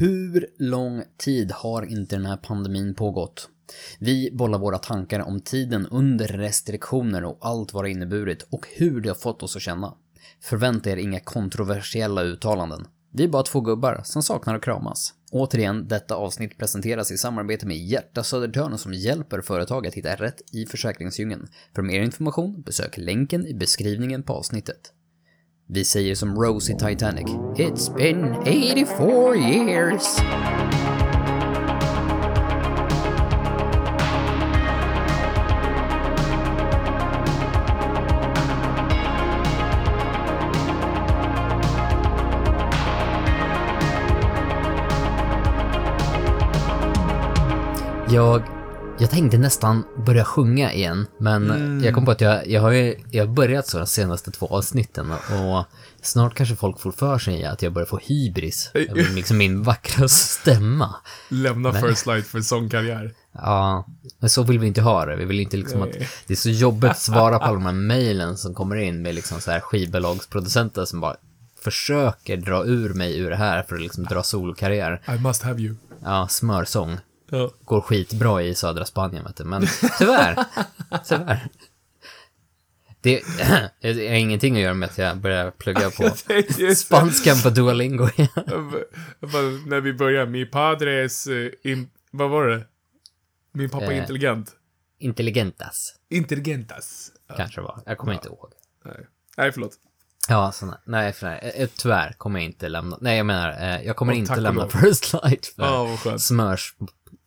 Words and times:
Hur 0.00 0.46
lång 0.58 1.02
tid 1.16 1.52
har 1.52 1.82
inte 1.82 2.16
den 2.16 2.26
här 2.26 2.36
pandemin 2.36 2.94
pågått? 2.94 3.48
Vi 3.98 4.30
bollar 4.32 4.58
våra 4.58 4.78
tankar 4.78 5.20
om 5.20 5.40
tiden 5.40 5.86
under 5.86 6.28
restriktioner 6.28 7.24
och 7.24 7.38
allt 7.40 7.72
vad 7.72 7.84
det 7.84 7.90
inneburit 7.90 8.46
och 8.50 8.66
hur 8.76 9.00
det 9.00 9.08
har 9.08 9.16
fått 9.16 9.42
oss 9.42 9.56
att 9.56 9.62
känna. 9.62 9.94
Förvänta 10.42 10.90
er 10.90 10.96
inga 10.96 11.20
kontroversiella 11.20 12.22
uttalanden. 12.22 12.86
Vi 13.12 13.24
är 13.24 13.28
bara 13.28 13.42
två 13.42 13.60
gubbar 13.60 14.00
som 14.04 14.22
saknar 14.22 14.54
att 14.54 14.62
kramas. 14.62 15.14
Återigen, 15.32 15.88
detta 15.88 16.14
avsnitt 16.14 16.58
presenteras 16.58 17.12
i 17.12 17.18
samarbete 17.18 17.66
med 17.66 17.76
Hjärta 17.76 18.22
Södertörn 18.22 18.78
som 18.78 18.94
hjälper 18.94 19.40
företag 19.40 19.86
att 19.86 19.94
hitta 19.94 20.14
rätt 20.14 20.42
i 20.52 20.66
försäkringsdjungeln. 20.66 21.48
För 21.74 21.82
mer 21.82 22.00
information, 22.00 22.62
besök 22.62 22.98
länken 22.98 23.46
i 23.46 23.54
beskrivningen 23.54 24.22
på 24.22 24.32
avsnittet. 24.32 24.92
Vi 25.72 25.84
säger 25.84 26.14
som 26.14 26.36
Rose 26.36 26.72
i 26.72 26.76
Titanic. 26.76 27.26
It's 27.56 27.96
been 27.96 28.34
84 28.36 29.36
years. 29.36 30.02
Jag, 48.08 48.42
jag 49.00 49.10
tänkte 49.10 49.38
nästan 49.38 49.84
börja 50.06 50.24
sjunga 50.24 50.72
igen, 50.72 51.06
men 51.18 51.80
jag 51.84 51.94
kom 51.94 52.04
på 52.04 52.10
att 52.10 52.20
jag, 52.20 52.48
jag 52.48 52.60
har 52.60 52.70
ju 52.70 52.96
jag 53.10 53.26
har 53.26 53.34
börjat 53.34 53.66
så 53.66 53.78
de 53.78 53.86
senaste 53.86 54.30
två 54.30 54.46
avsnitten 54.46 55.10
och 55.10 55.64
snart 56.02 56.34
kanske 56.34 56.56
folk 56.56 56.80
får 56.80 56.92
för 56.92 57.18
sig 57.18 57.44
att 57.44 57.62
jag 57.62 57.72
börjar 57.72 57.86
få 57.86 57.98
hybris 58.02 58.70
liksom 59.14 59.38
min 59.38 59.62
vackra 59.62 60.08
stämma. 60.08 60.94
Lämna 61.28 61.72
First 61.72 62.06
Light 62.06 62.26
för 62.26 62.40
sångkarriär. 62.40 63.14
Ja, 63.32 63.86
men 64.18 64.30
så 64.30 64.42
vill 64.42 64.58
vi 64.58 64.66
inte 64.66 64.80
ha 64.80 65.06
det. 65.06 65.16
Vi 65.16 65.24
vill 65.24 65.40
inte 65.40 65.56
liksom 65.56 65.82
att 65.82 65.92
det 66.26 66.34
är 66.34 66.36
så 66.36 66.50
jobbigt 66.50 66.90
att 66.90 66.98
svara 66.98 67.38
på 67.38 67.44
alla 67.44 67.54
de 67.54 67.66
här 67.66 67.72
mejlen 67.72 68.36
som 68.36 68.54
kommer 68.54 68.76
in 68.76 69.02
med 69.02 69.14
liksom 69.14 69.40
så 69.40 69.50
här 69.50 69.60
skivbolagsproducenter 69.60 70.84
som 70.84 71.00
bara 71.00 71.16
försöker 71.60 72.36
dra 72.36 72.64
ur 72.64 72.94
mig 72.94 73.18
ur 73.18 73.30
det 73.30 73.36
här 73.36 73.62
för 73.62 73.74
att 73.74 73.82
liksom 73.82 74.04
dra 74.04 74.22
solkarriär. 74.22 75.02
I 75.08 75.18
must 75.18 75.42
have 75.42 75.60
you. 75.60 75.74
Ja, 76.04 76.28
smörsång. 76.28 76.98
Ja. 77.30 77.50
Går 77.64 77.80
skitbra 77.80 78.42
i 78.42 78.54
södra 78.54 78.84
Spanien, 78.84 79.24
vet 79.24 79.36
du. 79.36 79.44
Men 79.44 79.66
tyvärr, 79.98 80.44
tyvärr. 81.04 81.48
Det, 83.00 83.22
det 83.80 84.08
har 84.08 84.14
ingenting 84.16 84.54
att 84.56 84.62
göra 84.62 84.74
med 84.74 84.88
att 84.88 84.98
jag 84.98 85.16
börjar 85.18 85.50
plugga 85.50 85.90
på 85.90 86.10
spanskan 86.76 87.36
på 87.42 87.50
Duolingo 87.50 88.04
När 89.66 89.80
vi 89.80 89.92
börjar, 89.92 90.26
mi 90.26 90.46
padres... 90.46 91.26
eh, 91.26 91.50
In, 91.62 91.90
vad 92.10 92.30
var 92.30 92.46
det? 92.46 92.66
Min 93.52 93.70
pappa 93.70 93.84
är 93.84 93.90
Eh. 93.90 93.98
intelligent. 93.98 94.52
Intelligentas, 94.98 95.94
Intelligentas. 96.10 97.12
Ja, 97.28 97.34
kanske 97.36 97.60
var. 97.60 97.82
Jag 97.86 97.98
kommer 97.98 98.12
inte 98.12 98.28
ihåg. 98.28 98.50
nej. 98.84 99.06
nej, 99.36 99.52
förlåt. 99.52 99.72
Ja, 100.28 100.52
så, 100.52 100.74
nej, 100.84 101.12
för, 101.12 101.26
nej, 101.26 101.52
eh, 101.56 101.68
tyvärr 101.78 102.12
kommer 102.18 102.40
jag 102.40 102.44
inte 102.46 102.68
lämna, 102.68 102.98
nej 103.00 103.16
jag 103.16 103.26
menar, 103.26 103.80
jag 103.84 103.96
kommer 103.96 104.12
tack 104.12 104.18
inte 104.18 104.36
lämna. 104.40 104.68
First 104.68 105.12
Light 105.12 105.46
för 105.46 105.62
Ja, 105.62 105.96
skönt. 105.96 106.22
smörs, 106.22 106.74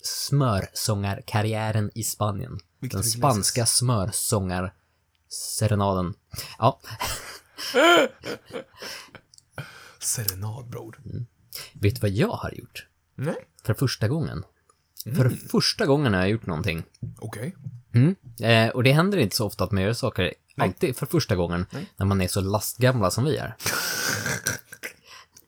smörsångarkarriären 0.03 1.91
i 1.95 2.03
Spanien. 2.03 2.59
Victor 2.79 2.97
Den 2.97 3.03
spanska 3.07 3.65
smörsångarserenaden. 3.65 6.13
Ja, 6.59 6.79
Serenad, 9.99 10.69
bror. 10.69 10.99
vet 11.73 11.95
du 11.95 12.01
vad 12.01 12.11
jag 12.11 12.31
har 12.31 12.51
gjort? 12.51 12.87
Nej. 13.15 13.35
För 13.63 13.73
första 13.73 14.07
gången. 14.07 14.43
För 15.03 15.29
första 15.29 15.85
gången 15.85 16.13
har 16.13 16.19
jag 16.19 16.29
gjort 16.29 16.45
någonting. 16.45 16.83
Okej. 17.19 17.55
Mm. 17.93 18.15
Eh, 18.39 18.69
och 18.69 18.83
det 18.83 18.91
händer 18.91 19.17
inte 19.17 19.35
så 19.35 19.45
ofta 19.45 19.63
att 19.63 19.71
man 19.71 19.83
gör 19.83 19.93
saker 19.93 20.33
alltid 20.57 20.97
för 20.97 21.05
första 21.05 21.35
gången 21.35 21.65
när 21.95 22.05
man 22.05 22.21
är 22.21 22.27
så 22.27 22.41
lastgamla 22.41 23.11
som 23.11 23.23
vi 23.23 23.37
är. 23.37 23.55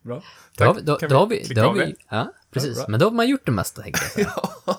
Bra. 0.02 0.22
Då 0.56 0.64
har 0.64 0.74
vi, 0.74 0.82
då, 0.82 0.96
då 0.96 1.16
har 1.16 1.26
vi, 1.26 1.54
då 1.54 1.62
har 1.62 1.74
vi, 1.74 1.94
ja, 2.08 2.32
precis. 2.60 2.88
Men 2.88 3.00
då 3.00 3.06
har 3.06 3.10
man 3.10 3.28
gjort 3.28 3.46
det 3.46 3.52
mesta, 3.52 3.82
tänkte 3.82 4.20
jag. 4.20 4.50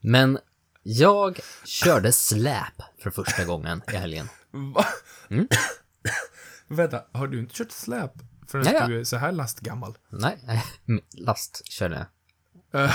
Men 0.00 0.38
jag 0.82 1.40
körde 1.64 2.12
släp 2.12 2.82
för 3.02 3.10
första 3.10 3.44
gången 3.44 3.82
i 3.92 3.96
helgen. 3.96 4.28
Va? 4.50 4.86
Vänta, 6.68 7.02
har 7.12 7.26
du 7.26 7.38
inte 7.40 7.54
kört 7.54 7.70
släp 7.72 8.12
förrän 8.48 8.64
Ja, 8.66 8.72
ja. 8.72 8.86
du 8.86 9.00
är 9.00 9.04
så 9.04 9.16
här 9.16 9.32
lastgammal? 9.32 9.98
Nej, 10.08 10.38
last 11.16 11.62
körde 11.68 11.94
jag. 11.96 12.06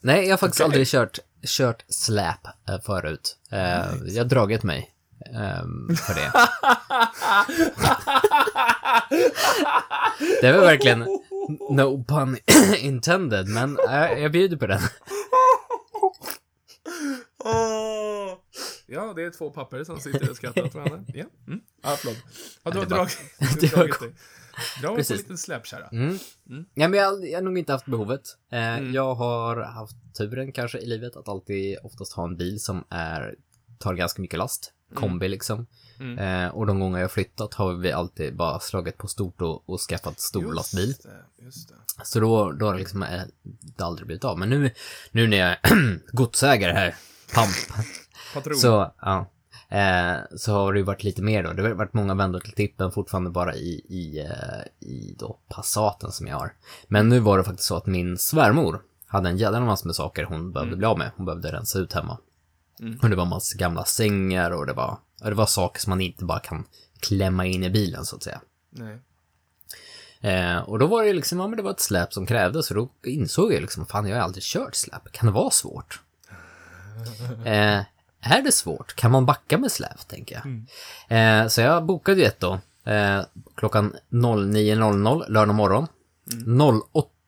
Nej, 0.00 0.24
jag 0.24 0.32
har 0.32 0.36
faktiskt 0.38 0.60
Okej. 0.60 0.64
aldrig 0.64 0.86
kört, 0.88 1.18
kört 1.46 1.84
släp 1.88 2.46
eh, 2.68 2.80
förut. 2.86 3.36
Eh, 3.50 3.58
Jag 4.06 4.24
har 4.24 4.28
dragit 4.28 4.62
mig 4.62 4.94
ehm, 5.34 5.96
för 5.96 6.14
det. 6.14 6.32
Det 10.42 10.52
var 10.52 10.60
verkligen 10.60 10.98
no 11.70 12.04
pun 12.08 12.36
intended, 12.78 13.48
men 13.48 13.78
eh, 13.88 14.12
jag 14.22 14.32
bjuder 14.32 14.56
på 14.56 14.66
den. 14.66 14.80
Ja, 18.86 19.12
det 19.16 19.22
är 19.22 19.30
två 19.30 19.50
papper 19.50 19.84
som 19.84 20.00
sitter 20.00 20.30
och 20.30 20.36
skrattar 20.36 20.62
åt 20.64 20.74
varandra. 20.74 21.04
Ja, 21.14 21.24
mm. 21.46 21.60
ja 21.82 21.96
förlåt. 21.98 22.16
Ja, 22.62 22.70
du 22.70 22.78
har 22.78 22.86
dragit, 22.86 23.18
du 23.60 23.66
har 23.68 23.76
dragit 23.76 24.00
dig. 24.00 24.14
Dra 24.82 24.88
på 24.88 24.94
en 24.94 25.16
liten 25.16 25.38
släpkärra. 25.38 25.88
Mm. 25.88 26.18
Ja, 26.74 26.88
men 26.88 26.92
jag, 27.00 27.06
har- 27.10 27.26
jag 27.26 27.36
har 27.38 27.42
nog 27.42 27.58
inte 27.58 27.72
haft 27.72 27.86
behovet. 27.86 28.20
Eh, 28.52 28.80
Jag 28.90 29.14
har 29.14 29.56
haft 29.56 29.96
turen 30.18 30.52
kanske 30.52 30.78
i 30.78 30.86
livet 30.86 31.16
att 31.16 31.28
alltid 31.28 31.78
oftast 31.82 32.12
ha 32.12 32.24
en 32.24 32.36
bil 32.36 32.60
som 32.60 32.84
är, 32.90 33.34
tar 33.78 33.94
ganska 33.94 34.22
mycket 34.22 34.38
last. 34.38 34.72
Kombi 34.94 35.28
liksom. 35.28 35.66
Eh, 36.18 36.48
och 36.48 36.66
de 36.66 36.80
gånger 36.80 37.00
jag 37.00 37.10
flyttat 37.10 37.54
har 37.54 37.72
vi 37.72 37.92
alltid 37.92 38.36
bara 38.36 38.60
slagit 38.60 38.98
på 38.98 39.08
stort 39.08 39.42
och, 39.42 39.68
och 39.68 39.80
skaffat 39.80 40.20
stor 40.20 40.54
lastbil. 40.54 40.88
Just 40.88 41.02
det, 41.02 41.44
just 41.44 41.68
det. 41.68 41.74
Så 42.04 42.20
då, 42.20 42.52
då 42.52 42.66
har 42.66 42.72
det 42.72 42.78
liksom 42.78 43.02
eh, 43.02 43.22
det 43.76 43.84
aldrig 43.84 44.06
blivit 44.06 44.24
av. 44.24 44.38
Men 44.38 44.50
nu, 44.50 44.70
nu 45.10 45.26
när 45.26 45.36
jag 45.36 45.50
är 45.62 46.12
godsägare 46.12 46.72
här, 46.72 46.94
pamp, 47.34 47.54
Patron. 48.34 48.56
så, 48.56 48.92
ja. 49.00 49.30
Eh, 49.70 50.16
så 50.36 50.52
har 50.52 50.72
det 50.72 50.78
ju 50.78 50.84
varit 50.84 51.04
lite 51.04 51.22
mer 51.22 51.42
då. 51.42 51.52
Det 51.52 51.62
har 51.62 51.70
varit 51.70 51.94
många 51.94 52.14
vändor 52.14 52.40
till 52.40 52.52
tippen 52.52 52.92
fortfarande 52.92 53.30
bara 53.30 53.54
i, 53.54 53.82
i, 53.88 54.18
eh, 54.20 54.88
i 54.88 55.14
då 55.18 55.38
Passaten 55.48 56.12
som 56.12 56.26
jag 56.26 56.36
har. 56.36 56.52
Men 56.88 57.08
nu 57.08 57.20
var 57.20 57.38
det 57.38 57.44
faktiskt 57.44 57.68
så 57.68 57.76
att 57.76 57.86
min 57.86 58.18
svärmor 58.18 58.82
hade 59.06 59.28
en 59.28 59.36
jävla 59.36 59.60
massa 59.60 59.86
med 59.86 59.94
saker 59.94 60.24
hon 60.24 60.52
behövde 60.52 60.76
bli 60.76 60.86
av 60.86 60.98
med. 60.98 61.10
Hon 61.16 61.26
behövde 61.26 61.52
rensa 61.52 61.78
ut 61.78 61.92
hemma. 61.92 62.18
Och 63.02 63.10
det 63.10 63.16
var 63.16 63.24
massa 63.24 63.58
gamla 63.58 63.84
sängar 63.84 64.50
och 64.50 64.66
det 64.66 64.72
var, 64.72 64.98
och 65.22 65.30
det 65.30 65.36
var 65.36 65.46
saker 65.46 65.80
som 65.80 65.90
man 65.90 66.00
inte 66.00 66.24
bara 66.24 66.40
kan 66.40 66.64
klämma 67.00 67.46
in 67.46 67.64
i 67.64 67.70
bilen 67.70 68.04
så 68.04 68.16
att 68.16 68.22
säga. 68.22 68.40
Nej. 68.70 68.98
Eh, 70.20 70.58
och 70.58 70.78
då 70.78 70.86
var 70.86 71.04
det 71.04 71.12
liksom, 71.12 71.38
ja 71.38 71.46
men 71.46 71.56
det 71.56 71.62
var 71.62 71.70
ett 71.70 71.80
släp 71.80 72.12
som 72.12 72.26
krävdes 72.26 72.70
och 72.70 72.76
då 72.76 72.88
insåg 73.06 73.52
jag 73.52 73.60
liksom, 73.60 73.86
fan 73.86 74.06
jag 74.06 74.16
har 74.16 74.22
aldrig 74.22 74.44
kört 74.44 74.74
släp, 74.74 75.12
kan 75.12 75.26
det 75.26 75.32
vara 75.32 75.50
svårt? 75.50 76.00
Eh, 77.44 77.82
är 78.20 78.42
det 78.42 78.52
svårt? 78.52 78.96
Kan 78.96 79.10
man 79.10 79.26
backa 79.26 79.58
med 79.58 79.72
släp, 79.72 80.08
tänker 80.08 80.34
jag. 80.34 80.64
Eh, 81.18 81.48
så 81.48 81.60
jag 81.60 81.84
bokade 81.84 82.20
ju 82.20 82.26
ett 82.26 82.40
då, 82.40 82.60
eh, 82.84 83.20
klockan 83.54 83.96
09.00 84.10 85.28
lördag 85.28 85.54
morgon. 85.54 85.86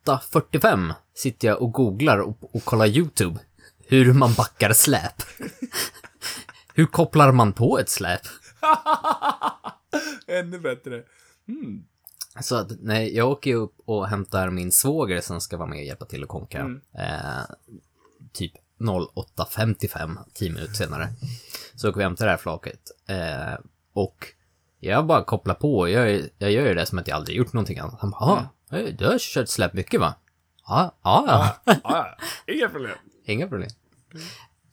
08.45 0.07 0.93
sitter 1.15 1.49
jag 1.49 1.63
och 1.63 1.73
googlar 1.73 2.19
och, 2.19 2.55
och 2.55 2.65
kollar 2.65 2.87
YouTube 2.87 3.39
hur 3.91 4.13
man 4.13 4.35
backar 4.35 4.73
släp. 4.73 5.23
hur 6.75 6.87
kopplar 6.87 7.33
man 7.33 7.53
på 7.53 7.79
ett 7.79 7.89
släp? 7.89 8.21
Ännu 10.27 10.59
bättre. 10.59 11.03
Så 12.41 12.57
att, 12.57 12.71
nej, 12.81 13.17
jag 13.17 13.31
åker 13.31 13.51
ju 13.51 13.57
upp 13.57 13.75
och 13.85 14.09
hämtar 14.09 14.51
min 14.51 14.73
svåger 14.73 15.21
som 15.21 15.41
ska 15.41 15.57
vara 15.57 15.69
med 15.69 15.79
och 15.79 15.85
hjälpa 15.85 16.05
till 16.05 16.23
att 16.23 16.29
konka. 16.29 16.81
Eh, 16.95 17.55
typ 18.33 18.53
08.55, 18.81 20.19
10 20.35 20.51
minuter 20.51 20.75
senare. 20.75 21.09
Så 21.75 21.89
åker 21.89 21.99
vi 21.99 22.05
och 22.05 22.09
hämtar 22.09 22.25
det 22.25 22.31
här 22.31 22.39
flaket. 22.39 22.81
Eh, 23.09 23.59
och 23.93 24.27
jag 24.81 25.07
bara 25.07 25.25
kopplar 25.25 25.55
på, 25.55 25.89
jag, 25.89 26.23
jag 26.39 26.53
gör 26.53 26.67
ju 26.67 26.75
det 26.75 26.87
som 26.87 26.99
att 26.99 27.09
jag 27.09 27.17
aldrig 27.17 27.37
gjort 27.37 27.53
någonting 27.53 27.79
annat. 27.79 28.01
Han 28.01 28.11
bara, 28.11 28.49
mm. 28.71 28.97
du 28.97 29.07
har 29.07 29.19
kört 29.19 29.49
släp 29.49 29.73
mycket 29.73 30.01
va? 30.01 30.15
Ja, 30.67 30.95
ja, 31.03 31.25
ja. 31.27 31.57
Ja, 31.65 31.77
ja. 31.85 32.17
Inga 32.55 32.69
problem. 32.69 32.97
Inga 33.25 33.49
problem. 33.49 33.71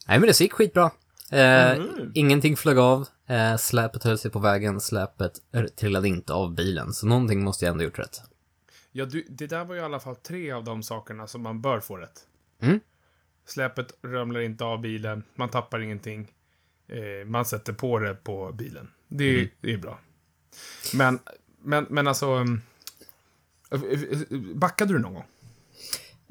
Nej, 0.07 0.19
men 0.19 0.21
det 0.21 0.39
gick 0.39 0.53
skitbra. 0.53 0.91
Eh, 1.31 1.77
Ingenting 2.13 2.57
flög 2.57 2.77
av. 2.77 3.07
Eh, 3.27 3.57
släpet 3.57 4.03
höll 4.03 4.17
sig 4.17 4.31
på 4.31 4.39
vägen. 4.39 4.81
Släpet 4.81 5.33
trillade 5.75 6.07
inte 6.07 6.33
av 6.33 6.55
bilen. 6.55 6.93
Så 6.93 7.07
någonting 7.07 7.43
måste 7.43 7.65
jag 7.65 7.71
ändå 7.71 7.83
gjort 7.83 7.99
rätt. 7.99 8.21
Ja, 8.91 9.05
du, 9.05 9.25
det 9.29 9.47
där 9.47 9.65
var 9.65 9.75
ju 9.75 9.81
i 9.81 9.83
alla 9.83 9.99
fall 9.99 10.15
tre 10.15 10.51
av 10.51 10.63
de 10.63 10.83
sakerna 10.83 11.27
som 11.27 11.41
man 11.41 11.61
bör 11.61 11.79
få 11.79 11.97
rätt. 11.97 12.21
Mm. 12.61 12.79
Släpet 13.45 13.93
ramlar 14.03 14.39
inte 14.39 14.63
av 14.63 14.81
bilen, 14.81 15.23
man 15.35 15.49
tappar 15.49 15.79
ingenting. 15.79 16.31
Eh, 16.87 17.25
man 17.27 17.45
sätter 17.45 17.73
på 17.73 17.99
det 17.99 18.13
på 18.15 18.51
bilen. 18.51 18.91
Det, 19.07 19.35
Mm. 19.39 19.49
det 19.61 19.73
är 19.73 19.77
bra. 19.77 19.99
Men, 20.93 21.19
men, 21.61 21.85
men 21.89 22.07
alltså... 22.07 22.33
um, 22.35 22.61
Eh, 23.71 23.81
eh, 23.81 24.01
eh, 24.01 24.37
Backade 24.55 24.93
du 24.93 24.99
någon 24.99 25.13
gång? 25.13 25.25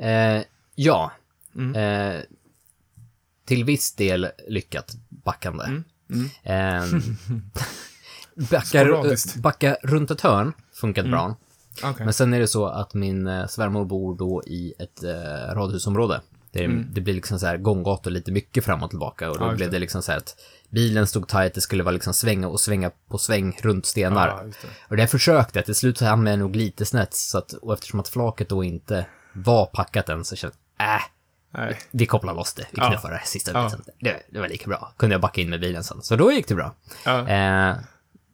Eh, 0.07 0.43
ja. 0.75 1.13
Mm. 1.55 1.75
Eh, 1.75 2.23
till 3.47 3.65
viss 3.65 3.95
del 3.95 4.29
lyckat 4.49 4.95
backande. 5.09 5.65
Mm. 5.65 5.85
Mm. 6.11 6.29
Eh, 6.43 6.85
backa, 8.51 8.65
Sporadiskt. 8.65 9.37
backa 9.37 9.77
runt 9.83 10.11
ett 10.11 10.21
hörn 10.21 10.53
funkat 10.75 11.07
bra. 11.07 11.37
Okej. 11.83 12.05
Men 12.05 12.15
sen 12.15 12.35
är 12.35 12.41
det 12.41 12.49
så 12.49 12.67
att 12.67 12.95
min 12.95 13.27
eh, 13.27 13.47
svärmor 13.47 13.85
bor 13.85 14.17
då 14.19 14.43
i 14.47 14.75
ett 14.79 15.03
eh, 15.03 15.55
radhusområde. 15.55 16.21
Det, 16.53 16.65
är, 16.65 16.69
det 16.93 17.01
blir 17.01 17.15
liksom 17.15 17.39
så 17.39 17.47
här 17.47 17.57
gånggator 17.57 18.11
lite 18.11 18.33
mycket 18.33 18.65
fram 18.65 18.83
och 18.83 18.91
tillbaka 18.91 19.31
och 19.31 19.37
då 19.39 19.45
Mm. 19.45 19.51
Just 19.53 19.59
blev 19.59 19.71
det. 19.71 19.79
liksom 19.79 20.03
så 20.03 20.13
här 20.13 20.19
att 20.19 20.37
bilen 20.71 21.07
stod 21.07 21.29
tajt, 21.29 21.55
det 21.55 21.61
skulle 21.61 21.83
vara 21.83 21.93
liksom 21.93 22.15
svänga 22.15 22.49
och 22.49 22.61
svänga 22.61 22.91
på 23.09 23.19
sväng 23.19 23.57
runt 23.63 23.87
stenar. 23.87 24.45
Just 24.47 24.63
det. 24.63 24.69
Och 24.89 24.97
det 24.97 25.07
försökte 25.07 25.59
jag, 25.59 25.67
till 25.67 25.75
slut 25.75 25.99
så 25.99 26.05
hamnade 26.05 26.31
jag 26.31 26.39
nog 26.39 26.57
lite 26.57 26.85
snett, 26.87 27.15
så 27.15 27.39
att, 27.39 27.53
och 27.53 27.73
eftersom 27.73 28.01
att 28.01 28.09
flaket 28.09 28.49
då 28.49 28.65
inte 28.65 29.07
var 29.33 29.67
packat 29.67 30.09
än 30.09 30.25
så 30.25 30.37
kände 30.37 30.57
jag, 30.79 30.95
äh, 30.95 31.03
Nej. 31.57 31.79
vi 31.91 32.07
kopplar 32.07 32.35
loss 32.35 32.55
det, 32.55 32.63
vi 32.71 32.79
Ja. 32.81 32.89
knuffar 32.91 33.11
det 33.11 33.23
sista 33.25 33.51
Ja. 33.55 33.65
biten. 33.65 33.85
Det, 34.01 34.23
det 34.31 34.41
var 34.41 34.49
lika 34.49 34.69
bra. 34.69 34.93
Kunde 34.97 35.15
jag 35.15 35.21
backa 35.21 35.41
in 35.41 35.51
med 35.51 35.61
bilen 35.61 35.85
sen. 35.85 36.03
Så 36.03 36.17
då 36.17 36.33
gick 36.33 36.49
det 36.49 36.55
bra. 36.55 36.75
Ja. 37.05 37.19
Eh, 37.19 37.77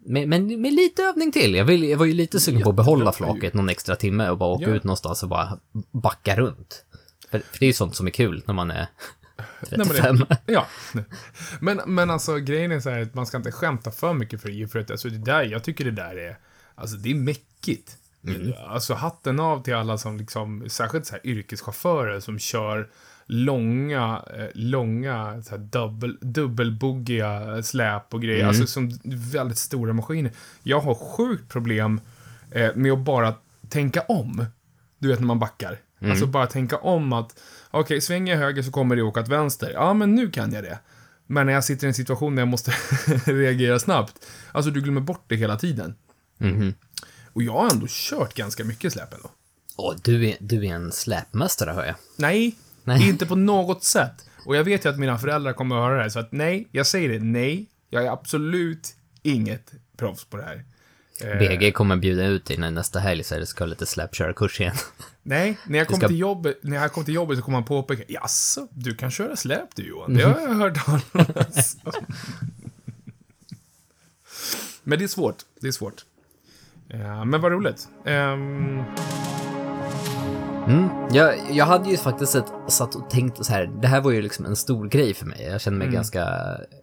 men, 0.04 0.28
men 0.28 0.60
med 0.60 0.72
lite 0.72 1.02
övning 1.02 1.32
till. 1.32 1.54
Jag, 1.54 1.64
vill, 1.64 1.84
jag 1.84 1.98
var 1.98 2.06
ju 2.06 2.12
lite 2.12 2.40
sugen 2.40 2.62
på 2.62 2.70
att 2.70 2.76
behålla 2.76 3.12
flaket 3.12 3.54
någon 3.54 3.68
extra 3.68 3.96
timme 3.96 4.28
och 4.28 4.38
bara 4.38 4.48
åka 4.54 4.64
Ja. 4.64 4.70
ut 4.76 4.84
någonstans 4.84 5.22
och 5.22 5.28
bara 5.28 5.58
backa 5.92 6.36
runt. 6.36 6.84
För, 7.30 7.38
för 7.38 7.58
det 7.58 7.64
är 7.64 7.66
ju 7.66 7.72
sånt 7.72 7.96
som 7.96 8.06
är 8.06 8.10
kul 8.10 8.42
när 8.46 8.54
man 8.54 8.70
är 8.70 8.86
Nej, 9.36 9.78
men 9.78 9.86
35. 9.86 10.16
det, 10.28 10.36
ja. 10.46 10.66
Men, 11.60 11.80
men 11.86 12.10
alltså 12.10 12.36
grejen 12.38 12.72
är 12.72 12.80
så 12.80 12.90
här 12.90 13.02
att 13.02 13.14
man 13.14 13.26
ska 13.26 13.36
inte 13.36 13.52
skämta 13.52 13.90
för 13.90 14.12
mycket 14.12 14.42
för 14.42 14.48
det, 14.48 14.68
för 14.68 14.78
att 14.78 14.90
alltså 14.90 15.08
det 15.08 15.18
där, 15.18 15.42
jag 15.42 15.64
tycker 15.64 15.84
det 15.84 15.90
där 15.90 16.16
är, 16.18 16.38
alltså 16.74 16.96
det 16.96 17.10
är 17.10 17.14
mäckigt. 17.14 17.96
Alltså 18.68 18.94
hatten 18.94 19.40
av 19.40 19.62
till 19.62 19.74
alla 19.74 19.98
som 19.98 20.16
liksom, 20.16 20.64
särskilt 20.68 21.06
så 21.06 21.12
här 21.12 21.26
yrkeschaufförer 21.26 22.20
som 22.20 22.38
kör 22.38 22.88
långa, 23.26 24.22
eh, 24.36 24.48
långa, 24.54 25.42
så 25.42 25.50
här 25.50 25.58
dubbel, 25.58 26.18
dubbelboggiga 26.20 27.62
släp 27.62 28.14
och 28.14 28.22
grejer, 28.22 28.46
alltså 28.46 28.66
som 28.66 28.98
väldigt 29.32 29.58
stora 29.58 29.92
maskiner. 29.92 30.32
Jag 30.62 30.80
har 30.80 30.94
sjukt 30.94 31.48
problem 31.48 32.00
eh, 32.50 32.74
med 32.74 32.92
att 32.92 32.98
bara 32.98 33.34
tänka 33.68 34.00
om. 34.00 34.46
Du 34.98 35.08
vet 35.08 35.18
när 35.18 35.26
man 35.26 35.38
backar. 35.38 35.78
Alltså 36.10 36.26
bara 36.26 36.46
tänka 36.46 36.76
om 36.76 37.12
att, 37.12 37.40
okej, 37.70 38.00
svänger 38.00 38.32
jag 38.32 38.40
höger 38.40 38.62
så 38.62 38.70
kommer 38.70 38.96
det 38.96 39.02
åka 39.02 39.20
åt 39.20 39.28
vänster. 39.28 39.70
Ja, 39.74 39.94
men 39.94 40.14
nu 40.14 40.30
kan 40.30 40.52
jag 40.52 40.64
det. 40.64 40.78
Men 41.26 41.46
när 41.46 41.52
jag 41.52 41.64
sitter 41.64 41.86
i 41.86 41.88
en 41.88 41.94
situation 41.94 42.34
där 42.34 42.40
jag 42.40 42.48
måste 42.48 42.70
reagera 43.24 43.78
snabbt, 43.78 44.26
alltså 44.52 44.70
du 44.70 44.80
glömmer 44.80 45.00
bort 45.00 45.24
det 45.26 45.36
hela 45.36 45.56
tiden. 45.56 45.94
Mhm. 46.38 46.74
Och 47.32 47.42
jag 47.42 47.52
har 47.52 47.70
ändå 47.70 47.86
kört 47.88 48.34
ganska 48.34 48.64
mycket 48.64 48.92
släp 48.92 49.14
ändå. 49.14 49.30
Åh, 49.76 49.94
du, 50.02 50.28
är, 50.28 50.36
du 50.40 50.66
är 50.66 50.74
en 50.74 50.92
släpmästare 50.92 51.70
hör 51.70 51.86
jag. 51.86 51.94
Nej, 52.16 52.54
Nej. 52.84 53.08
inte 53.08 53.26
på 53.26 53.36
något 53.36 53.84
sätt. 53.84 54.28
Och 54.46 54.56
jag 54.56 54.64
vet 54.64 54.84
ju 54.84 54.88
att 54.88 54.98
mina 54.98 55.18
föräldrar 55.18 55.52
kommer 55.52 55.76
att 55.76 55.82
höra 55.82 55.96
det 55.96 56.02
här, 56.02 56.08
så 56.08 56.18
att 56.18 56.32
nej, 56.32 56.68
jag 56.70 56.86
säger 56.86 57.08
det, 57.08 57.18
nej, 57.18 57.66
jag 57.90 58.04
är 58.04 58.10
absolut 58.10 58.96
inget 59.22 59.72
proffs 59.96 60.24
på 60.24 60.36
det 60.36 60.42
här. 60.42 60.64
Eh, 61.20 61.38
BG 61.38 61.72
kommer 61.72 61.96
bjuda 61.96 62.26
ut 62.26 62.44
dig 62.46 62.58
när 62.58 62.70
nästa 62.70 62.98
helg 62.98 63.24
så 63.24 63.38
det 63.38 63.46
ska 63.46 63.64
ha 63.64 63.68
lite 63.68 63.86
släpkörarkurs 63.86 64.60
igen. 64.60 64.74
Nej, 65.22 65.58
när 65.66 65.78
jag 65.78 65.86
Du 65.86 65.90
kom 65.90 65.98
ska- 66.00 66.08
till 66.08 66.18
jobbet, 66.18 66.58
när 66.62 66.76
jag 66.76 66.92
kom 66.92 67.04
till 67.04 67.14
jobbet 67.14 67.38
så 67.38 67.44
kom 67.44 67.54
han 67.54 67.64
påpeka, 67.64 68.02
jaså, 68.08 68.68
du 68.70 68.94
kan 68.94 69.10
köra 69.10 69.36
släp 69.36 69.74
du 69.76 69.88
Johan, 69.88 70.14
det 70.14 70.22
har 70.24 70.40
jag 70.40 70.54
hört 70.54 70.86
talas 70.86 71.76
om." 71.84 71.92
Men 74.82 74.98
det 74.98 75.04
är 75.04 75.08
svårt, 75.08 75.36
det 75.60 75.68
är 75.68 75.72
svårt. 75.72 76.04
Ja, 76.88 77.24
men 77.24 77.40
vad 77.40 77.52
roligt. 77.52 77.88
Ehm, 78.06 78.82
Mm. 80.66 80.88
Jag, 81.10 81.50
jag 81.50 81.66
hade 81.66 81.90
ju 81.90 81.96
faktiskt 81.96 82.34
ett, 82.34 82.52
satt 82.68 82.94
och 82.94 83.10
tänkt 83.10 83.44
så 83.44 83.52
här, 83.52 83.66
det 83.66 83.88
här 83.88 84.00
var 84.00 84.10
ju 84.10 84.22
liksom 84.22 84.46
en 84.46 84.56
stor 84.56 84.88
grej 84.88 85.14
för 85.14 85.26
mig. 85.26 85.42
Jag 85.42 85.60
kände 85.60 85.78
mig 85.78 85.88
ganska, 85.88 86.28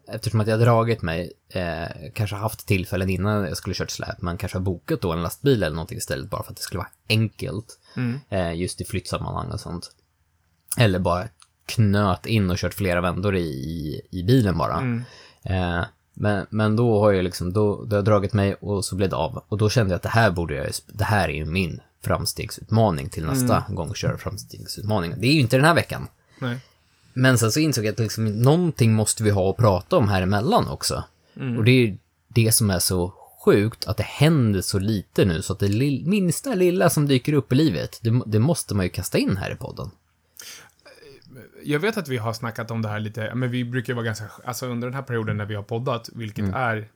eftersom 0.07 0.39
att 0.39 0.47
jag 0.47 0.59
dragit 0.59 1.01
mig, 1.01 1.31
eh, 1.49 2.11
kanske 2.13 2.35
haft 2.35 2.67
tillfällen 2.67 3.09
innan 3.09 3.43
jag 3.43 3.57
skulle 3.57 3.75
kört 3.75 3.91
släp, 3.91 4.21
men 4.21 4.37
kanske 4.37 4.57
har 4.57 4.63
bokat 4.63 5.01
då 5.01 5.11
en 5.11 5.23
lastbil 5.23 5.63
eller 5.63 5.75
någonting 5.75 5.97
istället 5.97 6.29
bara 6.29 6.43
för 6.43 6.51
att 6.51 6.57
det 6.57 6.63
skulle 6.63 6.77
vara 6.77 6.89
enkelt. 7.09 7.79
Eh, 8.29 8.53
just 8.53 8.81
i 8.81 8.85
flyttsammanhang 8.85 9.51
och 9.51 9.59
sånt. 9.59 9.91
Eller 10.77 10.99
bara 10.99 11.23
knöt 11.65 12.25
in 12.25 12.51
och 12.51 12.57
kört 12.57 12.73
flera 12.73 13.01
vändor 13.01 13.35
i, 13.35 13.49
i, 13.49 14.01
i 14.11 14.23
bilen 14.23 14.57
bara. 14.57 14.79
Eh, 15.43 15.83
men, 16.13 16.45
men 16.49 16.75
då 16.75 16.99
har 16.99 17.11
jag 17.11 17.23
liksom, 17.23 17.53
då, 17.53 17.83
då 17.83 17.89
har 17.89 17.97
jag 17.97 18.05
dragit 18.05 18.33
mig 18.33 18.53
och 18.53 18.85
så 18.85 18.95
blev 18.95 19.09
det 19.09 19.15
av. 19.15 19.43
Och 19.47 19.57
då 19.57 19.69
kände 19.69 19.91
jag 19.91 19.95
att 19.95 20.03
det 20.03 20.09
här 20.09 20.31
borde 20.31 20.55
jag, 20.55 20.67
det 20.87 21.03
här 21.03 21.29
är 21.29 21.33
ju 21.33 21.45
min 21.45 21.81
framstegsutmaning 22.01 23.09
till 23.09 23.25
nästa 23.25 23.63
gång 23.69 23.93
köra 23.93 24.17
framstegsutmaning. 24.17 25.13
Det 25.17 25.27
är 25.27 25.33
ju 25.33 25.39
inte 25.39 25.57
den 25.57 25.65
här 25.65 25.75
veckan. 25.75 26.07
nej. 26.39 26.59
Men 27.13 27.37
sen 27.37 27.51
så 27.51 27.59
insåg 27.59 27.85
jag 27.85 27.91
att 27.91 27.99
liksom, 27.99 28.25
någonting 28.25 28.93
måste 28.93 29.23
vi 29.23 29.29
ha 29.29 29.49
att 29.49 29.57
prata 29.57 29.97
om 29.97 30.09
här 30.09 30.21
emellan 30.21 30.67
också. 30.67 31.03
Och 31.57 31.63
det 31.63 31.71
är 31.71 31.97
det 32.27 32.51
som 32.51 32.69
är 32.69 32.79
så 32.79 33.13
sjukt, 33.45 33.87
att 33.87 33.97
det 33.97 34.03
händer 34.03 34.61
så 34.61 34.79
lite 34.79 35.25
nu, 35.25 35.41
så 35.41 35.53
att 35.53 35.59
det 35.59 35.69
minsta 36.05 36.55
lilla 36.55 36.89
som 36.89 37.07
dyker 37.07 37.33
upp 37.33 37.51
i 37.51 37.55
livet, 37.55 37.99
det, 38.01 38.21
det 38.25 38.39
måste 38.39 38.75
man 38.75 38.85
ju 38.85 38.89
kasta 38.89 39.17
in 39.17 39.37
här 39.37 39.51
i 39.51 39.55
podden. 39.55 39.91
Jag 41.63 41.79
vet 41.79 41.97
att 41.97 42.07
vi 42.07 42.17
har 42.17 42.33
snackat 42.33 42.71
om 42.71 42.81
det 42.81 42.89
här 42.89 42.99
lite, 42.99 43.35
men 43.35 43.51
vi 43.51 43.65
brukar 43.65 43.93
vara 43.93 44.05
ganska, 44.05 44.25
alltså 44.43 44.67
under 44.67 44.87
den 44.87 44.95
här 44.95 45.01
perioden 45.01 45.37
när 45.37 45.45
vi 45.45 45.55
har 45.55 45.63
poddat, 45.63 46.09
vilket 46.13 46.45
är 46.55 46.89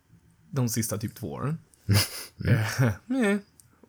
de 0.50 0.69
sista 0.69 0.97
typ 0.97 1.15
två 1.15 1.31
åren. 1.31 1.57
Eh, 2.47 2.91
nej, 3.05 3.39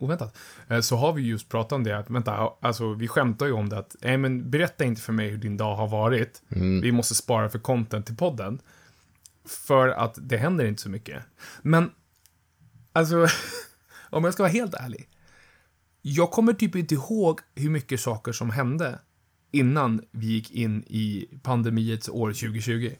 oväntat. 0.05 0.37
Eh, 0.67 0.79
Så 0.81 0.95
har 0.95 1.13
vi 1.13 1.21
just 1.21 1.49
pratat 1.49 1.71
om 1.71 1.83
det, 1.83 1.97
att 1.97 2.09
vänta, 2.09 2.49
alltså 2.61 2.93
vi 2.93 3.07
skämtar 3.07 3.45
ju 3.45 3.51
om 3.51 3.69
det 3.69 3.77
att, 3.77 3.95
nej 4.01 4.17
men 4.17 4.49
berätta 4.49 4.83
inte 4.83 5.01
för 5.01 5.13
mig 5.13 5.29
hur 5.29 5.37
din 5.37 5.57
dag 5.57 5.75
har 5.75 5.87
varit. 5.87 6.41
Vi 6.81 6.91
måste 6.91 7.15
spara 7.15 7.49
för 7.49 7.59
content 7.59 8.05
till 8.05 8.15
podden. 8.17 8.59
För 9.45 9.87
att 9.87 10.17
det 10.21 10.37
händer 10.37 10.65
inte 10.65 10.81
så 10.81 10.89
mycket. 10.89 11.23
Men, 11.61 11.91
alltså, 12.93 13.27
om 14.09 14.23
jag 14.23 14.33
ska 14.33 14.43
vara 14.43 14.51
helt 14.51 14.73
ärlig. 14.73 15.09
Jag 16.01 16.31
kommer 16.31 16.53
typ 16.53 16.75
inte 16.75 16.93
ihåg 16.95 17.39
hur 17.55 17.69
mycket 17.69 17.99
saker 17.99 18.31
som 18.31 18.49
hände 18.49 18.99
innan 19.51 20.01
vi 20.11 20.27
gick 20.27 20.51
in 20.51 20.83
i 20.87 21.27
pandemiets 21.43 22.09
år 22.09 22.29
2020. 22.33 22.91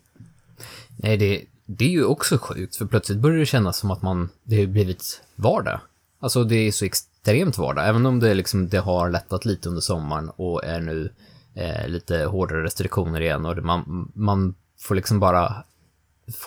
Nej, 0.97 1.17
det, 1.17 1.45
det 1.65 1.85
är 1.85 1.89
ju 1.89 2.03
också 2.05 2.37
sjukt, 2.37 2.75
för 2.75 2.85
plötsligt 2.85 3.19
börjar 3.19 3.39
det 3.39 3.45
kännas 3.45 3.77
som 3.77 3.91
att 3.91 4.01
man, 4.01 4.29
det 4.43 4.59
har 4.59 4.67
blivit 4.67 5.21
vardag. 5.35 5.79
Alltså 6.25 6.44
det 6.44 6.56
är 6.56 6.72
så 6.72 6.86
extremt 6.86 7.57
vardag, 7.57 7.88
även 7.88 8.06
om 8.06 8.19
det, 8.19 8.33
liksom, 8.33 8.69
det 8.69 8.77
har 8.77 9.10
lättat 9.10 9.45
lite 9.45 9.69
under 9.69 9.81
sommaren 9.81 10.29
och 10.29 10.65
är 10.65 10.79
nu 10.82 11.13
eh, 11.53 11.88
lite 11.88 12.17
hårdare 12.24 12.63
restriktioner 12.63 13.22
igen 13.22 13.46
och 13.46 13.55
det, 13.55 13.62
man, 13.62 14.12
man 14.15 14.55
får 14.79 14.96
liksom 14.96 15.20
bara 15.20 15.63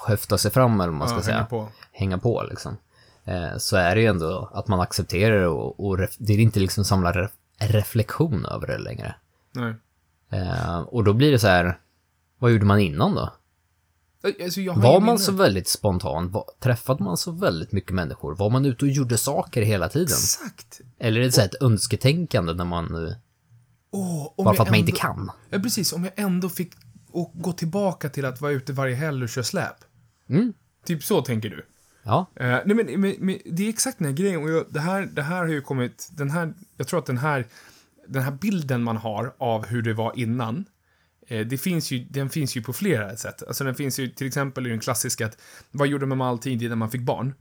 höfta 0.06 0.38
sig 0.38 0.50
fram, 0.50 0.80
eller 0.80 0.90
vad 0.90 0.98
man 0.98 1.08
ska 1.08 1.16
Ja, 1.16 1.22
säga. 1.22 1.34
hänga 1.36 1.46
på. 1.46 1.68
Hänga 1.92 2.18
på 2.18 2.44
liksom. 2.50 2.76
Eh, 3.24 3.56
så 3.58 3.76
är 3.76 3.94
det 3.94 4.00
ju 4.00 4.06
ändå 4.06 4.50
att 4.54 4.68
man 4.68 4.80
accepterar 4.80 5.40
det 5.40 5.46
och, 5.48 5.86
och 5.86 5.98
ref, 5.98 6.16
det 6.18 6.32
är 6.32 6.38
inte 6.38 6.60
liksom 6.60 6.84
samla 6.84 7.12
ref, 7.12 7.30
reflektion 7.58 8.46
över 8.46 8.66
det 8.66 8.78
längre. 8.78 9.14
Nej. 9.52 9.74
Eh, 10.30 10.78
och 10.78 11.04
då 11.04 11.12
blir 11.12 11.32
det 11.32 11.38
så 11.38 11.46
här, 11.48 11.78
vad 12.38 12.50
gjorde 12.50 12.64
man 12.64 12.80
innan 12.80 13.14
då? 13.14 13.32
Alltså, 14.22 14.60
Var 14.72 15.00
man 15.00 15.18
så 15.18 15.32
väldigt 15.32 15.68
spontan? 15.68 16.30
Var, 16.30 16.44
träffade 16.60 17.04
man 17.04 17.16
så 17.16 17.30
väldigt 17.30 17.72
mycket 17.72 17.92
människor? 17.92 18.34
Var 18.34 18.50
man 18.50 18.64
ute 18.66 18.84
och 18.84 18.90
gjorde 18.90 19.18
saker 19.18 19.62
hela 19.62 19.88
tiden? 19.88 20.06
Exakt. 20.06 20.80
Eller 20.98 21.20
är 21.20 21.24
det 21.24 21.32
så 21.32 21.40
här 21.40 21.48
ett 21.48 21.62
önsketänkande 21.62 22.54
när 22.54 22.64
man, 22.64 23.14
om 23.90 24.44
bara 24.44 24.54
för 24.54 24.62
att 24.62 24.70
man 24.70 24.78
inte 24.78 24.90
ändå- 24.90 25.00
kan? 25.00 25.30
Ja, 25.50 25.58
precis. 25.58 25.92
Om 25.92 26.04
jag 26.04 26.12
ändå 26.16 26.48
fick 26.48 26.72
och 27.10 27.32
gå 27.34 27.52
tillbaka 27.52 28.08
till 28.08 28.24
att 28.24 28.40
vara 28.40 28.52
ute 28.52 28.72
varje 28.72 28.94
helg 28.94 29.22
och 29.22 29.28
köra 29.28 29.44
släp. 29.44 29.76
Mm. 30.28 30.52
Typ 30.84 31.04
så 31.04 31.22
tänker 31.22 31.48
du. 31.50 31.66
Ja. 32.02 32.26
Eh, 32.36 32.46
nej, 32.46 32.62
men, 32.66 33.00
men, 33.00 33.14
men 33.18 33.38
det 33.44 33.64
är 33.64 33.68
exakt 33.68 33.98
den 33.98 34.06
här 34.06 34.14
grejen. 34.14 34.42
Och 34.42 34.50
jag, 34.50 34.64
det, 34.70 34.80
här, 34.80 35.08
det 35.12 35.22
här 35.22 35.36
har 35.36 35.48
ju 35.48 35.60
kommit... 35.60 36.08
Den 36.12 36.30
här, 36.30 36.54
jag 36.76 36.86
tror 36.86 36.98
att 36.98 37.06
den 37.06 37.18
här, 37.18 37.46
den 38.08 38.22
här 38.22 38.30
bilden 38.32 38.82
man 38.82 38.96
har 38.96 39.34
av 39.38 39.66
hur 39.66 39.82
det 39.82 39.94
var 39.94 40.18
innan, 40.18 40.64
det 41.28 41.58
finns 41.58 41.90
ju, 41.90 41.98
den 42.10 42.30
finns 42.30 42.56
ju 42.56 42.62
på 42.62 42.72
flera 42.72 43.16
sätt. 43.16 43.42
Alltså 43.48 43.64
den 43.64 43.74
finns 43.74 43.98
ju 43.98 44.08
till 44.08 44.26
exempel 44.26 44.66
i 44.66 44.70
den 44.70 44.80
klassiska 44.80 45.26
att, 45.26 45.38
vad 45.70 45.88
gjorde 45.88 46.06
man 46.06 46.18
med 46.18 46.26
all 46.26 46.38
tid 46.38 46.62
innan 46.62 46.78
man 46.78 46.90
fick 46.90 47.00
barn? 47.02 47.34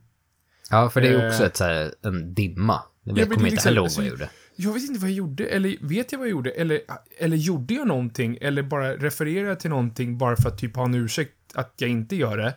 Ja, 0.70 0.90
för 0.90 1.02
det 1.02 1.08
är 1.08 1.28
också 1.28 1.42
Eh. 1.42 1.48
ett, 1.48 1.58
så 1.58 1.64
här, 1.64 1.94
en 2.02 2.34
dimma. 2.34 2.82
Jag 3.04 3.12
Ja, 3.12 3.16
vet, 3.22 3.30
men 3.30 3.38
kommer 3.38 3.50
inte 3.52 3.70
ihåg 3.70 3.90
vad 3.96 4.06
jag 4.06 4.08
gjorde. 4.12 4.30
Jag 4.56 4.74
vet 4.74 4.84
inte 4.84 5.00
vad 5.00 5.10
jag 5.10 5.16
gjorde, 5.18 5.46
eller 5.46 5.76
vet 5.82 6.12
jag 6.12 6.20
vad 6.20 6.28
jag 6.28 6.32
gjorde, 6.32 6.52
eller, 6.52 6.82
eller 7.20 7.38
gjorde 7.38 7.74
jag 7.74 7.88
någonting, 7.88 8.38
eller 8.42 8.64
bara 8.64 8.96
refererade 8.98 9.48
jag 9.50 9.60
till 9.60 9.70
någonting 9.70 10.18
bara 10.18 10.36
för 10.36 10.50
att 10.50 10.58
typ 10.58 10.76
ha 10.76 10.86
en 10.86 10.94
ursäkt 10.96 11.32
att 11.54 11.74
jag 11.78 11.90
inte 11.90 12.16
gör 12.16 12.38
det. 12.38 12.48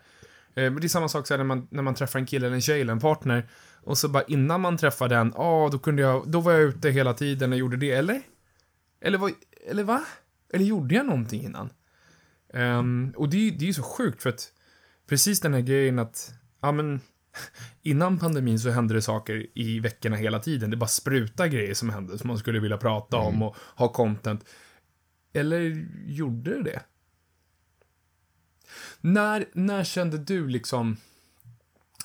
Eh, 0.54 0.70
Men 0.70 0.74
det 0.80 0.86
är 0.86 0.88
samma 0.88 1.08
sak 1.08 1.26
så 1.26 1.34
här, 1.34 1.38
när, 1.38 1.44
man, 1.44 1.68
när 1.70 1.82
man 1.82 1.94
träffar 1.94 2.18
en 2.18 2.26
kille 2.26 2.46
eller 2.46 2.54
en 2.56 2.60
tjej 2.62 2.80
eller 2.80 2.92
en 2.92 3.00
partner, 3.00 3.48
och 3.82 3.98
så 3.98 4.08
bara 4.08 4.22
innan 4.22 4.60
man 4.60 4.76
träffar 4.76 5.08
den, 5.08 5.32
ja, 5.36 5.68
då 5.72 5.78
kunde 5.78 6.02
jag, 6.02 6.28
då 6.30 6.40
var 6.40 6.52
jag 6.52 6.60
ute 6.62 6.90
hela 6.90 7.14
tiden 7.14 7.52
och 7.52 7.58
gjorde 7.58 7.76
det, 7.76 7.90
eller? 7.90 8.22
Eller 9.00 9.18
vad, 9.18 9.32
eller 9.70 9.82
va? 9.82 10.04
Eller 10.52 10.64
gjorde 10.64 10.94
jag 10.94 11.06
någonting 11.06 11.42
innan? 11.42 11.72
Ehm, 12.54 13.14
och 13.16 13.28
det, 13.30 13.50
det 13.50 13.64
är 13.64 13.66
ju 13.66 13.74
så 13.74 13.82
sjukt 13.82 14.22
för 14.22 14.30
att 14.30 14.52
precis 15.06 15.40
den 15.40 15.54
här 15.54 15.60
grejen 15.60 15.98
att, 15.98 16.34
ja 16.60 16.72
men, 16.72 17.00
innan 17.82 18.18
pandemin 18.18 18.60
så 18.60 18.70
hände 18.70 18.94
det 18.94 19.02
saker 19.02 19.46
i 19.54 19.80
veckorna 19.80 20.16
hela 20.16 20.38
tiden. 20.38 20.70
Det 20.70 20.76
bara 20.76 20.86
spruta 20.88 21.48
grejer 21.48 21.74
som 21.74 21.90
hände, 21.90 22.18
som 22.18 22.28
man 22.28 22.38
skulle 22.38 22.60
vilja 22.60 22.78
prata 22.78 23.16
om 23.16 23.42
och 23.42 23.56
ha 23.76 23.88
content. 23.92 24.44
Eller 25.32 25.86
gjorde 26.06 26.50
det 26.54 26.62
det? 26.62 26.82
När, 29.00 29.46
när 29.52 29.84
kände 29.84 30.18
du 30.18 30.48
liksom 30.48 30.96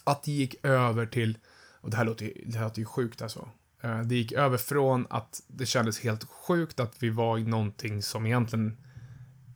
att 0.03 0.23
det 0.23 0.31
gick 0.31 0.65
över 0.65 1.05
till, 1.05 1.37
och 1.81 1.89
det 1.89 1.97
här 1.97 2.05
låter, 2.05 2.25
ju- 2.25 2.43
det 2.45 2.57
här 2.57 2.63
låter 2.65 2.79
ju 2.79 2.85
sjukt 2.85 3.21
alltså. 3.21 3.49
Eh, 3.81 3.99
Det 4.01 4.15
gick 4.15 4.31
över 4.31 4.57
från 4.57 5.07
att 5.09 5.41
det 5.47 5.65
kändes 5.65 5.99
helt 5.99 6.23
sjukt 6.23 6.79
att 6.79 7.03
vi 7.03 7.09
var 7.09 7.37
i 7.37 7.43
någonting 7.43 8.01
som 8.01 8.25
egentligen 8.25 8.77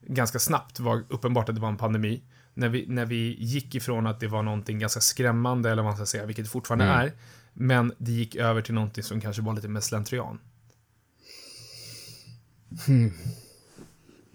ganska 0.02 0.40
snabbt 0.40 0.80
var 0.80 1.04
uppenbart 1.10 1.50
att 1.50 1.56
det 1.56 1.62
var 1.62 1.70
en 1.70 1.78
pandemi. 1.78 2.24
När 2.54 2.70
vi, 2.70 2.86
när 2.88 3.06
vi 3.06 3.36
gick 3.40 3.76
ifrån 3.76 4.08
att 4.08 4.20
det 4.20 4.28
var 4.28 4.44
någonting 4.44 4.80
ganska 4.80 5.00
skrämmande, 5.02 5.72
eller 5.72 5.84
vad 5.84 5.90
man 5.92 5.98
ska 5.98 6.06
säga, 6.06 6.26
vilket 6.26 6.46
det 6.46 6.52
fortfarande 6.52 6.86
Mm. 6.86 6.98
är. 7.00 7.12
Men 7.54 7.94
det 7.98 8.12
gick 8.12 8.36
över 8.36 8.62
till 8.62 8.74
någonting 8.74 9.04
som 9.04 9.22
kanske 9.22 9.42
var 9.42 9.54
lite 9.54 9.68
mer 9.68 9.80
slentrian. 9.82 10.40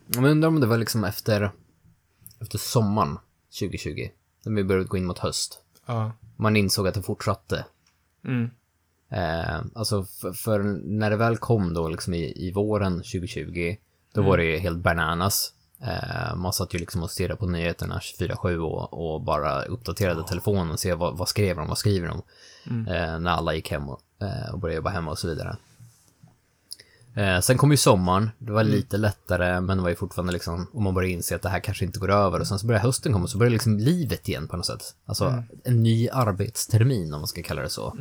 Jag 0.07 0.25
undrar 0.25 0.49
om 0.49 0.61
det 0.61 0.67
var 0.67 0.79
liksom 0.79 1.05
efter, 1.05 1.50
efter 2.41 2.59
sommaren 2.59 3.19
2020, 3.61 4.09
när 4.45 4.53
vi 4.57 4.64
började 4.64 4.88
gå 4.88 4.97
in 4.97 5.05
mot 5.07 5.19
höst. 5.19 5.61
Ja. 5.87 6.12
Man 6.37 6.57
insåg 6.57 6.88
att 6.88 6.95
det 6.95 7.03
fortsatte. 7.03 7.64
Mm. 8.25 8.50
Eh, 9.14 9.61
alltså 9.75 10.04
för, 10.04 10.33
för 10.33 10.62
när 10.85 11.11
det 11.11 11.16
väl 11.16 11.37
kom 11.37 11.75
då 11.75 11.88
liksom 11.88 12.14
i, 12.14 12.47
i 12.49 12.52
våren 12.52 12.97
2020, 12.97 13.76
då 14.14 14.23
var 14.23 14.37
det 14.37 14.44
ju 14.44 14.56
helt 14.56 14.78
bananas. 14.78 15.52
Eh, 15.83 16.37
man 16.37 16.52
satt 16.52 16.75
ju 16.75 16.78
liksom 16.78 17.02
och 17.02 17.11
stirrade 17.11 17.37
på 17.37 17.47
nyheterna 17.47 17.99
24-7 17.99 18.56
och, 18.56 19.14
och 19.14 19.23
bara 19.23 19.62
uppdaterade 19.62 20.25
telefonen 20.28 20.71
och 20.71 20.80
se 20.80 20.94
vad, 20.94 21.18
vad 21.18 21.28
skrev 21.28 21.56
de, 21.56 21.68
vad 21.68 21.78
skriver 21.78 22.09
de. 22.09 22.23
Eh, 22.92 23.18
när 23.18 23.30
alla 23.30 23.54
gick 23.54 23.71
hem 23.71 23.88
och, 23.88 24.00
eh, 24.23 24.52
och 24.52 24.59
började 24.59 24.76
jobba 24.76 24.90
hemma 24.90 25.11
och 25.11 25.18
så 25.18 25.28
vidare. 25.28 25.56
Eh, 27.16 27.40
sen 27.40 27.56
kom 27.56 27.71
ju 27.71 27.76
sommaren, 27.76 28.30
det 28.38 28.52
var 28.52 28.64
lite 28.64 28.97
lättare, 28.97 29.61
men 29.61 29.76
det 29.76 29.83
var 29.83 29.90
ju 29.90 29.97
fortfarande 29.97 30.33
liksom, 30.33 30.66
och 30.73 30.83
man 30.83 30.94
började 30.94 31.12
inse 31.12 31.37
att 31.37 31.42
det 31.42 31.49
här 31.49 31.61
kanske 31.61 31.85
inte 31.85 31.99
går 31.99 32.11
över. 32.11 32.40
Och 32.40 32.47
sen 32.47 32.59
så 32.59 32.66
började 32.66 32.87
hösten 32.87 33.12
komma, 33.12 33.23
och 33.23 33.30
så 33.30 33.38
började 33.38 33.52
liksom 33.52 33.78
livet 33.78 34.28
igen 34.28 34.49
på 34.49 34.56
något 34.56 34.66
sätt. 34.66 34.94
Alltså 35.06 35.25
en 35.64 35.83
ny 35.83 36.09
arbetstermin, 36.09 37.14
om 37.14 37.21
man 37.21 37.28
ska 37.28 37.42
kalla 37.42 37.62
det 37.62 37.68
så. 37.68 37.97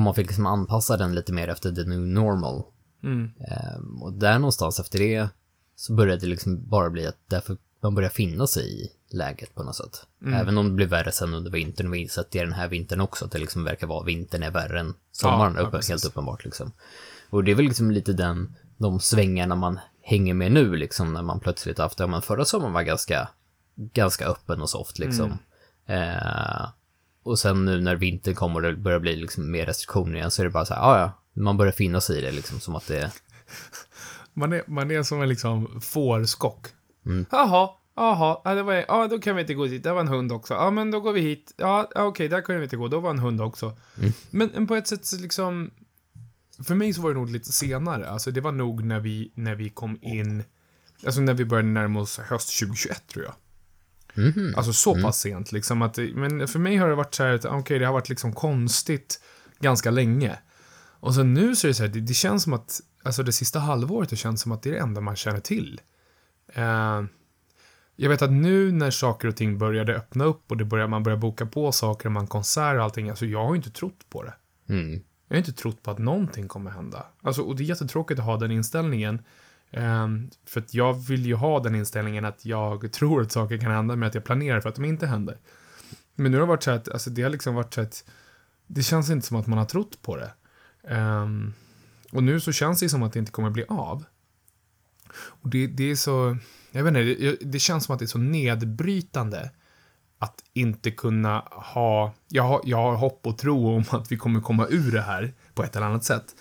Mm. 0.00 0.02
Och 0.02 0.04
man 0.04 0.14
fick 0.14 0.26
liksom 0.26 0.46
anpassa 0.46 0.96
den 0.96 1.14
lite 1.14 1.32
mer 1.32 1.48
efter 1.48 1.72
the 1.72 1.84
new 1.84 2.00
normal. 2.00 2.62
Mm. 3.02 3.30
Ehm, 3.40 4.02
och 4.02 4.12
där 4.12 4.38
någonstans 4.38 4.80
efter 4.80 4.98
det 4.98 5.28
så 5.76 5.92
började 5.92 6.20
det 6.20 6.26
liksom 6.26 6.68
bara 6.68 6.90
bli 6.90 7.06
att 7.06 7.18
därför 7.26 7.56
man 7.82 7.94
börjar 7.94 8.10
finna 8.10 8.46
sig 8.46 8.82
i 8.82 8.90
läget 9.10 9.54
på 9.54 9.62
något 9.62 9.76
sätt. 9.76 10.06
Även 10.26 10.58
om 10.58 10.68
det 10.68 10.74
blev 10.74 10.88
värre 10.88 11.12
sen 11.12 11.34
under 11.34 11.50
vintern 11.50 11.86
och 11.86 11.94
vi 11.94 11.98
insett 11.98 12.30
det 12.30 12.40
den 12.40 12.52
här 12.52 12.68
vintern 12.68 13.00
också, 13.00 13.24
att 13.24 13.30
det 13.30 13.38
liksom 13.38 13.64
verkar 13.64 13.86
vara 13.86 14.04
vintern 14.04 14.42
är 14.42 14.50
värre 14.50 14.80
än 14.80 14.94
sommaren, 15.12 15.54
Ja, 15.56 15.70
ja, 15.72 15.80
helt 15.88 16.04
uppenbart 16.04 16.44
liksom. 16.44 16.72
Och 17.30 17.44
det 17.44 17.50
är 17.50 17.54
väl 17.54 17.64
liksom 17.64 17.90
lite 17.90 18.12
den, 18.12 18.56
de 18.76 19.00
svängarna 19.00 19.54
man 19.54 19.78
hänger 20.02 20.34
med 20.34 20.52
nu 20.52 20.76
liksom, 20.76 21.12
när 21.12 21.22
man 21.22 21.40
plötsligt 21.40 21.78
haft, 21.78 21.98
ja 21.98 22.06
men 22.06 22.22
förra 22.22 22.44
sommaren 22.44 22.72
var 22.72 22.82
ganska, 22.82 23.28
ganska 23.74 24.26
öppen 24.26 24.62
och 24.62 24.70
soft 24.70 24.98
liksom. 24.98 25.38
Eh, 25.86 26.68
och 27.30 27.38
sen 27.38 27.64
nu 27.64 27.80
när 27.80 27.96
vintern 27.96 28.34
kommer 28.34 28.64
och 28.64 28.70
det 28.70 28.76
börjar 28.76 28.98
bli 28.98 29.16
liksom 29.16 29.50
mer 29.50 29.66
restriktioner 29.66 30.16
igen 30.16 30.30
så 30.30 30.42
är 30.42 30.44
det 30.44 30.50
bara 30.50 30.64
så 30.64 30.74
här, 30.74 30.80
ja 30.80 30.98
ja, 30.98 31.42
man 31.42 31.56
börjar 31.56 31.72
finna 31.72 32.00
sig 32.00 32.18
i 32.18 32.20
det 32.20 32.32
liksom 32.32 32.60
som 32.60 32.76
att 32.76 32.86
det 32.86 33.12
Man, 34.34 34.52
är, 34.52 34.62
man 34.66 34.90
är 34.90 35.02
som 35.02 35.22
en 35.22 35.28
liksom 35.28 35.80
fårskock. 35.80 36.66
Mm. 37.06 37.26
Jaha, 37.30 37.70
jaha, 37.96 38.40
ja, 38.44 38.54
det 38.54 38.62
var, 38.62 38.84
ja, 38.88 39.08
då 39.10 39.18
kan 39.18 39.36
vi 39.36 39.40
inte 39.40 39.54
gå 39.54 39.66
dit. 39.66 39.82
Det 39.82 39.92
var 39.92 40.00
en 40.00 40.08
hund 40.08 40.32
också. 40.32 40.54
Ja, 40.54 40.70
men 40.70 40.90
då 40.90 41.00
går 41.00 41.12
vi 41.12 41.20
hit. 41.20 41.54
Ja, 41.56 41.90
okej, 41.94 42.28
där 42.28 42.40
kan 42.40 42.56
vi 42.56 42.62
inte 42.62 42.76
gå. 42.76 42.88
Då 42.88 43.00
var 43.00 43.10
en 43.10 43.18
hund 43.18 43.40
också. 43.40 43.76
Mm. 43.98 44.12
Men, 44.30 44.50
men 44.54 44.66
på 44.66 44.74
ett 44.74 44.86
sätt 44.86 45.06
så 45.06 45.16
liksom, 45.16 45.70
för 46.64 46.74
mig 46.74 46.92
så 46.92 47.02
var 47.02 47.10
det 47.10 47.16
nog 47.16 47.30
lite 47.30 47.52
senare. 47.52 48.08
Alltså 48.08 48.30
det 48.30 48.40
var 48.40 48.52
nog 48.52 48.84
när 48.84 49.00
vi, 49.00 49.32
när 49.34 49.54
vi 49.54 49.70
kom 49.70 49.98
in, 50.02 50.44
alltså 51.06 51.20
när 51.20 51.34
vi 51.34 51.44
började 51.44 51.68
närma 51.68 52.00
oss 52.00 52.18
höst 52.18 52.58
2021 52.60 53.06
tror 53.08 53.24
jag. 53.24 53.34
Mhm. 54.14 54.54
Alltså 54.56 54.72
så 54.72 54.90
Mm. 54.92 55.02
pass 55.02 55.20
sent 55.20 55.52
liksom 55.52 55.82
att, 55.82 55.98
men 56.14 56.48
för 56.48 56.58
mig 56.58 56.76
har 56.76 56.88
det 56.88 56.94
varit 56.94 57.14
så 57.14 57.22
här 57.22 57.32
att, 57.34 57.44
okej, 57.44 57.78
det 57.78 57.86
har 57.86 57.92
varit 57.92 58.08
liksom 58.08 58.32
konstigt 58.32 59.20
ganska 59.60 59.90
länge. 59.90 60.38
Och 61.02 61.14
så 61.14 61.22
nu 61.22 61.56
så 61.56 61.66
är 61.66 61.68
det 61.68 61.74
så 61.74 61.82
här, 61.82 61.90
det, 61.90 62.00
det 62.00 62.14
känns 62.14 62.42
som 62.42 62.52
att, 62.52 62.80
alltså 63.02 63.22
det 63.22 63.32
sista 63.32 63.58
halvåret, 63.58 64.10
det 64.10 64.16
känns 64.16 64.40
som 64.40 64.52
att 64.52 64.62
det 64.62 64.68
är 64.68 64.72
det 64.72 64.78
enda 64.80 65.00
man 65.00 65.16
känner 65.16 65.40
till. 65.40 65.80
Eh, 66.54 67.02
jag 67.96 68.08
vet 68.10 68.22
att 68.22 68.32
nu 68.32 68.72
när 68.72 68.90
saker 68.90 69.28
och 69.28 69.36
ting 69.36 69.58
började 69.58 69.96
öppna 69.96 70.24
upp 70.24 70.50
och 70.50 70.56
det 70.56 70.64
börjar, 70.64 70.86
man 70.88 71.02
börjar 71.02 71.18
boka 71.18 71.46
på 71.46 71.72
saker, 71.72 72.08
man 72.08 72.26
konserter 72.26 72.78
och 72.78 72.84
allting, 72.84 73.10
alltså 73.10 73.26
jag 73.26 73.44
har 73.44 73.50
ju 73.50 73.56
inte 73.56 73.70
trott 73.70 74.06
på 74.10 74.22
det. 74.22 74.34
Mm. 74.68 75.02
Jag 75.28 75.36
har 75.36 75.38
inte 75.38 75.52
trott 75.52 75.82
på 75.82 75.90
att 75.90 75.98
någonting 75.98 76.48
kommer 76.48 76.70
hända. 76.70 77.06
Alltså, 77.22 77.42
och 77.42 77.56
det 77.56 77.62
är 77.62 77.64
jättetråkigt 77.64 78.20
att 78.20 78.26
ha 78.26 78.36
den 78.36 78.50
inställningen. 78.50 79.22
Um, 79.72 80.30
för 80.46 80.60
att 80.60 80.74
jag 80.74 80.92
vill 80.92 81.26
ju 81.26 81.34
ha 81.34 81.60
den 81.60 81.74
inställningen 81.74 82.24
att 82.24 82.44
jag 82.44 82.92
tror 82.92 83.22
att 83.22 83.32
saker 83.32 83.58
kan 83.58 83.70
hända, 83.70 83.96
men 83.96 84.08
att 84.08 84.14
jag 84.14 84.24
planerar 84.24 84.60
för 84.60 84.68
att 84.68 84.74
de 84.74 84.84
inte 84.84 85.06
händer. 85.06 85.38
Men 86.14 86.32
nu 86.32 86.38
har 86.38 86.46
det 86.46 86.48
varit 86.48 86.62
så 86.62 86.70
att, 86.70 86.88
alltså 86.88 87.10
det 87.10 87.22
har 87.22 87.30
liksom 87.30 87.54
varit 87.54 87.74
så 87.74 87.80
att, 87.80 88.04
det 88.66 88.82
känns 88.82 89.10
inte 89.10 89.26
som 89.26 89.36
att 89.36 89.46
man 89.46 89.58
har 89.58 89.64
trott 89.64 90.02
på 90.02 90.16
det. 90.16 90.32
Um, 90.94 91.54
och 92.12 92.22
nu 92.22 92.40
så 92.40 92.52
känns 92.52 92.80
det 92.80 92.88
som 92.88 93.02
att 93.02 93.12
det 93.12 93.18
inte 93.18 93.32
kommer 93.32 93.50
bli 93.50 93.64
av. 93.68 94.04
Och 95.14 95.48
det, 95.50 95.66
det 95.66 95.90
är 95.90 95.96
så, 95.96 96.36
jag 96.70 96.84
vet 96.84 96.88
inte, 96.88 97.24
det, 97.24 97.36
det 97.40 97.58
känns 97.58 97.84
som 97.84 97.92
att 97.92 97.98
det 97.98 98.04
är 98.04 98.06
så 98.06 98.18
nedbrytande 98.18 99.50
att 100.18 100.44
inte 100.52 100.90
kunna 100.90 101.38
ha, 101.50 102.14
jag 102.28 102.42
har, 102.42 102.60
jag 102.64 102.76
har 102.76 102.94
hopp 102.94 103.26
och 103.26 103.38
tro 103.38 103.76
om 103.76 103.84
att 103.90 104.12
vi 104.12 104.16
kommer 104.16 104.40
komma 104.40 104.66
ur 104.70 104.92
det 104.92 105.02
här 105.02 105.34
på 105.54 105.64
ett 105.64 105.76
eller 105.76 105.86
annat 105.86 106.04
sätt. 106.04 106.34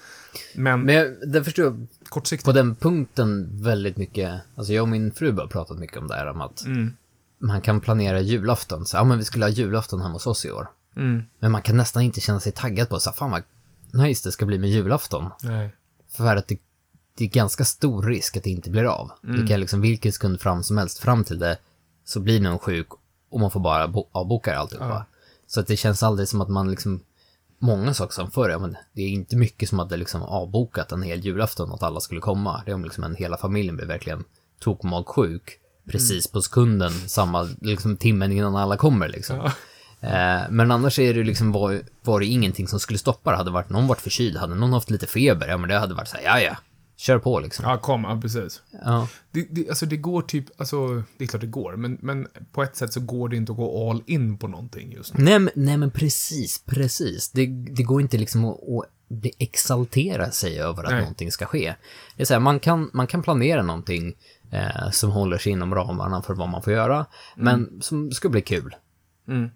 Men, 0.56 0.82
Men 0.82 0.96
jag, 0.96 1.30
det 1.30 1.44
förstår 1.44 1.66
jag 1.66 1.88
kortsiktigt, 2.10 2.46
på 2.46 2.52
den 2.52 2.76
punkten 2.76 3.50
väldigt 3.64 3.98
mycket, 3.98 4.42
alltså 4.56 4.74
jag 4.74 4.82
och 4.82 4.90
min 4.90 5.12
fru 5.12 5.32
har 5.38 5.48
pratat 5.48 5.78
mycket 5.80 5.98
om 5.98 6.08
det 6.08 6.16
här 6.16 6.28
om 6.30 6.42
att 6.42 6.66
mm, 6.66 6.94
man 7.40 7.62
kan 7.62 7.82
planera 7.82 8.20
julafton, 8.22 8.86
så 8.86 8.98
ja 8.98 9.04
men 9.04 9.18
vi 9.18 9.24
skulle 9.26 9.46
ha 9.46 9.50
julafton 9.50 10.02
hemma 10.02 10.14
hos 10.14 10.28
oss 10.28 10.46
i 10.46 10.52
år. 10.52 10.68
mm, 10.96 11.24
Men 11.40 11.52
man 11.52 11.62
kan 11.62 11.78
nästan 11.78 12.04
inte 12.04 12.22
känna 12.22 12.40
sig 12.40 12.52
taggad 12.52 12.90
på 12.90 13.00
så 13.00 13.12
fan 13.12 13.32
vad 13.32 13.44
nice 13.94 14.28
det 14.28 14.32
ska 14.32 14.46
bli 14.46 14.58
med 14.60 14.70
julafton. 14.70 15.30
nej, 15.44 15.76
För 16.10 16.36
att 16.36 16.48
det, 16.48 16.58
det 17.18 17.24
är 17.24 17.30
ganska 17.30 17.66
stor 17.66 18.04
risk 18.04 18.38
att 18.38 18.44
det 18.44 18.50
inte 18.50 18.70
blir 18.70 18.84
av. 18.84 19.12
Det 19.22 19.48
kan 19.48 19.60
liksom 19.60 19.82
vilken 19.82 20.12
sekund 20.12 20.42
fram 20.42 20.64
som 20.64 20.78
helst, 20.78 21.00
fram 21.00 21.24
till 21.24 21.40
det, 21.40 21.58
så 22.06 22.20
blir 22.20 22.40
någon 22.40 22.60
sjuk 22.60 22.88
och 23.30 23.40
man 23.40 23.52
får 23.52 23.60
bara 23.60 23.88
bo- 23.88 24.08
avboka 24.12 24.58
alltihopa. 24.58 24.86
Ja. 24.90 25.06
Så 25.48 25.60
att 25.60 25.68
det 25.68 25.78
känns 25.78 26.04
aldrig 26.04 26.28
som 26.28 26.42
att 26.42 26.50
man 26.50 26.72
liksom, 26.72 27.00
många 27.60 27.94
saker 27.94 28.14
som 28.14 28.32
förr, 28.32 28.50
ja, 28.50 28.60
men 28.60 28.78
det 28.94 29.02
är 29.02 29.10
inte 29.10 29.36
mycket 29.36 29.70
som 29.70 29.88
det 29.90 29.98
liksom 29.98 30.22
avbokat 30.22 30.92
en 30.92 31.02
hel 31.02 31.20
julafton 31.20 31.72
att 31.72 31.84
alla 31.84 32.00
skulle 32.00 32.22
komma. 32.22 32.62
Det 32.66 32.72
är 32.72 32.76
om 32.76 32.84
liksom 32.84 33.04
en 33.04 33.16
hela 33.16 33.38
familjen 33.38 33.76
blir 33.76 33.86
verkligen 33.86 34.24
tokmagsjuk 34.60 35.60
precis 35.92 36.28
på 36.28 36.42
sekunden, 36.42 36.92
samma 36.92 37.50
liksom 37.62 37.98
timmen 37.98 38.32
innan 38.32 38.56
alla 38.56 38.78
kommer 38.78 39.08
liksom. 39.08 39.38
Ja. 39.38 39.52
Eh, 40.02 40.50
men 40.50 40.72
annars 40.72 41.00
är 41.00 41.14
det 41.14 41.24
liksom 41.24 41.52
var, 41.52 41.82
var 42.04 42.20
det 42.20 42.26
ingenting 42.26 42.68
som 42.68 42.80
skulle 42.80 43.00
stoppa 43.00 43.32
det. 43.32 43.38
Hade 43.38 43.52
varit 43.52 43.70
någon 43.70 43.88
varit 43.88 44.02
förkyld, 44.02 44.38
hade 44.38 44.56
någon 44.56 44.74
haft 44.74 44.90
lite 44.90 45.08
feber, 45.08 45.48
ja 45.48 45.58
men 45.58 45.70
det 45.70 45.80
hade 45.80 45.94
varit 45.94 46.08
så 46.08 46.18
här, 46.18 46.24
ja 46.24 46.40
ja, 46.40 46.56
kör 47.00 47.20
på 47.20 47.40
liksom. 47.40 47.66
ja, 47.66 47.78
kom, 47.78 48.04
ja, 48.04 48.20
precis. 48.22 48.62
Ja. 48.86 49.08
Det, 49.32 49.48
det, 49.50 49.70
alltså 49.70 49.86
det 49.86 49.98
går 49.98 50.22
typ, 50.22 50.46
alltså, 50.58 51.04
det 51.18 51.24
är 51.24 51.28
klart 51.28 51.42
det 51.42 51.48
går, 51.48 51.76
men, 51.76 51.98
men 52.02 52.28
på 52.52 52.64
ett 52.64 52.76
sätt 52.76 52.94
så 52.94 53.00
går 53.00 53.30
det 53.30 53.36
inte 53.36 53.52
att 53.52 53.58
gå 53.58 53.90
all 53.90 54.04
in 54.06 54.38
på 54.38 54.48
någonting 54.48 54.92
just 54.92 55.18
nu. 55.18 55.24
Nej, 55.24 55.40
men, 55.40 55.52
nej 55.56 55.78
men 55.78 55.92
precis, 55.92 56.64
precis. 56.66 57.32
Det, 57.32 57.46
det 57.48 57.84
går 57.84 58.02
inte 58.02 58.18
liksom 58.18 58.46
att, 58.46 58.56
att 58.56 59.26
exaltera 59.38 60.32
sig 60.32 60.60
över 60.60 60.84
att 60.84 60.92
Nej. 60.92 61.00
någonting 61.00 61.32
ska 61.32 61.46
ske. 61.46 61.76
Det 62.16 62.22
är 62.22 62.26
så 62.26 62.34
här, 62.34 62.40
man 62.40 62.60
kan, 62.60 62.90
man 62.94 63.08
kan 63.08 63.24
planera 63.24 63.64
någonting 63.64 64.16
eh, 64.52 64.92
som 64.92 65.12
håller 65.12 65.38
sig 65.38 65.52
inom 65.52 65.76
ramarna 65.76 66.22
för 66.22 66.34
vad 66.34 66.50
man 66.50 66.64
får 66.64 66.74
göra, 66.74 67.06
men 67.36 67.82
som 67.82 68.12
ska 68.12 68.30
bli 68.30 68.42
kul. 68.42 68.76
Mm. 69.28 69.50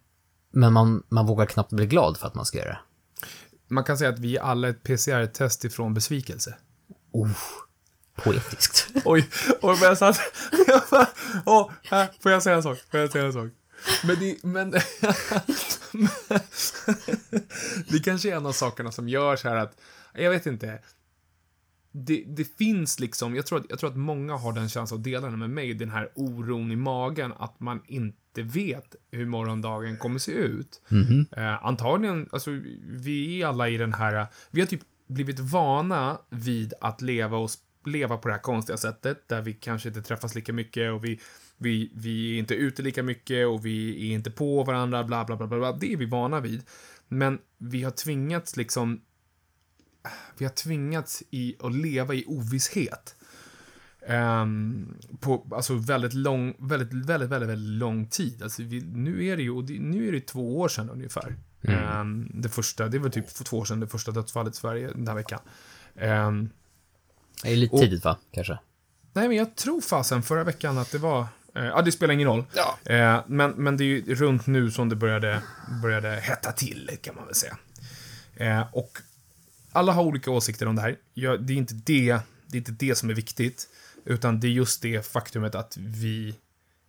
Men 0.52 0.74
man, 0.74 1.04
man 1.10 1.26
vågar 1.26 1.46
knappt 1.46 1.72
bli 1.72 1.86
glad 1.86 2.18
för 2.18 2.28
att 2.28 2.36
man 2.36 2.46
ska 2.46 2.58
göra 2.58 2.70
det. 2.70 2.80
Man 3.68 3.84
kan 3.84 3.98
säga 3.98 4.10
att 4.10 4.20
vi 4.20 4.38
är 4.38 4.42
alla 4.42 4.70
ett 4.70 4.84
PCR-test 4.84 5.66
ifrån 5.66 5.94
besvikelse. 5.94 6.56
Oh, 7.14 7.30
poetiskt. 8.16 8.88
Oj, 9.06 9.30
vad 9.62 9.78
jag 9.78 9.98
satt... 9.98 10.20
Åh, 11.46 11.72
här, 11.84 12.10
får 12.20 12.32
jag 12.32 12.44
säga 12.44 12.56
en 12.56 12.64
sak? 12.64 12.78
Får 12.92 13.00
jag 13.00 13.12
säga 13.12 13.26
en 13.26 13.34
sak? 13.34 13.52
Men 14.04 14.20
det, 14.20 14.44
men... 14.44 14.72
det 17.88 18.00
kanske 18.04 18.32
är 18.32 18.36
en 18.36 18.46
av 18.46 18.52
sakerna 18.52 18.92
som 18.92 19.10
gör 19.10 19.36
så 19.36 19.50
här 19.50 19.56
att, 19.56 19.80
jag 20.14 20.30
vet 20.30 20.46
inte. 20.46 20.80
Det, 21.92 22.24
det 22.28 22.58
finns 22.58 23.00
liksom, 23.00 23.36
jag 23.36 23.46
tror, 23.46 23.60
att, 23.60 23.66
jag 23.70 23.80
tror 23.80 23.90
att 23.90 23.98
många 23.98 24.36
har 24.36 24.54
den 24.54 24.70
känslan 24.70 25.00
och 25.00 25.04
delar 25.04 25.30
den 25.30 25.40
med 25.40 25.50
mig, 25.50 25.74
den 25.74 25.90
här 25.90 26.10
oron 26.16 26.72
i 26.72 26.76
magen 26.76 27.34
att 27.38 27.60
man 27.60 27.82
inte 27.88 28.42
vet 28.42 28.96
hur 29.12 29.26
morgondagen 29.26 29.98
kommer 29.98 30.20
se 30.20 30.32
ut. 30.32 30.82
Eh, 31.38 31.66
antagligen, 31.66 32.30
alltså 32.32 32.52
vi 32.84 33.42
är 33.42 33.48
alla 33.48 33.70
i 33.70 33.78
den 33.78 33.94
här, 33.94 34.28
vi 34.52 34.62
har 34.62 34.68
typ 34.68 34.82
blivit 35.14 35.40
vana 35.40 36.18
vid 36.30 36.74
att 36.82 37.02
leva 37.02 37.38
och 37.38 37.50
leva 37.86 38.18
på 38.18 38.28
det 38.28 38.34
här 38.34 38.42
konstiga 38.42 38.78
sättet, 38.78 39.28
där 39.28 39.42
vi 39.42 39.54
kanske 39.54 39.90
inte 39.90 40.02
träffas 40.02 40.36
lika 40.36 40.54
mycket 40.54 40.92
och 40.92 41.06
vi, 41.06 41.20
Vi, 41.58 41.92
vi 41.96 42.36
är 42.36 42.40
inte 42.40 42.56
ute 42.56 42.82
lika 42.82 43.04
mycket 43.04 43.48
och 43.48 43.66
vi 43.66 44.10
är 44.10 44.14
inte 44.14 44.32
på 44.32 44.64
varandra, 44.64 45.04
bla, 45.04 45.26
bla, 45.26 45.36
bla, 45.36 45.48
bla, 45.48 45.58
bla. 45.58 45.72
Det 45.72 45.94
är 45.94 45.98
vi 45.98 46.06
vana 46.06 46.40
vid. 46.40 46.64
Men 47.08 47.40
vi 47.58 47.84
har 47.84 47.92
tvingats 47.92 48.58
liksom... 48.58 49.02
Vi 50.38 50.46
har 50.46 50.52
tvingats 50.52 51.24
i 51.32 51.56
att 51.60 51.76
leva 51.76 52.14
i 52.14 52.26
ovisshet. 52.28 53.16
Um, 54.10 54.96
på 55.20 55.48
alltså 55.52 55.76
väldigt 55.76 56.14
lång, 56.14 56.56
väldigt, 56.60 56.94
väldigt, 56.94 57.30
väldigt, 57.30 57.50
väldigt 57.50 57.80
lång 57.80 58.08
tid. 58.08 58.44
Alltså 58.44 58.64
vi, 58.64 58.82
nu 58.82 59.26
är 59.26 59.38
det 59.38 59.44
ju, 59.44 59.80
nu 59.80 60.08
är 60.08 60.12
det 60.12 60.28
två 60.28 60.60
år 60.60 60.68
sedan 60.68 60.90
ungefär. 60.90 61.36
Mm. 61.64 62.00
Um, 62.00 62.32
det 62.34 62.50
första, 62.50 62.88
det 62.88 63.00
var 63.00 63.10
typ 63.10 63.28
två 63.28 63.58
år 63.58 63.66
sedan 63.66 63.80
det 63.80 63.88
första 63.88 64.12
dödsfallet 64.12 64.54
i 64.54 64.58
Sverige 64.58 64.88
den 64.88 65.08
här 65.08 65.16
veckan. 65.16 65.40
Um, 65.96 66.50
det 67.44 67.52
är 67.52 67.56
lite 67.56 67.76
och, 67.76 67.82
tidigt 67.82 68.04
va, 68.04 68.18
kanske? 68.32 68.60
Nej, 69.14 69.28
men 69.28 69.38
jag 69.38 69.56
tror 69.56 69.82
fasen 69.82 70.24
förra 70.24 70.44
veckan 70.44 70.78
att 70.78 70.92
det 70.92 70.98
var, 70.98 71.22
uh, 71.22 71.28
ja 71.66 71.82
det 71.82 71.92
spelar 71.92 72.14
ingen 72.14 72.28
roll. 72.28 72.46
Ja. 72.54 72.78
Uh, 72.90 73.24
men, 73.28 73.52
men 73.52 73.78
det 73.78 73.84
är 73.84 73.86
ju 73.86 74.16
runt 74.16 74.48
nu 74.48 74.72
som 74.72 74.90
det 74.90 74.96
började, 74.96 75.42
började 75.82 76.10
hetta 76.10 76.52
till, 76.52 76.90
kan 77.02 77.16
man 77.16 77.26
väl 77.26 77.36
säga. 77.36 77.58
Och 78.72 78.98
alla 79.72 79.92
har 79.92 80.04
olika 80.04 80.32
åsikter 80.32 80.68
om 80.68 80.76
det 80.76 80.82
här. 80.82 80.98
Det 81.38 81.54
är 81.54 81.58
inte 81.58 81.74
det, 81.74 82.20
det 82.48 82.58
är 82.58 82.60
inte 82.60 82.72
det 82.72 82.96
som 82.96 83.10
är 83.10 83.14
viktigt. 83.14 83.70
Utan 84.06 84.40
det 84.40 84.48
är 84.48 84.52
just 84.52 84.82
det 84.82 85.08
faktumet 85.08 85.56
att 85.56 85.78
vi... 85.78 86.36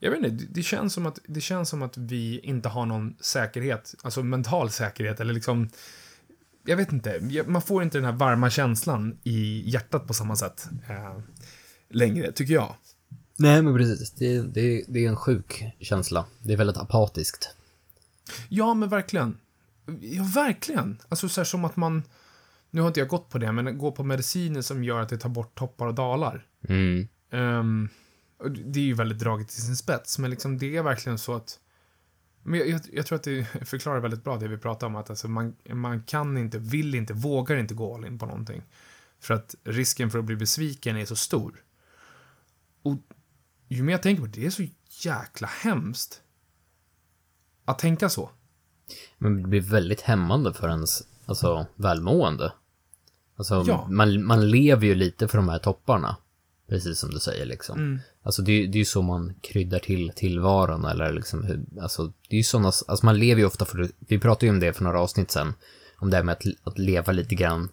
Jag 0.05 0.11
vet 0.11 0.25
inte, 0.25 0.45
det 0.51 0.63
känns 0.63 0.93
som 0.93 1.07
att, 1.07 1.19
det 1.27 1.41
känns 1.41 1.69
som 1.69 1.83
att 1.83 1.97
vi 1.97 2.41
inte 2.43 2.69
har 2.69 2.87
någon 2.87 3.17
säkerhet, 3.21 3.95
alltså 4.03 4.23
mental 4.23 4.71
säkerhet 4.71 5.21
eller 5.21 5.35
liksom... 5.35 5.71
Jag 6.65 6.77
vet 6.77 6.93
inte, 6.93 7.45
man 7.47 7.63
får 7.63 7.83
inte 7.83 7.99
den 7.99 8.05
här 8.05 8.13
varma 8.13 8.51
känslan 8.51 9.19
i 9.23 9.71
hjärtat 9.71 10.07
på 10.07 10.15
samma 10.15 10.37
sätt 10.37 10.69
eh, 10.89 11.19
längre, 11.91 12.33
tycker 12.33 12.55
jag. 12.55 12.75
Nej, 13.37 13.63
men 13.63 13.77
precis. 13.77 14.13
Det, 14.13 14.43
det, 14.43 14.85
det 14.89 15.05
är 15.05 15.09
en 15.09 15.17
sjuk 15.17 15.65
känsla. 15.81 16.25
Det 16.43 16.53
är 16.53 16.57
väldigt 16.57 16.77
apatiskt. 16.77 17.57
Ja, 18.49 18.75
men 18.75 18.89
verkligen. 18.89 19.39
Ja, 20.01 20.23
verkligen. 20.35 20.99
Alltså 21.09 21.29
så 21.29 21.41
här 21.41 21.45
som 21.45 21.65
att 21.65 21.77
man... 21.77 22.03
Nu 22.71 22.81
har 22.81 22.89
inte 22.89 23.01
jag 23.01 23.09
gått 23.09 23.31
på 23.31 23.39
det, 23.39 23.53
men 23.53 23.79
gå 23.79 23.93
på 23.93 24.05
mediciner 24.05 24.63
som 24.63 24.85
gör 24.85 25.01
att 25.01 25.09
det 25.09 25.19
tar 25.19 25.29
bort 25.29 25.59
toppar 25.59 25.87
och 25.87 25.95
dalar. 25.95 26.47
Mm. 26.69 27.09
Um, 27.31 27.89
det 28.49 28.81
är 28.81 28.85
ju 28.85 28.95
väldigt 28.95 29.19
draget 29.19 29.49
till 29.49 29.63
sin 29.63 29.77
spets, 29.77 30.19
men 30.19 30.31
liksom 30.31 30.59
det 30.59 30.77
är 30.77 30.83
verkligen 30.83 31.19
så 31.19 31.35
att 31.35 31.61
men 32.47 32.59
jag, 32.59 32.69
jag, 32.69 32.81
jag, 32.93 33.07
tror 33.07 33.17
att 33.17 33.23
det 33.23 33.45
förklarar 33.65 34.01
väldigt 34.01 34.25
bra 34.25 34.37
det 34.37 34.49
vi 34.49 34.59
pratar 34.59 34.87
om, 34.87 34.97
att 34.97 35.11
alltså 35.11 35.29
man, 35.29 35.57
man 35.71 36.03
kan 36.03 36.37
inte, 36.37 36.59
vill 36.59 36.95
inte, 36.95 37.15
vågar 37.15 37.57
inte 37.57 37.75
gå 37.75 37.95
all 37.95 38.05
in 38.05 38.19
på 38.19 38.27
någonting. 38.27 38.63
För 39.21 39.35
att 39.35 39.55
risken 39.65 40.11
för 40.11 40.19
att 40.19 40.25
bli 40.25 40.37
besviken 40.37 40.97
är 40.97 41.05
så 41.05 41.17
stor. 41.17 41.63
Och 42.83 42.97
ju 43.69 43.83
mer 43.83 43.93
jag 43.93 44.03
tänker 44.03 44.23
på 44.23 44.27
det, 44.27 44.41
det 44.41 44.47
är 44.47 44.51
så 44.51 44.67
jäkla 44.89 45.49
hemskt 45.49 46.23
att 47.65 47.79
tänka 47.79 48.09
så. 48.09 48.31
Men 49.19 49.43
det 49.43 49.49
blir 49.49 49.61
väldigt 49.61 50.01
hämmande 50.01 50.55
för 50.55 50.69
ens 50.69 51.03
alltså, 51.27 51.67
välmående. 51.75 52.53
Alltså, 53.37 53.65
ja. 53.67 53.87
man, 53.91 54.25
man 54.25 54.51
lever 54.51 54.87
ju 54.87 54.95
lite 54.95 55.29
för 55.29 55.39
de 55.39 55.49
här 55.49 55.59
topparna. 55.59 56.17
Precis 56.69 56.99
som 56.99 57.11
du 57.11 57.21
säger 57.21 57.47
liksom. 57.47 57.79
Mm. 57.79 58.01
Alltså 58.23 58.43
det, 58.43 58.67
det 58.67 58.77
är 58.77 58.81
ju 58.81 58.85
så 58.85 59.03
man 59.03 59.35
kryddar 59.41 59.79
till 59.79 60.13
tillvaron 60.17 60.85
eller 60.85 61.13
liksom 61.13 61.45
hur, 61.45 61.61
alltså 61.81 62.13
det 62.29 62.37
är 62.37 62.39
ju 62.39 62.43
sådana, 62.45 62.67
alltså 62.67 63.07
man 63.07 63.19
lever 63.19 63.41
ju 63.41 63.47
ofta 63.47 63.65
för, 63.65 63.89
vi 63.99 64.19
pratade 64.19 64.47
ju 64.47 64.53
om 64.53 64.61
det 64.61 64.73
för 64.73 64.85
några 64.85 65.01
avsnitt 65.01 65.31
sen, 65.31 65.55
om 65.97 66.11
det 66.11 66.17
här 66.17 66.25
med 66.25 66.33
att, 66.33 66.45
att 66.65 66.79
leva 66.79 67.13
lite 67.13 67.35
grann 67.35 67.69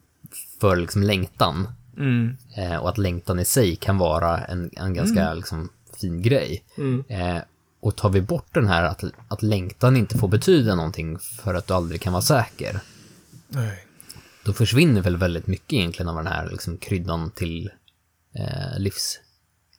för 0.61 0.75
liksom 0.75 1.03
längtan. 1.03 1.67
Mm. 1.97 2.37
Eh, 2.57 2.75
och 2.75 2.89
att 2.89 2.97
längtan 2.97 3.39
i 3.39 3.45
sig 3.45 3.75
kan 3.75 3.97
vara 3.97 4.37
en, 4.37 4.71
en 4.73 4.93
ganska 4.93 5.21
mm. 5.21 5.37
liksom 5.37 5.69
fin 6.01 6.21
grej. 6.21 6.63
Mm. 6.77 7.03
Eh, 7.07 7.41
och 7.79 7.95
tar 7.95 8.09
vi 8.09 8.21
bort 8.21 8.53
den 8.53 8.67
här 8.67 8.83
att, 8.83 9.03
att 9.27 9.41
längtan 9.43 9.97
inte 9.97 10.17
får 10.17 10.27
betyda 10.27 10.75
någonting 10.75 11.19
för 11.19 11.53
att 11.53 11.67
du 11.67 11.73
aldrig 11.73 12.01
kan 12.01 12.13
vara 12.13 12.21
säker. 12.21 12.79
Nej. 13.47 13.85
Då 14.43 14.53
försvinner 14.53 15.01
väl 15.01 15.17
väldigt 15.17 15.47
mycket 15.47 15.73
egentligen 15.73 16.09
av 16.09 16.15
den 16.15 16.27
här 16.27 16.49
liksom 16.51 16.77
kryddan 16.77 17.31
till 17.31 17.71
eh, 18.35 18.79
livs, 18.79 19.19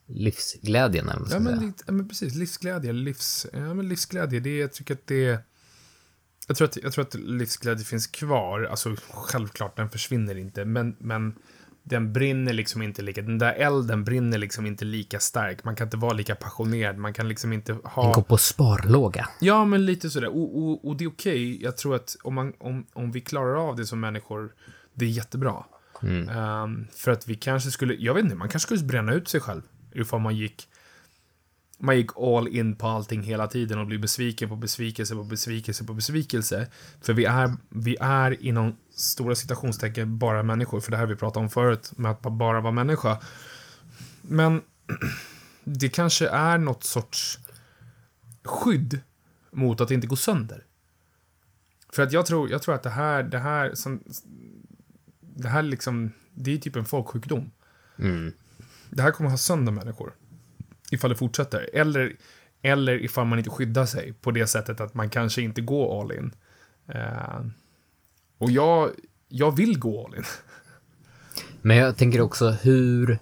livsglädjen. 0.06 1.08
Eller 1.08 1.26
ja, 1.30 1.38
men, 1.38 1.74
ja, 1.86 1.92
men 1.92 2.08
precis. 2.08 2.34
Livsglädje. 2.34 2.92
Livs, 2.92 3.46
ja, 3.52 3.74
men 3.74 3.88
livsglädje, 3.88 4.40
det, 4.40 4.58
jag 4.58 4.72
tycker 4.72 4.94
att 4.94 5.06
det 5.06 5.44
jag 6.46 6.56
tror, 6.56 6.68
att, 6.68 6.76
jag 6.82 6.92
tror 6.92 7.04
att 7.04 7.14
livsglädje 7.14 7.84
finns 7.84 8.06
kvar. 8.06 8.62
Alltså, 8.62 8.96
självklart, 9.10 9.76
den 9.76 9.90
försvinner 9.90 10.38
inte. 10.38 10.64
Men, 10.64 10.96
men 10.98 11.34
den 11.82 12.12
brinner 12.12 12.52
liksom 12.52 12.82
inte 12.82 13.02
lika... 13.02 13.22
Den 13.22 13.38
där 13.38 13.52
elden 13.52 14.04
brinner 14.04 14.38
liksom 14.38 14.66
inte 14.66 14.84
lika 14.84 15.20
stark. 15.20 15.64
Man 15.64 15.76
kan 15.76 15.86
inte 15.86 15.96
vara 15.96 16.12
lika 16.12 16.34
passionerad. 16.34 16.98
Man 16.98 17.12
kan 17.12 17.28
liksom 17.28 17.52
inte 17.52 17.72
ha... 17.84 18.02
Den 18.02 18.12
går 18.12 18.22
på 18.22 18.36
sparlåga. 18.36 19.28
Ja, 19.40 19.64
men 19.64 19.86
lite 19.86 20.10
sådär. 20.10 20.28
Och, 20.28 20.58
och, 20.58 20.88
och 20.88 20.96
det 20.96 21.04
är 21.04 21.08
okej. 21.08 21.54
Okay. 21.54 21.64
Jag 21.64 21.76
tror 21.76 21.94
att 21.94 22.16
om, 22.22 22.34
man, 22.34 22.52
om, 22.58 22.86
om 22.92 23.12
vi 23.12 23.20
klarar 23.20 23.68
av 23.68 23.76
det 23.76 23.86
som 23.86 24.00
människor, 24.00 24.52
det 24.94 25.04
är 25.04 25.08
jättebra. 25.08 25.64
Mm. 26.02 26.28
Um, 26.38 26.86
för 26.94 27.10
att 27.10 27.28
vi 27.28 27.34
kanske 27.34 27.70
skulle, 27.70 27.94
jag 27.94 28.14
vet 28.14 28.24
inte, 28.24 28.36
man 28.36 28.48
kanske 28.48 28.66
skulle 28.66 28.88
bränna 28.88 29.12
ut 29.12 29.28
sig 29.28 29.40
själv. 29.40 29.62
Ifall 29.94 30.20
man 30.20 30.36
gick, 30.36 30.68
man 31.78 31.96
gick 31.96 32.10
all 32.16 32.48
in 32.48 32.76
på 32.76 32.86
allting 32.86 33.22
hela 33.22 33.46
tiden 33.46 33.78
och 33.78 33.86
blev 33.86 34.00
besviken 34.00 34.48
på 34.48 34.56
besvikelse 34.56 35.14
på 35.14 35.24
besvikelse 35.24 35.84
på 35.84 35.94
besvikelse. 35.94 36.66
För 37.00 37.12
vi 37.12 37.24
är, 37.24 37.52
vi 37.68 37.96
är 38.00 38.42
inom 38.42 38.76
stora 38.94 39.34
citationstecken 39.34 40.18
bara 40.18 40.42
människor, 40.42 40.80
för 40.80 40.90
det 40.90 40.96
här 40.96 41.06
vi 41.06 41.16
pratade 41.16 41.44
om 41.44 41.50
förut, 41.50 41.92
med 41.96 42.10
att 42.10 42.22
bara 42.22 42.60
vara 42.60 42.72
människa. 42.72 43.18
Men 44.22 44.62
det 45.64 45.88
kanske 45.88 46.28
är 46.28 46.58
något 46.58 46.84
sorts 46.84 47.38
skydd 48.44 49.00
mot 49.50 49.80
att 49.80 49.90
inte 49.90 50.06
gå 50.06 50.16
sönder. 50.16 50.64
För 51.92 52.02
att 52.02 52.12
jag 52.12 52.26
tror, 52.26 52.50
jag 52.50 52.62
tror 52.62 52.74
att 52.74 52.82
det 52.82 52.90
här, 52.90 53.22
det 53.22 53.38
här 53.38 53.74
som, 53.74 54.02
det 55.34 55.48
här 55.48 55.62
liksom, 55.62 56.12
det 56.34 56.54
är 56.54 56.58
typ 56.58 56.76
en 56.76 56.84
folksjukdom. 56.84 57.50
Mm. 57.98 58.32
Det 58.90 59.02
här 59.02 59.10
kommer 59.10 59.30
ha 59.30 59.36
sönder 59.36 59.72
människor. 59.72 60.14
Ifall 60.90 61.10
det 61.10 61.16
fortsätter. 61.16 61.70
Eller, 61.72 62.16
eller 62.62 63.04
ifall 63.04 63.26
man 63.26 63.38
inte 63.38 63.50
skyddar 63.50 63.86
sig 63.86 64.12
på 64.12 64.30
det 64.30 64.46
sättet 64.46 64.80
att 64.80 64.94
man 64.94 65.10
kanske 65.10 65.42
inte 65.42 65.60
går 65.60 66.00
all 66.00 66.12
in. 66.12 66.34
Uh, 66.94 67.46
och 68.38 68.50
jag, 68.50 68.90
jag 69.28 69.56
vill 69.56 69.78
gå 69.78 70.06
all 70.06 70.14
in. 70.14 70.24
Men 71.62 71.76
jag 71.76 71.96
tänker 71.96 72.20
också 72.20 72.50
hur 72.50 73.18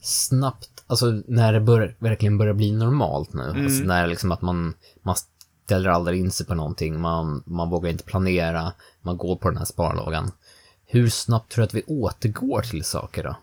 snabbt, 0.00 0.84
alltså 0.86 1.22
när 1.26 1.52
det 1.52 1.60
bör, 1.60 1.96
verkligen 1.98 2.38
börjar 2.38 2.54
bli 2.54 2.72
normalt 2.72 3.32
nu. 3.32 3.42
Mm. 3.42 3.64
Alltså 3.64 3.84
när 3.84 4.06
liksom 4.06 4.32
att 4.32 4.42
man, 4.42 4.74
man 5.02 5.16
ställer 5.64 5.90
aldrig 5.90 6.20
in 6.20 6.30
sig 6.30 6.46
på 6.46 6.54
någonting, 6.54 7.00
man, 7.00 7.42
man 7.46 7.70
vågar 7.70 7.90
inte 7.90 8.04
planera, 8.04 8.72
man 9.02 9.16
går 9.16 9.36
på 9.36 9.48
den 9.48 9.58
här 9.58 9.64
sparlågan. 9.64 10.30
Hur 10.90 11.08
snabbt 11.08 11.52
tror 11.52 11.62
du 11.62 11.66
att 11.66 11.74
vi 11.74 11.82
återgår 11.86 12.62
till 12.62 12.84
saker 12.84 13.24
då? 13.24 13.36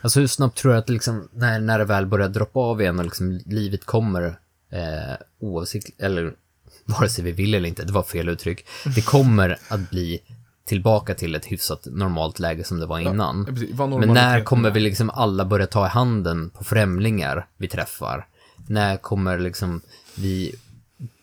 Alltså 0.00 0.20
hur 0.20 0.26
snabbt 0.26 0.58
tror 0.58 0.72
du 0.72 0.78
att 0.78 0.88
liksom, 0.88 1.28
när, 1.32 1.60
när 1.60 1.78
det 1.78 1.84
väl 1.84 2.06
börjar 2.06 2.28
droppa 2.28 2.60
av 2.60 2.80
igen 2.80 2.98
och 2.98 3.04
liksom 3.04 3.40
livet 3.46 3.84
kommer 3.84 4.38
eh, 4.70 5.16
oavsiktligt, 5.38 6.00
eller 6.00 6.34
vare 6.84 7.08
sig 7.08 7.24
vi 7.24 7.32
vill 7.32 7.54
eller 7.54 7.68
inte, 7.68 7.84
det 7.84 7.92
var 7.92 8.02
fel 8.02 8.28
uttryck. 8.28 8.66
Det 8.94 9.02
kommer 9.02 9.58
att 9.68 9.90
bli 9.90 10.20
tillbaka 10.64 11.14
till 11.14 11.34
ett 11.34 11.44
hyfsat 11.44 11.86
normalt 11.90 12.38
läge 12.38 12.64
som 12.64 12.80
det 12.80 12.86
var 12.86 12.98
innan. 12.98 13.60
Ja, 13.78 13.86
Men 13.86 14.08
när 14.08 14.44
kommer 14.44 14.70
vi 14.70 14.80
liksom 14.80 15.10
alla 15.10 15.44
börja 15.44 15.66
ta 15.66 15.86
i 15.86 15.88
handen 15.88 16.50
på 16.50 16.64
främlingar 16.64 17.46
vi 17.56 17.68
träffar? 17.68 18.26
När 18.66 18.96
kommer 18.96 19.38
liksom 19.38 19.80
vi 20.14 20.54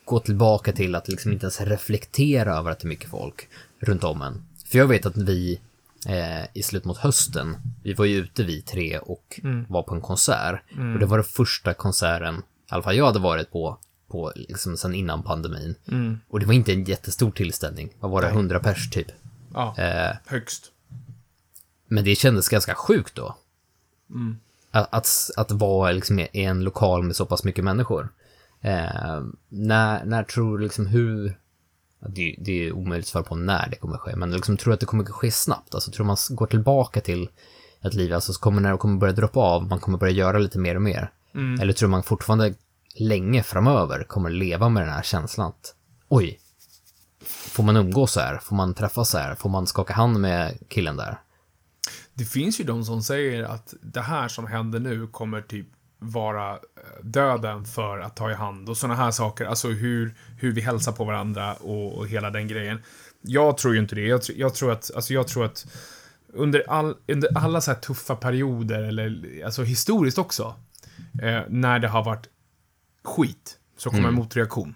gå 0.05 0.19
tillbaka 0.19 0.71
till 0.71 0.95
att 0.95 1.07
liksom 1.07 1.31
inte 1.31 1.43
ens 1.45 1.61
reflektera 1.61 2.55
över 2.55 2.71
att 2.71 2.79
det 2.79 2.85
är 2.85 2.89
mycket 2.89 3.09
folk 3.09 3.47
runt 3.79 4.03
om 4.03 4.21
en? 4.21 4.45
För 4.65 4.77
jag 4.77 4.87
vet 4.87 5.05
att 5.05 5.17
vi 5.17 5.61
eh, 6.07 6.45
i 6.53 6.63
slut 6.63 6.85
mot 6.85 6.97
hösten, 6.97 7.57
vi 7.83 7.93
var 7.93 8.05
ju 8.05 8.17
ute 8.17 8.43
vi 8.43 8.61
tre 8.61 8.99
och 8.99 9.39
mm. 9.43 9.65
var 9.69 9.83
på 9.83 9.95
en 9.95 10.01
konsert. 10.01 10.61
Mm. 10.71 10.93
Och 10.93 10.99
det 10.99 11.05
var 11.05 11.17
den 11.17 11.25
första 11.25 11.73
konserten, 11.73 12.35
i 12.35 12.41
alla 12.69 12.83
fall 12.83 12.95
jag 12.95 13.05
hade 13.05 13.19
varit 13.19 13.51
på, 13.51 13.77
på 14.07 14.31
liksom 14.35 14.77
sen 14.77 14.95
innan 14.95 15.23
pandemin. 15.23 15.75
Mm. 15.87 16.19
Och 16.29 16.39
det 16.39 16.45
var 16.45 16.53
inte 16.53 16.73
en 16.73 16.83
jättestor 16.83 17.31
tillställning. 17.31 17.89
Vad 17.99 18.11
var 18.11 18.21
det? 18.21 18.27
100 18.27 18.59
pers 18.59 18.89
typ? 18.89 19.07
Ja, 19.53 19.75
eh, 19.77 20.15
högst. 20.25 20.71
Men 21.87 22.03
det 22.03 22.15
kändes 22.15 22.49
ganska 22.49 22.75
sjukt 22.75 23.15
då. 23.15 23.35
Mm. 24.09 24.39
Att, 24.71 24.93
att, 24.93 25.31
att 25.37 25.51
vara 25.51 25.91
liksom 25.91 26.19
i 26.19 26.29
en 26.33 26.63
lokal 26.63 27.03
med 27.03 27.15
så 27.15 27.25
pass 27.25 27.43
mycket 27.43 27.63
människor. 27.63 28.09
Eh, 28.61 29.21
när, 29.49 30.05
när 30.05 30.23
tror 30.23 30.57
du 30.57 30.63
liksom 30.63 30.85
hur, 30.85 31.37
det, 32.09 32.35
det 32.39 32.67
är 32.67 32.71
omöjligt 32.71 33.05
att 33.05 33.09
svara 33.09 33.23
på 33.23 33.35
när 33.35 33.69
det 33.69 33.75
kommer 33.75 33.97
ske, 33.97 34.15
men 34.15 34.31
liksom 34.31 34.57
tror 34.57 34.73
att 34.73 34.79
det 34.79 34.85
kommer 34.85 35.05
ske 35.05 35.31
snabbt? 35.31 35.75
Alltså 35.75 35.91
tror 35.91 36.05
man 36.05 36.17
går 36.29 36.47
tillbaka 36.47 37.01
till 37.01 37.29
ett 37.81 37.93
liv, 37.93 38.13
alltså 38.13 38.33
så 38.33 38.39
kommer 38.39 38.61
när 38.61 38.71
det 38.71 38.77
kommer 38.77 38.99
börja 38.99 39.13
droppa 39.13 39.39
av, 39.39 39.67
man 39.67 39.79
kommer 39.79 39.97
börja 39.97 40.13
göra 40.13 40.37
lite 40.37 40.59
mer 40.59 40.75
och 40.75 40.81
mer? 40.81 41.11
Mm. 41.33 41.59
Eller 41.61 41.73
tror 41.73 41.89
man 41.89 42.03
fortfarande 42.03 42.53
länge 42.95 43.43
framöver 43.43 44.03
kommer 44.03 44.29
leva 44.29 44.69
med 44.69 44.83
den 44.83 44.93
här 44.93 45.03
känslan 45.03 45.47
att 45.47 45.75
oj, 46.07 46.39
får 47.25 47.63
man 47.63 47.77
umgås 47.77 48.11
så 48.11 48.19
här? 48.19 48.37
Får 48.37 48.55
man 48.55 48.73
träffas 48.73 49.09
så 49.09 49.17
här? 49.17 49.35
Får 49.35 49.49
man 49.49 49.67
skaka 49.67 49.93
hand 49.93 50.19
med 50.19 50.57
killen 50.67 50.97
där? 50.97 51.19
Det 52.13 52.25
finns 52.25 52.59
ju 52.59 52.63
de 52.63 52.85
som 52.85 53.03
säger 53.03 53.43
att 53.43 53.73
det 53.81 54.01
här 54.01 54.27
som 54.27 54.47
händer 54.47 54.79
nu 54.79 55.07
kommer 55.07 55.41
typ 55.41 55.67
vara 55.99 56.51
eh, 56.51 56.57
döden 57.03 57.65
för 57.65 57.99
att 57.99 58.15
ta 58.15 58.31
i 58.31 58.33
hand 58.33 58.69
och 58.69 58.77
sådana 58.77 58.95
här 58.95 59.11
saker. 59.11 59.45
Alltså 59.45 59.67
hur, 59.67 60.15
hur 60.39 60.51
vi 60.51 60.61
hälsar 60.61 60.91
på 60.91 61.03
varandra 61.03 61.53
och, 61.53 61.97
och 61.97 62.07
hela 62.07 62.29
den 62.29 62.47
grejen. 62.47 62.81
Jag 63.21 63.57
tror 63.57 63.73
ju 63.73 63.79
inte 63.79 63.95
det. 63.95 64.07
Jag, 64.07 64.19
tr- 64.21 64.33
jag 64.35 64.53
tror 64.53 64.71
att, 64.71 64.91
alltså 64.95 65.13
jag 65.13 65.27
tror 65.27 65.45
att 65.45 65.65
under, 66.33 66.63
all, 66.67 66.95
under 67.07 67.37
alla 67.37 67.61
så 67.61 67.71
här 67.71 67.79
tuffa 67.79 68.15
perioder, 68.15 68.83
eller 68.83 69.41
alltså 69.45 69.63
historiskt 69.63 70.17
också, 70.17 70.55
eh, 71.21 71.41
när 71.49 71.79
det 71.79 71.87
har 71.87 72.03
varit 72.03 72.27
skit, 73.03 73.57
så 73.77 73.89
kommer 73.89 74.07
en 74.07 74.15
motreaktion. 74.15 74.75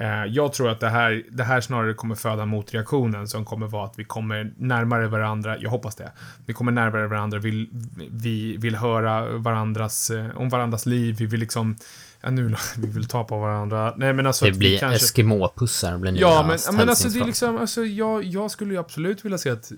Eh, 0.00 0.24
jag 0.24 0.52
tror 0.52 0.70
att 0.70 0.80
det 0.80 0.88
här, 0.88 1.22
det 1.30 1.44
här 1.44 1.60
snarare 1.60 1.94
kommer 1.94 2.14
föda 2.14 2.46
motreaktionen 2.46 3.28
som 3.28 3.44
kommer 3.44 3.66
vara 3.66 3.84
att 3.84 3.98
vi 3.98 4.04
kommer 4.04 4.52
närmare 4.56 5.08
varandra, 5.08 5.58
jag 5.58 5.70
hoppas 5.70 5.96
det. 5.96 6.12
Vi 6.46 6.54
kommer 6.54 6.72
närmare 6.72 7.06
varandra, 7.06 7.38
vill, 7.38 7.68
vi 8.10 8.56
vill 8.56 8.76
höra 8.76 9.38
varandras, 9.38 10.10
eh, 10.10 10.26
om 10.36 10.48
varandras 10.48 10.86
liv, 10.86 11.16
vi 11.18 11.26
vill 11.26 11.40
liksom, 11.40 11.76
ja 12.20 12.30
nu, 12.30 12.54
vi 12.76 12.86
vill 12.86 13.08
ta 13.08 13.24
på 13.24 13.38
varandra. 13.38 13.94
Nej 13.96 14.12
men 14.12 14.26
alltså 14.26 14.44
Det 14.44 14.50
vi 14.50 14.58
blir 14.58 14.78
kanske... 14.78 15.04
Eskimo-pussar, 15.04 15.98
blir 15.98 16.12
nya 16.12 16.20
Ja, 16.20 16.46
men, 16.46 16.76
men 16.76 16.88
alltså 16.88 17.08
det 17.08 17.20
är 17.20 17.24
liksom, 17.24 17.56
alltså 17.56 17.84
jag, 17.84 18.24
jag 18.24 18.50
skulle 18.50 18.74
ju 18.74 18.80
absolut 18.80 19.24
vilja 19.24 19.38
se 19.38 19.50
att, 19.50 19.72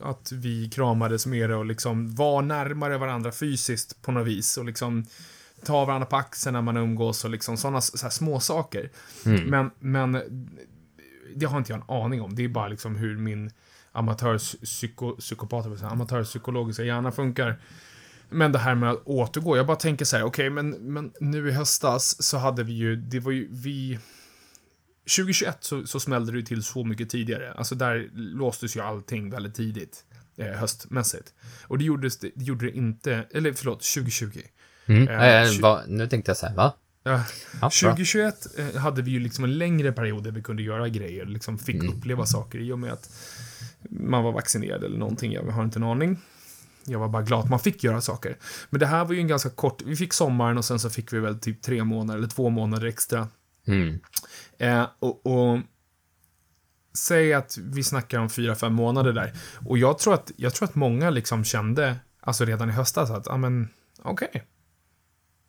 att 0.00 0.32
vi 0.32 0.70
kramades 0.70 1.26
mer 1.26 1.50
och 1.50 1.66
liksom 1.66 2.14
var 2.14 2.42
närmare 2.42 2.98
varandra 2.98 3.32
fysiskt 3.32 4.02
på 4.02 4.12
något 4.12 4.26
vis 4.26 4.56
och 4.56 4.64
liksom 4.64 5.06
ta 5.64 5.84
varandra 5.84 6.06
på 6.06 6.16
axeln 6.16 6.52
när 6.52 6.62
man 6.62 6.76
umgås 6.76 7.24
och 7.24 7.30
liksom 7.30 7.56
sådana 7.56 7.80
så 7.80 8.10
små 8.10 8.40
saker. 8.40 8.90
Mm. 9.26 9.44
Men, 9.44 9.70
men 9.78 10.22
det 11.36 11.46
har 11.46 11.58
inte 11.58 11.72
jag 11.72 11.80
en 11.80 11.96
aning 11.96 12.22
om. 12.22 12.34
Det 12.34 12.44
är 12.44 12.48
bara 12.48 12.68
liksom 12.68 12.96
hur 12.96 13.16
min 13.16 13.50
amatörpsykopat, 13.92 15.82
amatörpsykologiska 15.82 16.84
hjärna 16.84 17.12
funkar. 17.12 17.60
Men 18.28 18.52
det 18.52 18.58
här 18.58 18.74
med 18.74 18.90
att 18.90 19.02
återgå, 19.04 19.56
jag 19.56 19.66
bara 19.66 19.76
tänker 19.76 20.04
så 20.04 20.16
här, 20.16 20.24
okej, 20.24 20.50
men, 20.50 20.70
men 20.70 21.12
nu 21.20 21.48
i 21.48 21.52
höstas 21.52 22.22
så 22.22 22.38
hade 22.38 22.62
vi 22.62 22.72
ju, 22.72 22.96
det 22.96 23.20
var 23.20 23.32
ju, 23.32 23.48
vi... 23.50 23.98
2021 25.16 25.58
så, 25.60 25.86
så 25.86 26.00
smällde 26.00 26.32
det 26.32 26.38
ju 26.38 26.44
till 26.44 26.62
så 26.62 26.84
mycket 26.84 27.10
tidigare. 27.10 27.52
Alltså 27.52 27.74
där 27.74 28.10
låstes 28.14 28.76
ju 28.76 28.80
allting 28.80 29.30
väldigt 29.30 29.54
tidigt, 29.54 30.04
eh, 30.36 30.46
höstmässigt. 30.46 31.34
Och 31.62 31.78
det, 31.78 31.84
gjordes, 31.84 32.18
det 32.18 32.32
gjorde 32.36 32.66
det 32.66 32.76
inte, 32.76 33.26
eller 33.30 33.52
förlåt, 33.52 33.82
2020. 33.82 34.40
Mm. 34.86 35.08
Eh, 35.08 35.60
va, 35.60 35.82
nu 35.88 36.06
tänkte 36.06 36.30
jag 36.30 36.48
här, 36.48 36.56
va? 36.56 36.74
Ja, 37.02 37.24
Ja, 37.52 37.60
bra. 37.60 37.70
2021 37.70 38.46
eh, 38.58 38.80
hade 38.80 39.02
vi 39.02 39.10
ju 39.10 39.20
liksom 39.20 39.44
en 39.44 39.58
längre 39.58 39.92
period 39.92 40.24
där 40.24 40.30
vi 40.30 40.42
kunde 40.42 40.62
göra 40.62 40.88
grejer, 40.88 41.26
liksom 41.26 41.58
fick 41.58 41.82
uppleva 41.84 42.26
saker 42.26 42.58
i 42.58 42.72
och 42.72 42.78
med 42.78 42.92
att 42.92 43.10
man 43.90 44.24
var 44.24 44.32
vaccinerad 44.32 44.84
eller 44.84 44.98
någonting, 44.98 45.32
jag 45.32 45.42
har 45.42 45.64
inte 45.64 45.78
en 45.78 45.82
aning. 45.82 46.18
Jag 46.84 46.98
var 46.98 47.08
bara 47.08 47.22
glad 47.22 47.40
att 47.40 47.50
man 47.50 47.60
fick 47.60 47.84
göra 47.84 48.00
saker. 48.00 48.36
Men 48.70 48.80
det 48.80 48.86
här 48.86 49.04
var 49.04 49.12
ju 49.12 49.20
en 49.20 49.28
ganska 49.28 49.50
kort, 49.50 49.82
vi 49.82 49.96
fick 49.96 50.12
sommaren 50.12 50.58
och 50.58 50.64
sen 50.64 50.78
så 50.78 50.90
fick 50.90 51.12
vi 51.12 51.20
väl 51.20 51.38
typ 51.38 51.62
tre 51.62 51.84
månader 51.84 52.18
eller 52.18 52.28
två 52.28 52.50
månader 52.50 52.86
extra. 52.86 53.28
Mm. 53.66 53.98
Eh, 54.58 54.86
och, 54.98 55.26
och 55.26 55.60
säg 56.94 57.34
att 57.34 57.58
vi 57.58 57.82
snackar 57.82 58.18
om 58.18 58.30
fyra, 58.30 58.54
fem 58.54 58.74
månader 58.74 59.12
där. 59.12 59.32
Och 59.66 59.78
jag 59.78 59.98
tror 59.98 60.14
att, 60.14 60.32
jag 60.36 60.54
tror 60.54 60.68
att 60.68 60.74
många 60.74 61.10
liksom 61.10 61.44
kände, 61.44 61.96
alltså 62.20 62.44
redan 62.44 62.68
i 62.68 62.72
höstas, 62.72 63.10
att, 63.10 63.26
ja 63.26 63.36
men, 63.36 63.68
okej. 64.02 64.46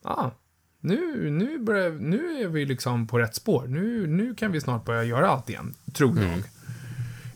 Ah, 0.10 0.32
nu, 0.80 1.32
nu, 1.32 1.60
börjar, 1.60 1.91
nu 1.91 2.41
är 2.41 2.48
vi 2.48 2.65
liksom 2.65 3.08
på 3.08 3.20
rätt 3.20 3.36
spår. 3.36 3.67
Nu, 3.67 4.08
nu 4.08 4.36
kan 4.36 4.52
vi 4.52 4.62
snart 4.62 4.86
börja 4.86 5.04
göra 5.04 5.30
allt 5.30 5.50
igen, 5.50 5.74
tror 5.93 6.20
jag. 6.20 6.43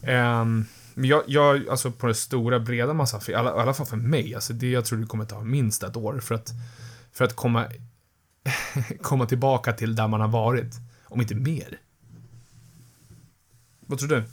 Ehm, 0.02 0.66
men 0.94 1.10
jag, 1.10 1.24
jag, 1.28 1.70
alltså 1.70 1.92
på 1.92 2.08
det 2.08 2.16
stora, 2.16 2.60
breda 2.60 2.94
massa, 2.94 3.20
för, 3.20 3.32
i 3.32 3.36
alla, 3.36 3.52
alla 3.52 3.74
fall 3.74 3.86
för 3.86 3.98
mig, 3.98 4.36
alltså 4.36 4.54
det, 4.54 4.72
jag 4.72 4.86
tror 4.86 5.00
det 5.00 5.06
kommer 5.06 5.26
ta 5.26 5.44
minst 5.44 5.84
ett 5.84 5.98
år 5.98 6.20
för 6.20 6.36
att, 6.36 6.50
för 7.12 7.26
att 7.26 7.36
komma, 7.36 7.66
komma 9.02 9.26
tillbaka 9.26 9.74
till 9.74 9.96
där 9.96 10.08
man 10.08 10.22
har 10.22 10.28
varit. 10.28 10.76
Om 11.04 11.22
inte 11.22 11.36
mer. 11.36 11.80
Vad 13.80 14.00
tror 14.00 14.10
du? 14.10 14.24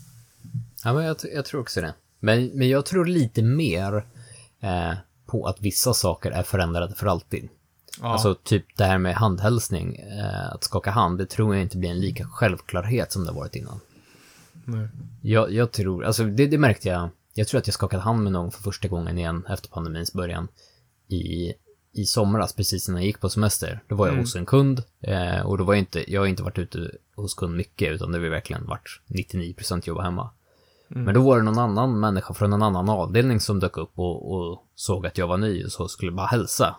Ja, 0.85 0.94
men 0.94 1.05
jag, 1.05 1.16
jag 1.35 1.44
tror 1.44 1.61
också 1.61 1.81
det. 1.81 1.94
Men, 2.20 2.46
men 2.46 2.68
jag 2.68 2.87
tror 2.87 3.05
lite 3.05 3.42
mer 3.42 4.07
eh, 4.61 4.94
på 5.27 5.46
att 5.46 5.61
vissa 5.61 5.94
saker 5.94 6.31
är 6.31 6.42
förändrade 6.42 6.94
för 6.94 7.07
alltid. 7.07 7.48
Ja. 8.01 8.07
Alltså 8.13 8.35
typ 8.35 8.65
det 8.77 8.85
här 8.85 8.99
med 8.99 9.15
handhälsning, 9.15 9.97
eh, 9.97 10.53
att 10.53 10.65
skaka 10.65 10.91
hand, 10.91 11.19
det 11.19 11.27
tror 11.27 11.55
jag 11.55 11.63
inte 11.63 11.77
blir 11.77 11.91
en 11.91 12.01
lika 12.01 12.25
självklarhet 12.29 13.13
som 13.13 13.25
det 13.25 13.31
har 13.31 13.37
varit 13.41 13.57
innan. 13.57 13.81
Nej. 14.65 14.89
Jag, 15.23 15.53
jag 15.53 15.73
tror, 15.73 16.05
alltså 16.05 16.25
det, 16.25 16.47
det 16.47 16.59
märkte 16.59 16.89
jag. 16.89 17.09
Jag 17.35 17.49
tror 17.49 17.59
att 17.59 17.67
jag 17.67 17.75
skakade 17.75 18.03
hand 18.03 18.23
med 18.23 18.33
någon 18.33 18.51
för 18.51 18.63
första 18.63 18.89
gången 18.89 19.19
igen 19.19 19.47
efter 19.49 19.69
pandemins 19.69 20.13
början. 20.13 20.49
I, 21.09 21.53
i 21.93 22.05
somras, 22.05 22.53
precis 22.53 22.89
innan 22.89 23.01
jag 23.01 23.07
gick 23.07 23.21
på 23.21 23.29
semester. 23.29 23.81
Då 23.89 23.97
var 23.97 24.07
jag 24.07 24.13
Mm. 24.13 24.23
hos 24.25 24.37
en 24.37 24.47
kund 24.47 24.83
eh, 25.01 25.41
och 25.41 25.59
då 25.59 25.65
var 25.65 25.75
jag 25.75 25.79
inte, 25.79 26.13
jag 26.13 26.21
har 26.21 26.27
inte 26.27 26.43
varit 26.43 26.59
ute 26.59 26.91
hos 27.17 27.35
kund 27.35 27.57
mycket 27.57 27.93
utan 27.93 28.13
det 28.13 28.19
har 28.19 28.27
verkligen 28.29 28.67
varit 28.67 29.01
99% 29.07 29.83
jobba 29.89 30.03
hemma. 30.03 30.31
Men 30.89 31.15
då 31.15 31.23
var 31.23 31.37
det 31.37 31.43
någon 31.43 31.59
annan 31.59 32.01
människa 32.01 32.35
från 32.35 32.53
en 32.53 32.63
annan 32.63 32.89
avdelning 32.89 33.41
som 33.41 33.61
dök 33.61 33.77
upp 33.77 33.99
och, 33.99 34.33
och 34.33 34.65
såg 34.75 35.07
att 35.07 35.19
jag 35.19 35.27
var 35.27 35.37
ny 35.37 35.65
och 35.65 35.73
så 35.73 35.89
skulle 35.89 36.13
bara 36.13 36.27
hälsa. 36.27 36.77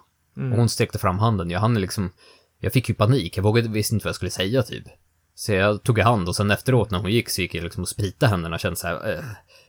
Och 0.52 0.58
hon 0.58 0.69
sträckte 0.69 0.97
fram 0.97 1.19
handen. 1.19 1.49
Jag 1.49 1.60
hann 1.60 1.82
liksom, 1.82 2.12
jag 2.60 2.73
fick 2.73 2.89
ju 2.89 2.95
panik. 2.95 3.38
Jag 3.38 3.43
vågade, 3.43 3.69
visste 3.69 3.95
inte 3.95 4.04
vad 4.04 4.10
jag 4.10 4.15
skulle 4.15 4.32
säga 4.32 4.63
typ. 4.63 4.84
Så 5.36 5.54
jag 5.54 5.84
tog 5.84 5.99
i 5.99 6.02
hand 6.02 6.28
och 6.30 6.36
sen 6.36 6.52
efteråt 6.52 6.91
när 6.91 6.99
hon 6.99 7.12
gick 7.12 7.30
så 7.30 7.41
gick 7.41 7.56
jag 7.56 7.63
liksom 7.63 7.84
och 7.84 7.89
spritade 7.89 8.30
händerna 8.30 8.56
och 8.56 8.60
kände 8.60 8.75
så 8.75 8.88
här, 8.88 9.12
eh, 9.12 9.23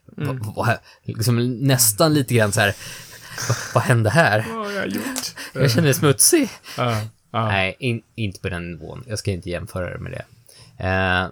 vad, 0.04 0.54
vad, 0.54 0.78
liksom 1.02 1.58
nästan 1.58 2.14
lite 2.14 2.34
grann 2.34 2.52
så 2.52 2.60
här, 2.60 2.74
vad, 3.48 3.56
vad 3.74 3.82
hände 3.82 4.10
här? 4.10 4.46
Vad 4.48 4.66
har 4.66 4.72
jag 4.72 4.88
gjort? 4.88 5.34
Jag 5.54 5.70
känner 5.70 5.82
mig 5.82 5.94
smutsig. 5.94 6.48
Ja, 6.76 7.02
ja. 7.30 7.46
Nej, 7.46 7.76
in, 7.78 8.02
inte 8.14 8.40
på 8.40 8.48
den 8.48 8.70
nivån. 8.72 9.04
Jag 9.06 9.18
ska 9.18 9.30
inte 9.30 9.50
jämföra 9.50 9.90
det 9.90 9.98
med 9.98 10.12
det. 10.12 10.24
Eh, 10.86 11.28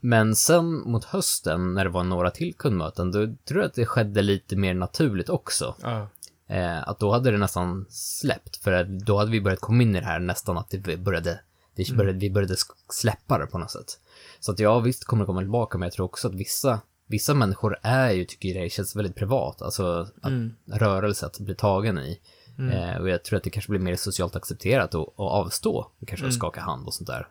men 0.00 0.36
sen 0.36 0.66
mot 0.66 1.04
hösten, 1.04 1.74
när 1.74 1.84
det 1.84 1.90
var 1.90 2.04
några 2.04 2.30
till 2.30 2.54
kundmöten, 2.54 3.12
då 3.12 3.26
tror 3.48 3.60
jag 3.60 3.64
att 3.64 3.74
det 3.74 3.86
skedde 3.86 4.22
lite 4.22 4.56
mer 4.56 4.74
naturligt 4.74 5.28
också. 5.28 5.74
Ja. 5.82 6.08
Eh, 6.48 6.88
att 6.88 6.98
då 6.98 7.12
hade 7.12 7.30
det 7.30 7.38
nästan 7.38 7.86
släppt, 7.90 8.56
för 8.56 8.72
att 8.72 8.88
då 8.88 9.18
hade 9.18 9.30
vi 9.30 9.40
börjat 9.40 9.60
komma 9.60 9.82
in 9.82 9.96
i 9.96 10.00
det 10.00 10.06
här 10.06 10.18
nästan 10.18 10.58
att 10.58 10.70
det 10.70 10.98
började, 10.98 11.40
det 11.74 11.92
började 11.96 12.18
vi 12.18 12.30
började 12.30 12.56
släppa 12.88 13.38
det 13.38 13.46
på 13.46 13.58
något 13.58 13.70
sätt. 13.70 13.98
Så 14.40 14.52
att 14.52 14.58
ja, 14.58 14.78
visst 14.78 15.04
kommer 15.04 15.22
det 15.22 15.26
komma 15.26 15.40
tillbaka, 15.40 15.78
men 15.78 15.86
jag 15.86 15.92
tror 15.92 16.06
också 16.06 16.28
att 16.28 16.34
vissa, 16.34 16.80
vissa 17.06 17.34
människor 17.34 17.78
är 17.82 18.10
ju, 18.10 18.24
tycker 18.24 18.60
det 18.60 18.70
känns 18.70 18.96
väldigt 18.96 19.16
privat, 19.16 19.62
alltså 19.62 20.08
att, 20.22 20.32
rörelse, 20.80 21.26
att 21.26 21.40
bli 21.40 21.54
tagen 21.54 21.98
i. 21.98 22.20
Eh, 22.58 22.96
och 22.96 23.08
jag 23.08 23.24
tror 23.24 23.36
att 23.36 23.44
det 23.44 23.50
kanske 23.50 23.70
blir 23.70 23.80
mer 23.80 23.96
socialt 23.96 24.36
accepterat 24.36 24.94
att, 24.94 25.08
avstå, 25.16 25.90
kanske 26.06 26.26
att 26.26 26.34
skaka 26.34 26.60
hand 26.60 26.86
och 26.86 26.94
sånt 26.94 27.06
där. 27.06 27.28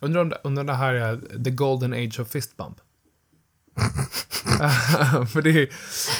Undrar 0.00 0.20
om 0.20 0.28
det, 0.28 0.40
undrar 0.44 0.62
om 0.62 0.66
det 0.66 0.74
här 0.74 0.94
är 0.94 1.44
the 1.44 1.50
golden 1.50 1.92
age 1.92 2.20
of 2.20 2.28
fist 2.28 2.56
bump? 2.56 2.80
För 5.32 5.42
det 5.42 5.50
är 5.50 5.68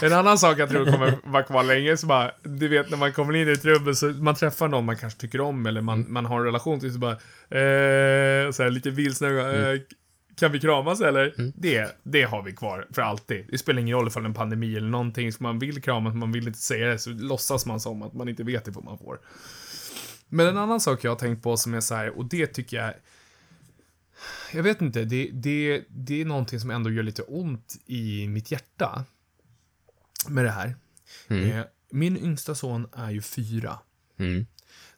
en 0.07 0.12
annan 0.12 0.38
sak 0.38 0.59
jag 0.59 0.71
tror 0.71 0.85
kommer 0.85 1.19
vara 1.25 1.43
kvar 1.43 1.64
länge, 1.64 1.97
så 1.97 2.07
bara, 2.07 2.31
du 2.43 2.69
vet 2.69 2.90
när 2.90 2.97
man 2.97 3.12
kommer 3.12 3.37
in 3.37 3.49
i 3.49 3.53
ett 3.53 3.64
rum 3.64 3.88
och 3.88 3.97
så 3.97 4.07
man 4.07 4.35
träffar 4.35 4.69
någon 4.69 4.85
man 4.85 4.97
kanske 4.97 5.21
tycker 5.21 5.40
om 5.40 5.67
eller 5.67 5.81
man, 5.81 6.12
man 6.12 6.27
har 6.27 6.38
en 6.38 6.45
relation 6.45 6.81
till, 6.81 6.93
så 6.93 6.99
bara, 6.99 7.12
eh, 7.12 8.51
så 8.51 8.62
här, 8.62 8.71
lite 8.71 8.90
vilsna 8.90 9.29
eh, 9.29 9.81
kan 10.37 10.53
vi 10.53 10.61
kramas 10.61 11.01
eller? 11.01 11.53
Det, 11.55 11.97
det 12.03 12.23
har 12.23 12.43
vi 12.43 12.53
kvar 12.53 12.87
för 12.95 13.03
alltid. 13.03 13.47
Det 13.51 13.59
spelar 13.59 13.81
ingen 13.81 13.97
roll 13.97 14.09
ifall 14.09 14.23
det 14.23 14.27
är 14.27 14.29
en 14.29 14.35
pandemi 14.35 14.77
eller 14.77 14.88
någonting, 14.88 15.33
så 15.33 15.43
man 15.43 15.59
vill 15.59 15.83
kramas, 15.83 16.14
man 16.14 16.33
vill 16.33 16.47
inte 16.47 16.59
säga 16.59 16.88
det, 16.88 16.99
så 16.99 17.11
låtsas 17.11 17.67
man 17.67 17.81
som 17.81 18.03
att 18.03 18.14
man 18.14 18.29
inte 18.29 18.43
vet 18.43 18.69
ifall 18.69 18.85
man 18.85 18.99
får. 18.99 19.19
Men 20.29 20.47
en 20.47 20.57
annan 20.57 20.81
sak 20.81 21.05
jag 21.05 21.11
har 21.11 21.17
tänkt 21.17 21.43
på 21.43 21.57
som 21.57 21.75
är 21.75 21.81
så 21.81 21.95
här, 21.95 22.19
och 22.19 22.25
det 22.25 22.47
tycker 22.47 22.77
jag 22.77 22.95
jag 24.53 24.62
vet 24.62 24.83
inte, 24.83 25.05
det, 25.05 25.31
det, 25.33 25.85
det 25.88 26.20
är 26.20 26.24
någonting 26.24 26.61
som 26.61 26.70
ändå 26.70 26.90
gör 26.90 27.03
lite 27.03 27.22
ont 27.22 27.77
i 27.87 28.29
mitt 28.29 28.50
hjärta 28.50 29.05
med 30.29 30.44
det 30.44 30.50
här. 30.50 30.77
Eh, 31.29 31.64
min 31.90 32.16
yngsta 32.16 32.55
son 32.55 32.88
är 32.92 33.11
ju 33.11 33.22
fyra. 33.22 33.79
Mm. 34.16 34.46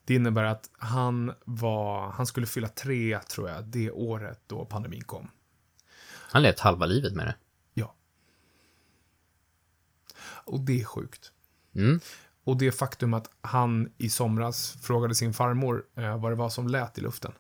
Det 0.05 0.15
innebär 0.15 0.45
att 0.45 0.71
han 0.73 1.33
var, 1.45 2.11
han 2.11 2.27
skulle 2.27 2.47
fylla 2.47 2.69
tre, 2.69 3.21
tror 3.21 3.49
jag, 3.49 3.65
det 3.65 3.91
året 3.91 4.41
då 4.47 4.65
pandemin 4.65 5.05
kom. 5.05 5.31
Han 6.09 6.43
levt 6.43 6.61
halva 6.61 6.87
livet 6.87 7.15
med 7.15 7.27
det. 7.27 7.37
Ja. 7.75 7.95
Och 10.21 10.61
det 10.61 10.81
är 10.81 10.85
sjukt. 10.85 11.33
Mm. 11.75 12.01
Och 12.45 12.57
det 12.57 12.73
faktum 12.73 13.15
att 13.15 13.31
han 13.41 13.93
i 13.99 14.11
somras 14.11 14.79
frågade 14.83 15.15
sin 15.15 15.35
farmor 15.35 15.85
eh, 15.95 16.21
vad 16.21 16.33
det 16.33 16.37
var 16.37 16.51
som 16.51 16.69
lät 16.69 16.99
i 16.99 17.01
luften. 17.01 17.33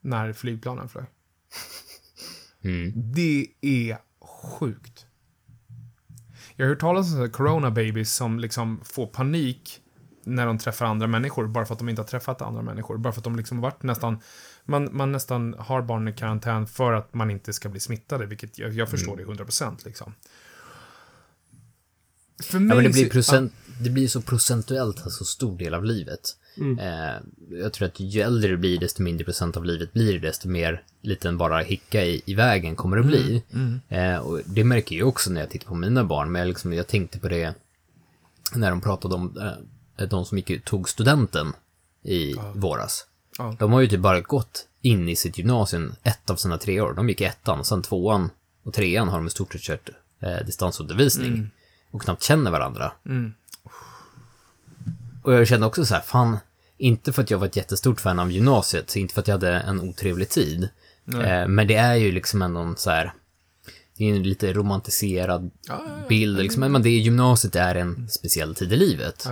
När 0.00 0.32
flygplanen 0.32 0.88
flög. 0.88 1.04
Mm. 2.62 2.92
Det 2.96 3.46
är 3.60 3.98
sjukt. 4.20 5.06
Jag 6.56 6.64
har 6.66 6.68
hört 6.70 6.80
talas 6.80 7.14
om 7.14 7.30
corona 7.30 7.70
babies 7.70 8.14
som 8.14 8.38
liksom 8.38 8.80
får 8.84 9.06
panik 9.06 9.80
när 10.24 10.46
de 10.46 10.58
träffar 10.58 10.86
andra 10.86 11.06
människor, 11.06 11.46
bara 11.46 11.66
för 11.66 11.72
att 11.74 11.78
de 11.78 11.88
inte 11.88 12.02
har 12.02 12.06
träffat 12.06 12.42
andra 12.42 12.62
människor. 12.62 12.96
Bara 12.98 13.12
för 13.12 13.20
att 13.20 13.24
de 13.24 13.36
liksom 13.36 13.60
varit 13.60 13.82
nästan, 13.82 14.20
man, 14.64 14.88
man 14.92 15.12
nästan 15.12 15.54
har 15.58 15.82
barn 15.82 16.08
i 16.08 16.12
karantän 16.12 16.66
för 16.66 16.92
att 16.92 17.14
man 17.14 17.30
inte 17.30 17.52
ska 17.52 17.68
bli 17.68 17.80
smittade, 17.80 18.26
vilket 18.26 18.58
jag, 18.58 18.72
jag 18.72 18.88
förstår 18.88 19.16
det 19.16 19.24
100% 19.24 19.76
liksom. 19.84 20.14
För 22.42 22.58
mig 22.58 22.68
Ja, 22.68 22.74
men 22.74 22.84
det 22.84 22.90
blir 22.92 23.04
så- 23.04 23.10
procent, 23.10 23.52
det 23.80 23.90
blir 23.90 24.08
så 24.08 24.22
procentuellt 24.22 25.04
en 25.04 25.10
så 25.10 25.24
stor 25.24 25.58
del 25.58 25.74
av 25.74 25.84
livet. 25.84 26.36
Eh, 26.60 27.16
jag 27.50 27.72
tror 27.72 27.88
att 27.88 28.00
ju 28.00 28.20
äldre 28.20 28.50
du 28.50 28.56
blir, 28.56 28.78
desto 28.78 29.02
mindre 29.02 29.24
procent 29.24 29.56
av 29.56 29.64
livet 29.64 29.92
blir 29.92 30.12
det, 30.12 30.28
desto 30.28 30.48
mer 30.48 30.82
liten 31.02 31.38
bara 31.38 31.60
hicka 31.60 32.04
i, 32.04 32.22
i 32.26 32.34
vägen 32.34 32.76
kommer 32.76 32.96
det 32.96 33.02
bli. 33.02 33.42
Eh, 33.88 34.16
och 34.16 34.40
det 34.44 34.64
märker 34.64 34.96
jag 34.96 35.08
också 35.08 35.30
när 35.30 35.40
jag 35.40 35.50
tittar 35.50 35.68
på 35.68 35.74
mina 35.74 36.04
barn, 36.04 36.32
men 36.32 36.40
jag, 36.40 36.48
liksom, 36.48 36.72
jag 36.72 36.86
tänkte 36.86 37.18
på 37.18 37.28
det 37.28 37.54
när 38.54 38.70
de 38.70 38.80
pratade 38.80 39.14
om 39.14 39.38
eh, 39.98 40.08
de 40.08 40.24
som 40.24 40.38
gick, 40.38 40.64
tog 40.64 40.88
studenten 40.88 41.52
i 42.02 42.34
våras. 42.54 43.06
Ja. 43.38 43.56
De 43.58 43.72
har 43.72 43.80
ju 43.80 43.88
typ 43.88 44.00
bara 44.00 44.20
gått 44.20 44.66
in 44.82 45.08
i 45.08 45.16
sitt 45.16 45.38
gymnasium 45.38 45.94
ett 46.02 46.30
av 46.30 46.36
sina 46.36 46.58
tre 46.58 46.80
år. 46.80 46.92
De 46.92 47.08
gick 47.08 47.20
ettan 47.20 47.58
och 47.58 47.66
sen 47.66 47.82
tvåan 47.82 48.30
och 48.62 48.74
trean 48.74 49.08
har 49.08 49.18
de 49.18 49.26
i 49.26 49.30
stort 49.30 49.52
sett 49.52 49.62
kört 49.62 49.90
eh, 50.20 50.46
distansundervisning 50.46 51.50
och 51.90 52.02
knappt 52.02 52.22
känner 52.22 52.50
varandra. 52.50 52.92
Mm. 53.06 53.34
Och 55.22 55.32
jag 55.32 55.48
kände 55.48 55.66
också 55.66 55.84
så 55.84 55.94
här, 55.94 56.02
fan, 56.02 56.38
inte 56.80 57.12
för 57.12 57.22
att 57.22 57.30
jag 57.30 57.38
var 57.38 57.46
ett 57.46 57.56
jättestort 57.56 58.00
fan 58.00 58.18
av 58.18 58.32
gymnasiet, 58.32 58.96
inte 58.96 59.14
för 59.14 59.20
att 59.20 59.28
jag 59.28 59.34
hade 59.34 59.52
en 59.52 59.80
otrevlig 59.80 60.28
tid, 60.28 60.68
eh, 61.24 61.48
men 61.48 61.66
det 61.66 61.74
är 61.74 61.94
ju 61.94 62.12
liksom 62.12 62.42
ändå 62.42 62.60
en 62.60 62.76
så 62.76 62.90
här, 62.90 63.12
det 63.96 64.04
är 64.10 64.14
en 64.14 64.22
lite 64.22 64.52
romantiserad 64.52 65.50
Ja, 65.62 65.82
ja, 65.86 65.92
ja. 66.00 66.08
bild, 66.08 66.38
liksom, 66.38 66.72
men 66.72 66.82
det 66.82 66.88
är, 66.88 67.00
gymnasiet 67.00 67.56
är 67.56 67.74
en 67.74 68.08
speciell 68.08 68.54
tid 68.54 68.72
i 68.72 68.76
livet. 68.76 69.26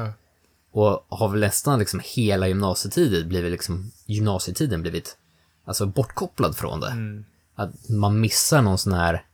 Och 0.73 1.07
har 1.09 1.29
väl 1.29 1.41
nästan 1.41 1.79
liksom 1.79 2.01
hela 2.05 2.49
gymnasietiden 2.49 3.29
blivit 3.29 3.53
liksom, 3.53 3.91
gymnasietiden 4.07 4.83
blivit, 4.83 5.17
alltså 5.65 5.87
bortkopplad 5.87 6.57
från 6.57 6.81
det. 6.81 6.91
Mm. 6.91 7.25
Att 7.55 7.89
man 7.89 8.21
missar 8.21 8.63
någon 8.63 8.79
sån 8.79 8.93
här, 8.93 9.25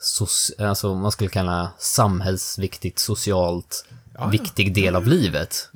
soci- 0.00 0.66
alltså 0.68 0.94
man 0.94 1.12
skulle 1.12 1.30
kalla 1.30 1.70
samhällsviktigt, 1.78 2.98
socialt, 2.98 3.86
viktig 4.30 4.74
del 4.74 4.96
av 4.96 5.06
livet. 5.06 5.68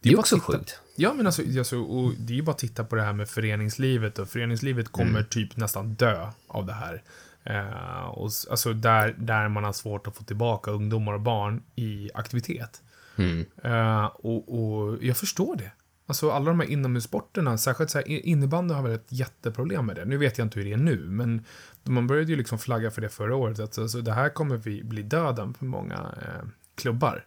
Det 0.00 0.08
är 0.08 0.12
bara 0.14 0.20
också 0.20 0.34
titta- 0.36 0.46
sjukt. 0.52 0.80
Ja, 0.96 1.12
men 1.14 1.26
alltså, 1.26 1.42
alltså 1.58 1.78
och 1.80 2.12
det 2.18 2.32
är 2.32 2.36
ju 2.36 2.42
bara 2.42 2.50
att 2.52 2.58
titta 2.58 2.84
på 2.84 2.96
det 2.96 3.02
här 3.02 3.12
med 3.12 3.28
föreningslivet 3.28 4.18
och 4.18 4.28
föreningslivet 4.28 4.88
kommer 4.92 5.10
Mm. 5.10 5.24
typ 5.24 5.56
nästan 5.56 5.94
dö 5.94 6.26
av 6.48 6.66
det 6.66 6.72
här. 6.72 7.02
Eh, 7.44 8.06
och, 8.08 8.30
alltså 8.50 8.72
där, 8.72 9.14
där 9.18 9.48
man 9.48 9.64
har 9.64 9.72
svårt 9.72 10.06
att 10.06 10.16
få 10.16 10.24
tillbaka 10.24 10.70
ungdomar 10.70 11.12
och 11.12 11.20
barn 11.20 11.62
i 11.76 12.10
aktivitet. 12.14 12.82
Mm. 13.16 13.46
Eh, 13.64 14.04
och, 14.04 14.54
och 14.58 14.98
jag 15.04 15.16
förstår 15.16 15.56
det. 15.56 15.70
Alltså 16.06 16.30
alla 16.30 16.46
de 16.46 16.60
här 16.60 16.66
inomhussporterna, 16.70 17.58
särskilt 17.58 17.90
så 17.90 17.98
här, 17.98 18.08
innebandy 18.08 18.74
har 18.74 18.82
väl 18.82 18.92
ett 18.92 19.06
jätteproblem 19.12 19.86
med 19.86 19.96
det. 19.96 20.04
Nu 20.04 20.16
vet 20.16 20.38
jag 20.38 20.44
inte 20.46 20.58
hur 20.58 20.66
det 20.66 20.72
är 20.72 20.76
nu, 20.76 20.96
men 20.98 21.44
man 21.82 22.06
började 22.06 22.30
ju 22.30 22.36
liksom 22.36 22.58
flagga 22.58 22.90
för 22.90 23.00
det 23.00 23.08
förra 23.08 23.36
året. 23.36 23.58
Att, 23.60 23.78
alltså, 23.78 24.00
det 24.00 24.12
här 24.12 24.28
kommer 24.28 24.56
vi 24.56 24.84
bli 24.84 25.02
döden 25.02 25.54
för 25.54 25.64
många 25.64 25.94
eh, 26.22 26.48
klubbar. 26.74 27.24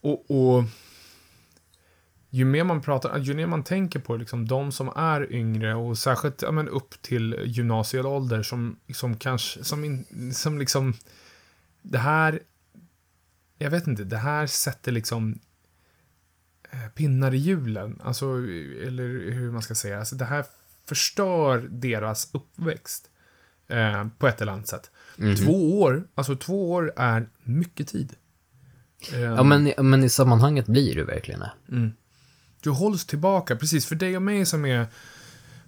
Och, 0.00 0.30
och 0.30 0.64
ju 2.36 2.44
mer 2.44 2.64
man 2.64 2.80
pratar, 2.80 3.18
ju 3.18 3.34
mer 3.34 3.46
man 3.46 3.62
tänker 3.64 3.98
på 3.98 4.16
liksom, 4.16 4.48
de 4.48 4.72
som 4.72 4.88
är 4.96 5.32
yngre 5.32 5.74
och 5.74 5.98
särskilt 5.98 6.42
ja, 6.42 6.50
men, 6.50 6.68
upp 6.68 7.02
till 7.02 7.42
gymnasieålder 7.44 8.42
som, 8.42 8.76
som 8.94 9.16
kanske, 9.16 9.64
som, 9.64 9.84
in, 9.84 10.04
som 10.34 10.58
liksom, 10.58 10.94
det 11.82 11.98
här, 11.98 12.40
jag 13.58 13.70
vet 13.70 13.86
inte, 13.86 14.04
det 14.04 14.16
här 14.16 14.46
sätter 14.46 14.92
liksom 14.92 15.38
eh, 16.70 16.88
pinnar 16.94 17.34
i 17.34 17.36
hjulen, 17.36 18.00
alltså, 18.04 18.26
eller 18.86 19.30
hur 19.30 19.52
man 19.52 19.62
ska 19.62 19.74
säga, 19.74 19.98
alltså 19.98 20.16
det 20.16 20.24
här 20.24 20.44
förstör 20.86 21.68
deras 21.70 22.30
uppväxt 22.34 23.10
eh, 23.68 24.06
på 24.18 24.26
ett 24.26 24.40
eller 24.40 24.52
annat 24.52 24.68
sätt. 24.68 24.90
Mhm. 25.16 25.36
Två 25.36 25.80
år, 25.80 26.08
alltså 26.14 26.36
två 26.36 26.72
år 26.72 26.92
är 26.96 27.28
mycket 27.42 27.88
tid. 27.88 28.12
Eh, 29.12 29.20
Ja, 29.20 29.42
men, 29.42 29.72
men 29.78 30.04
i 30.04 30.08
sammanhanget 30.08 30.66
blir 30.66 30.94
det 30.94 31.04
verkligen 31.04 31.40
det. 31.40 31.52
Mm. 31.68 31.92
Du 32.60 32.70
hålls 32.70 33.04
tillbaka, 33.04 33.56
precis. 33.56 33.86
För 33.86 33.96
dig 33.96 34.16
och 34.16 34.22
mig 34.22 34.46
som 34.46 34.64
är 34.64 34.86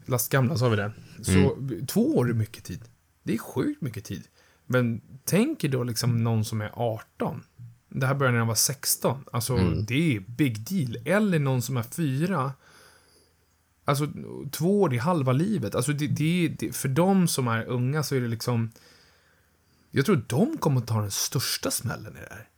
lastgamla, 0.07 0.57
sa 0.57 0.69
vi 0.69 0.77
det. 0.77 0.93
Så 1.23 1.59
två 1.87 2.17
år 2.17 2.31
är 2.31 2.35
mycket 2.35 2.65
tid. 2.65 2.81
Det 3.23 3.35
är 3.35 3.39
sjukt 3.39 3.83
mycket 3.83 4.05
tid. 4.05 4.23
Men 4.67 5.01
tänk 5.25 5.65
er 5.65 5.69
då 5.69 5.83
liksom 5.83 6.25
någon 6.25 6.45
som 6.45 6.61
är 6.61 6.71
18. 6.75 7.45
Det 7.89 8.07
här 8.07 8.15
började 8.15 8.33
när 8.33 8.39
han 8.39 8.49
var 8.49 8.55
16. 8.55 9.25
Alltså, 9.33 9.57
det 9.89 10.17
är 10.17 10.21
big 10.21 10.61
deal. 10.61 10.99
Eller 11.05 11.39
någon 11.39 11.63
som 11.63 11.77
är 11.77 11.83
fyra. 11.83 12.53
Alltså, 13.85 14.09
två 14.51 14.83
år, 14.83 14.95
är 14.95 14.99
halva 14.99 15.33
livet. 15.33 15.75
Alltså, 15.75 15.93
det, 15.93 16.07
det, 16.07 16.49
det, 16.59 16.77
för 16.77 16.89
de 16.89 17.29
som 17.29 17.49
är 17.49 17.65
unga 17.65 18.03
så 18.03 18.15
är 18.15 18.21
det 18.21 18.29
liksom... 18.29 18.71
Jag 19.91 20.07
tror 20.07 20.25
de 20.29 20.59
kommer 20.59 20.81
att 20.81 20.87
ta 20.87 21.01
den 21.01 21.11
största 21.11 21.71
smällen 21.71 22.17
i 22.17 22.21
det 22.21 22.35
här. 22.35 22.49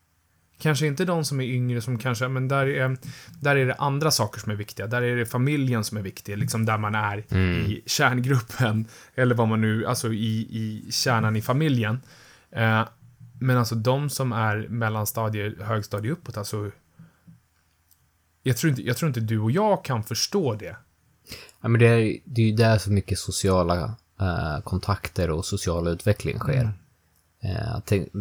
Kanske 0.60 0.86
inte 0.86 1.04
de 1.04 1.24
som 1.24 1.40
är 1.40 1.44
yngre 1.44 1.80
som 1.80 1.98
kanske, 1.98 2.28
men 2.28 2.48
där 2.48 2.66
är, 2.66 2.96
där 3.40 3.56
är 3.56 3.66
det 3.66 3.74
andra 3.74 4.10
saker 4.10 4.40
som 4.40 4.52
är 4.52 4.56
viktiga. 4.56 4.86
Där 4.86 5.02
är 5.02 5.16
det 5.16 5.26
familjen 5.26 5.84
som 5.84 5.98
är 5.98 6.02
viktig, 6.02 6.38
liksom 6.38 6.66
där 6.66 6.78
man 6.78 6.94
är 6.94 7.18
i 7.38 7.82
kärngruppen. 7.86 8.86
Eller 9.14 9.34
vad 9.34 9.48
man 9.48 9.60
nu, 9.60 9.86
alltså 9.86 10.12
i, 10.12 10.40
i 10.40 10.92
kärnan 10.92 11.36
i 11.36 11.42
familjen. 11.42 12.00
Eh, 12.52 12.82
men 13.40 13.56
alltså 13.56 13.74
de 13.74 14.10
som 14.10 14.32
är 14.32 14.68
mellanstadie, 14.68 15.54
högstadie 15.60 16.12
uppåt, 16.12 16.36
alltså. 16.36 16.70
Jag 18.42 18.56
tror, 18.56 18.70
inte, 18.70 18.82
jag 18.82 18.96
tror 18.96 19.08
inte 19.08 19.20
du 19.20 19.38
och 19.38 19.50
jag 19.50 19.84
kan 19.84 20.04
förstå 20.04 20.54
det. 20.54 20.76
Ja, 21.60 21.68
men 21.68 21.80
det 21.80 21.86
är, 21.86 22.18
det 22.24 22.42
är 22.42 22.46
ju 22.46 22.56
där 22.56 22.78
så 22.78 22.92
mycket 22.92 23.18
sociala 23.18 23.94
eh, 24.20 24.60
kontakter 24.64 25.30
och 25.30 25.44
social 25.44 25.88
utveckling 25.88 26.38
sker. 26.38 26.62
Tänk, 26.62 26.76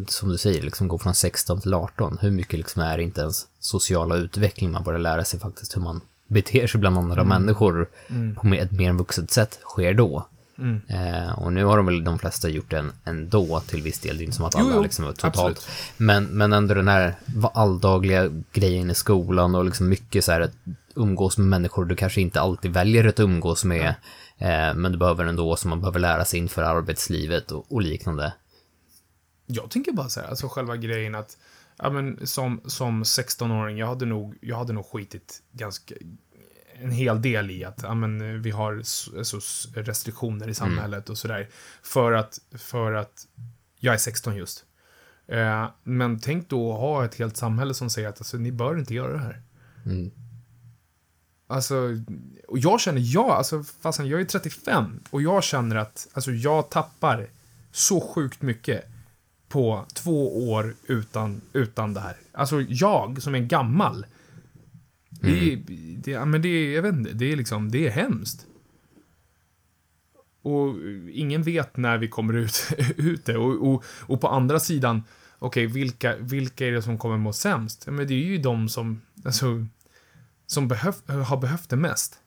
som 0.08 0.29
du 0.29 0.38
säger, 0.38 0.62
liksom 0.62 0.88
gå 0.88 0.97
från 0.97 1.15
16 1.15 1.62
till 1.62 1.73
18. 1.73 2.17
Hur 2.21 2.32
mycket 2.32 2.60
liksom 2.60 2.82
är 2.82 2.97
inte 2.97 3.21
ens 3.21 3.47
sociala 3.60 4.15
utveckling? 4.15 4.71
Man 4.71 4.84
börjar 4.84 4.99
lära 4.99 5.23
sig 5.23 5.39
faktiskt 5.39 5.75
hur 5.77 5.82
man 5.82 6.01
beter 6.27 6.67
sig 6.67 6.79
bland 6.79 6.97
andra 6.97 7.23
människor 7.23 7.89
på 8.36 8.47
mer- 8.47 8.62
ett 8.62 8.71
mer 8.71 8.93
vuxet 8.93 9.32
sätt 9.32 9.60
sker 9.63 9.93
då. 9.93 10.25
Mm. 10.58 10.82
Eh, 10.88 11.39
och 11.39 11.53
nu 11.53 11.63
har 11.63 11.77
de 11.77 11.86
väl 11.86 12.03
de 12.03 12.19
flesta 12.19 12.49
gjort 12.49 12.69
det 12.71 12.86
ändå 13.05 13.60
till 13.60 13.82
viss 13.82 13.99
del. 13.99 14.17
Det 14.17 14.23
är 14.23 14.25
inte 14.25 14.38
som 14.38 14.45
att 14.45 14.55
alla 14.55 14.75
jo, 14.75 14.84
liksom 14.84 15.05
är 15.05 15.12
totalt. 15.12 15.36
absolut. 15.36 15.67
Men, 15.97 16.25
men 16.25 16.53
ändå 16.53 16.73
den 16.73 16.88
här 16.88 17.15
alldagliga 17.53 18.29
grejen 18.51 18.89
i 18.91 18.95
skolan 18.95 19.55
och 19.55 19.65
liksom 19.65 19.89
mycket 19.89 20.25
så 20.25 20.32
här 20.32 20.41
att 20.41 20.51
umgås 20.95 21.38
med 21.38 21.47
människor 21.47 21.86
du 21.86 21.95
kanske 21.95 22.21
inte 22.21 22.41
alltid 22.41 22.73
väljer 22.73 23.08
att 23.08 23.19
umgås 23.19 23.63
med. 23.63 23.95
Eh, 24.38 24.73
men 24.75 24.91
du 24.91 24.97
behöver 24.97 25.25
ändå, 25.25 25.55
som 25.55 25.69
man 25.69 25.79
behöver 25.79 25.99
lära 25.99 26.25
sig 26.25 26.39
inför 26.39 26.63
arbetslivet 26.63 27.51
och, 27.51 27.65
och 27.69 27.82
liknande. 27.82 28.34
Jag 29.51 29.69
tänker 29.69 29.91
bara 29.91 30.09
så 30.09 30.19
här, 30.19 30.27
alltså 30.27 30.47
själva 30.47 30.77
grejen 30.77 31.15
att, 31.15 31.38
ja 31.77 31.89
men 31.89 32.27
som, 32.27 32.62
som 32.65 33.03
16-åring, 33.03 33.77
jag 33.77 33.88
hade 33.88 34.05
nog, 34.05 34.38
jag 34.41 34.57
hade 34.57 34.73
nog 34.73 34.85
skitit 34.85 35.41
ganska, 35.51 35.95
en 36.73 36.91
hel 36.91 37.21
del 37.21 37.51
i 37.51 37.63
att, 37.63 37.79
ja 37.83 37.93
men 37.93 38.41
vi 38.41 38.51
har 38.51 38.77
alltså, 39.17 39.41
restriktioner 39.73 40.47
i 40.47 40.53
samhället 40.53 41.09
och 41.09 41.17
sådär. 41.17 41.49
För 41.83 42.12
att, 42.12 42.39
för 42.51 42.93
att 42.93 43.27
jag 43.79 43.93
är 43.93 43.97
16 43.97 44.35
just. 44.35 44.65
Eh, 45.27 45.69
men 45.83 46.19
tänk 46.19 46.49
då 46.49 46.73
att 46.73 46.79
ha 46.79 47.05
ett 47.05 47.15
helt 47.15 47.38
samhälle 47.38 47.73
som 47.73 47.89
säger 47.89 48.09
att 48.09 48.17
alltså, 48.17 48.38
ni 48.38 48.51
bör 48.51 48.79
inte 48.79 48.93
göra 48.93 49.13
det 49.13 49.19
här. 49.19 49.41
Mm. 49.85 50.12
Alltså, 51.47 51.75
och 52.47 52.59
jag 52.59 52.81
känner, 52.81 53.01
ja, 53.03 53.33
alltså 53.33 53.63
fastän 53.63 54.07
jag 54.07 54.21
är 54.21 54.25
35 54.25 54.99
och 55.09 55.21
jag 55.21 55.43
känner 55.43 55.75
att, 55.75 56.07
alltså 56.13 56.31
jag 56.31 56.69
tappar 56.69 57.29
så 57.71 58.01
sjukt 58.01 58.41
mycket 58.41 58.85
på 59.49 59.85
två 59.93 60.49
år 60.51 60.75
utan, 60.88 61.41
utan 61.53 61.93
det 61.93 61.99
här. 61.99 62.15
Alltså 62.31 62.62
jag 62.62 63.21
som 63.21 63.35
är 63.35 63.39
gammal. 63.39 64.05
Det, 65.09 65.53
är- 65.53 65.63
det, 66.03 66.12
ja, 66.12 66.25
men 66.25 66.41
det, 66.41 66.71
jag 66.73 66.81
vet 66.81 66.95
inte, 66.95 67.13
det 67.13 67.31
är 67.31 67.35
liksom, 67.35 67.71
det 67.71 67.88
är 67.88 67.91
hemskt. 67.91 68.45
Och 70.41 70.75
ingen 71.12 71.43
vet 71.43 71.77
när 71.77 71.97
vi 71.97 72.07
kommer 72.07 72.33
ut, 72.33 72.67
ut 72.97 73.25
det. 73.25 73.38
Och, 73.38 73.67
och, 73.73 73.83
och 74.01 74.21
på 74.21 74.27
andra 74.27 74.59
sidan, 74.59 75.03
okej, 75.39 75.65
vilka, 75.67 76.15
vilka 76.17 76.67
är 76.67 76.71
det 76.71 76.81
som 76.81 76.97
kommer 76.97 77.17
må 77.17 77.33
sämst? 77.33 77.83
Ja, 77.85 77.91
men 77.91 78.07
det 78.07 78.13
är 78.13 78.25
ju 78.25 78.38
de 78.38 78.69
som, 78.69 79.01
alltså, 79.25 79.65
som 80.45 80.67
behöv, 80.67 80.93
har 81.09 81.38
behövt 81.38 81.69
det 81.69 81.75
mest. 81.75 82.19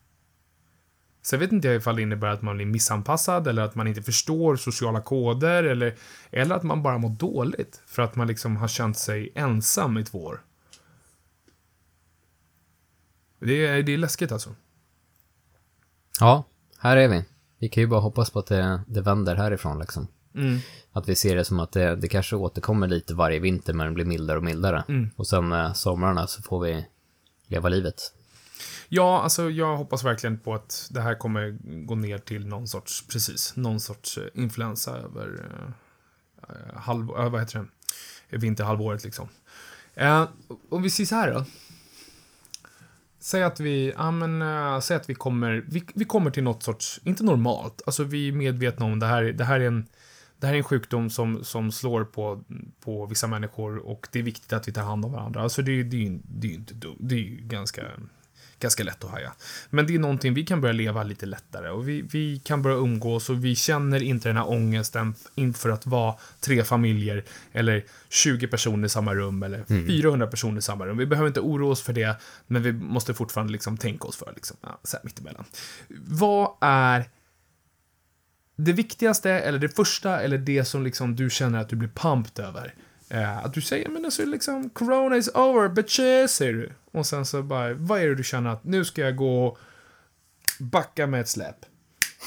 Sen 1.23 1.41
vet 1.41 1.53
inte 1.53 1.69
jag 1.69 1.77
ifall 1.77 1.97
det 1.97 2.03
innebär 2.03 2.29
att 2.29 2.43
man 2.43 2.57
blir 2.57 2.67
missanpassad 2.67 3.47
eller 3.47 3.63
att 3.63 3.75
man 3.75 3.87
inte 3.87 4.03
förstår 4.03 4.57
sociala 4.57 5.01
koder 5.01 5.65
eller, 5.65 5.95
eller 6.31 6.55
att 6.57 6.63
man 6.63 6.83
bara 6.83 6.99
mår 6.99 7.11
dåligt 7.11 7.83
för 7.87 8.03
att 8.03 8.17
man 8.17 8.27
liksom 8.27 8.57
har 8.57 8.69
känt 8.69 8.99
sig 8.99 9.33
ensam 9.35 9.99
i 9.99 10.05
två 10.05 10.25
år. 10.25 10.41
Det 13.39 13.67
är, 13.67 13.83
det 13.83 13.95
är 13.95 13.99
läskigt 13.99 14.33
alltså. 14.33 14.55
Ja, 16.21 16.45
här 16.79 16.97
är 16.97 17.09
vi. 17.09 17.25
Vi 17.59 17.69
kan 17.69 17.83
ju 17.83 17.87
bara 17.87 18.01
hoppas 18.01 18.31
på 18.31 18.39
att 18.39 18.47
det, 18.47 18.81
det 18.87 19.01
vänder 19.01 19.37
härifrån 19.37 19.79
liksom. 19.79 20.09
Mm. 20.35 20.59
Att 20.93 21.09
vi 21.09 21.15
ser 21.15 21.37
det 21.37 21.45
som 21.45 21.61
att 21.61 21.73
det, 21.73 21.97
det 21.97 22.09
kanske 22.09 22.37
återkommer 22.37 22.89
lite 22.89 23.15
varje 23.15 23.41
vinter 23.41 23.73
men 23.73 23.87
det 23.87 23.93
blir 23.93 24.05
mildare 24.05 24.39
och 24.39 24.45
mildare. 24.45 24.85
Mm. 24.89 25.11
Och 25.17 25.27
sen 25.27 25.53
eh, 25.53 25.73
somrarna 25.73 26.27
så 26.27 26.43
får 26.43 26.61
vi 26.61 26.87
leva 27.47 27.69
livet. 27.69 28.13
Ja, 28.95 29.23
alltså 29.23 29.51
jag 29.51 29.77
hoppas 29.77 30.05
verkligen 30.05 30.39
på 30.39 30.55
att 30.55 30.89
det 30.91 31.01
här 31.01 31.15
kommer 31.15 31.59
gå 31.87 31.95
ner 31.95 32.19
till 32.19 32.47
någon 32.47 32.69
sorts, 32.69 33.07
precis, 33.07 33.57
någon 33.57 33.81
sorts 33.81 34.19
eh, 34.19 34.25
influensa 34.35 34.97
över 34.97 35.51
eh, 36.49 36.81
halv, 36.81 37.11
eh, 37.11 37.31
vad 37.31 37.41
heter 37.41 37.67
det, 38.31 38.37
vinterhalvåret 38.37 39.05
liksom. 39.05 39.29
Eh, 39.95 40.29
om 40.69 40.83
vi 40.83 40.91
säger 40.91 41.07
så 41.07 41.15
här 41.15 41.33
då. 41.33 41.45
Säg 43.19 43.43
att 43.43 43.61
vi, 43.61 43.93
ja 43.97 44.11
men, 44.11 44.43
äh, 44.43 44.81
säg 44.81 44.97
att 44.97 45.11
vi 45.11 45.15
kommer, 45.15 45.65
vi, 45.69 45.85
vi 45.95 46.05
kommer 46.05 46.31
till 46.31 46.43
något 46.43 46.63
sorts, 46.63 47.01
inte 47.05 47.25
normalt, 47.25 47.83
alltså 47.87 48.05
vi 48.05 48.29
är 48.29 48.33
medvetna 48.33 48.87
om 48.87 48.99
det 48.99 49.07
här, 49.07 49.23
det 49.23 49.45
här 49.45 49.61
är 49.61 49.67
en, 49.67 49.87
det 50.39 50.47
här 50.47 50.55
är 50.55 50.59
en 50.59 50.65
sjukdom 50.65 51.11
som, 51.11 51.45
som 51.45 51.73
slår 51.73 52.05
på, 52.05 52.45
på 52.81 53.07
vissa 53.07 53.27
människor 53.27 53.79
och 53.79 54.09
det 54.13 54.19
är 54.19 54.23
viktigt 54.23 54.53
att 54.53 54.69
vi 54.69 54.73
tar 54.73 54.83
hand 54.83 55.05
om 55.05 55.13
varandra. 55.13 55.43
Alltså 55.43 55.63
det, 55.63 55.83
det, 55.83 56.19
det 56.25 56.47
är 56.47 56.51
ju 56.51 56.57
inte 56.57 56.75
dumt, 56.75 56.97
det 57.01 57.15
är 57.15 57.19
ju 57.19 57.37
ganska 57.37 57.83
ganska 58.63 58.85
lätt 58.85 59.05
att 59.05 59.11
haja. 59.11 59.33
Men 59.71 59.87
det 59.87 59.95
är 59.95 59.99
någonting, 59.99 60.35
vi 60.35 60.47
kan 60.47 60.61
börja 60.61 60.73
leva 60.73 61.03
lite 61.03 61.27
lättare 61.27 61.71
och 61.71 61.89
vi, 61.89 62.03
vi 62.03 62.39
kan 62.39 62.63
börja 62.63 62.77
umgås 62.77 63.31
och 63.31 63.45
vi 63.45 63.57
känner 63.57 64.03
inte 64.03 64.29
den 64.29 64.37
här 64.37 64.51
ångesten 64.51 65.15
inför 65.35 65.71
att 65.71 65.87
vara 65.87 66.15
tre 66.41 66.65
familjer 66.65 67.25
eller 67.53 67.85
20 68.09 68.47
personer 68.47 68.87
i 68.87 68.89
samma 68.89 69.15
rum 69.15 69.43
eller 69.43 69.65
mm. 69.69 69.87
400 69.87 70.27
personer 70.27 70.59
i 70.59 70.63
samma 70.63 70.87
rum. 70.87 70.97
Vi 70.97 71.07
behöver 71.07 71.29
inte 71.29 71.41
oroa 71.41 71.71
oss 71.71 71.83
för 71.83 71.93
det, 71.93 72.17
men 72.47 72.63
vi 72.63 72.73
måste 72.73 73.15
fortfarande 73.15 73.53
liksom 73.53 73.77
tänka 73.77 74.09
oss 74.09 74.17
för, 74.17 74.33
liksom, 74.35 74.57
ja, 74.61 74.81
så 74.85 74.97
här 74.97 75.05
mittemellan. 75.05 75.45
Vad 76.07 76.51
är 76.61 77.05
det 78.57 78.73
viktigaste, 78.73 79.31
eller 79.31 79.59
det 79.59 79.69
första, 79.69 80.21
eller 80.21 80.39
det 80.39 80.65
som 80.65 80.85
liksom 80.85 81.17
du 81.17 81.31
känner 81.31 81.61
att 81.61 81.69
du 81.69 81.77
blir 81.77 81.89
pumped 81.89 82.45
över? 82.45 82.75
Eh, 83.13 83.45
att 83.45 83.55
du 83.55 83.61
säger, 83.61 83.89
men 83.89 84.05
alltså 84.05 84.25
liksom, 84.25 84.71
corona 84.71 85.17
is 85.17 85.29
over, 85.29 85.69
bitches, 85.69 86.35
säger 86.35 86.53
du. 86.53 86.73
Och 86.93 87.07
sen 87.07 87.27
så 87.27 87.43
bara, 87.43 87.75
vad 87.75 88.01
är 88.01 88.09
det 88.09 88.15
du 88.15 88.25
känner 88.25 88.51
att 88.51 88.65
nu 88.65 88.85
ska 88.85 89.01
jag 89.01 89.17
gå 89.17 89.47
och 89.47 89.59
backa 90.61 91.07
med 91.07 91.21
ett 91.21 91.29
släp? 91.29 91.57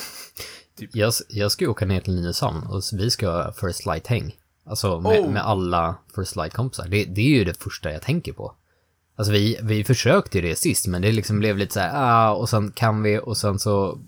Typ. 0.78 0.96
Jag, 0.96 1.14
jag 1.30 1.52
ska 1.52 1.70
åka 1.70 1.86
ner 1.86 2.02
till 2.02 2.16
Nynäshamn 2.16 2.68
och 2.68 2.82
vi 2.94 3.10
ska 3.10 3.54
first 3.54 3.86
light-häng. 3.86 4.36
Alltså 4.66 5.00
med, 5.02 5.20
oh. 5.20 5.32
med 5.32 5.46
alla 5.46 5.96
first 6.16 6.36
light-kompisar. 6.36 6.88
Det, 6.88 7.06
det 7.06 7.22
är 7.22 7.38
ju 7.38 7.44
det 7.44 7.64
första 7.64 7.92
jag 7.92 8.02
tänker 8.02 8.34
på. 8.34 8.54
Alltså 9.16 9.32
vi, 9.32 9.60
vi 9.64 9.84
försökte 9.84 10.38
ju 10.38 10.48
det 10.48 10.56
sist, 10.56 10.88
men 10.88 11.02
det 11.02 11.12
liksom 11.12 11.40
blev 11.40 11.58
lite 11.58 11.74
så 11.74 11.80
här, 11.80 11.92
ah, 11.94 12.34
och 12.34 12.50
sen 12.50 12.72
kan 12.72 13.04
vi, 13.04 13.20
och 13.20 13.38
sen 13.38 13.60
så 13.60 14.00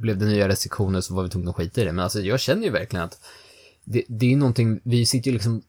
blev 0.00 0.18
det 0.18 0.26
nya 0.26 0.48
restriktioner 0.48 1.00
så 1.00 1.14
var 1.14 1.22
vi 1.22 1.28
tvungna 1.28 1.50
att 1.50 1.56
skita 1.56 1.80
i 1.80 1.84
det. 1.84 1.92
Men 1.92 2.02
alltså 2.02 2.20
jag 2.20 2.40
känner 2.40 2.62
ju 2.62 2.70
verkligen 2.70 3.04
att 3.04 3.20
det, 3.84 4.02
det 4.08 4.26
är 4.26 4.30
ju 4.30 4.36
någonting, 4.36 4.80
vi 4.82 5.06
sitter 5.06 5.30
ju 5.30 5.32
liksom 5.32 5.62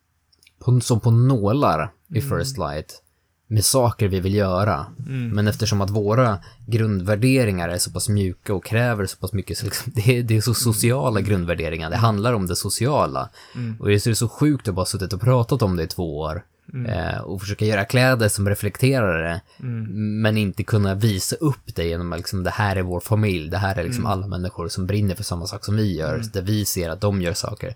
på, 0.59 0.79
som 0.79 0.99
på 0.99 1.11
nålar 1.11 1.91
i 2.13 2.19
mm. 2.19 2.39
First 2.39 2.57
Light 2.57 3.01
med 3.47 3.65
saker 3.65 4.07
vi 4.07 4.19
vill 4.19 4.35
göra. 4.35 4.85
Mm. 5.07 5.29
Men 5.29 5.47
eftersom 5.47 5.81
att 5.81 5.89
våra 5.89 6.39
grundvärderingar 6.65 7.69
är 7.69 7.77
så 7.77 7.91
pass 7.91 8.09
mjuka 8.09 8.53
och 8.53 8.65
kräver 8.65 9.05
så 9.05 9.17
pass 9.17 9.33
mycket, 9.33 9.57
så 9.57 9.65
liksom, 9.65 9.91
det, 9.95 10.17
är, 10.17 10.23
det 10.23 10.37
är 10.37 10.41
så 10.41 10.53
sociala 10.53 11.21
grundvärderingar, 11.21 11.89
det 11.89 11.97
handlar 11.97 12.33
om 12.33 12.47
det 12.47 12.55
sociala. 12.55 13.29
Mm. 13.55 13.75
Och 13.79 13.87
det 13.87 14.07
är 14.07 14.13
så 14.13 14.29
sjukt 14.29 14.67
att 14.67 14.75
bara 14.75 14.85
suttit 14.85 15.13
och 15.13 15.21
pratat 15.21 15.61
om 15.61 15.75
det 15.75 15.83
i 15.83 15.87
två 15.87 16.19
år. 16.19 16.43
Mm. 16.73 16.85
Eh, 16.85 17.19
och 17.21 17.41
försöka 17.41 17.65
göra 17.65 17.85
kläder 17.85 18.29
som 18.29 18.49
reflekterar 18.49 19.23
det, 19.23 19.41
mm. 19.59 20.21
men 20.21 20.37
inte 20.37 20.63
kunna 20.63 20.95
visa 20.95 21.35
upp 21.35 21.75
det 21.75 21.87
genom 21.87 22.13
att 22.13 22.19
liksom, 22.19 22.43
det 22.43 22.49
här 22.49 22.75
är 22.75 22.81
vår 22.81 22.99
familj, 22.99 23.49
det 23.49 23.57
här 23.57 23.75
är 23.75 23.83
liksom 23.83 24.05
mm. 24.05 24.11
alla 24.11 24.27
människor 24.27 24.67
som 24.67 24.87
brinner 24.87 25.15
för 25.15 25.23
samma 25.23 25.47
sak 25.47 25.65
som 25.65 25.75
vi 25.75 25.97
gör, 25.97 26.15
mm. 26.15 26.27
där 26.33 26.41
vi 26.41 26.65
ser 26.65 26.89
att 26.89 27.01
de 27.01 27.21
gör 27.21 27.33
saker 27.33 27.75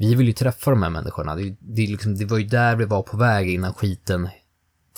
vi 0.00 0.14
vill 0.14 0.26
ju 0.26 0.32
träffa 0.32 0.70
de 0.70 0.82
här 0.82 0.90
människorna. 0.90 1.36
Det, 1.36 1.56
det, 1.58 1.86
liksom, 1.86 2.16
det 2.16 2.24
var 2.24 2.38
ju 2.38 2.44
där 2.44 2.76
vi 2.76 2.84
var 2.84 3.02
på 3.02 3.16
väg 3.16 3.50
innan 3.50 3.74
skiten 3.74 4.28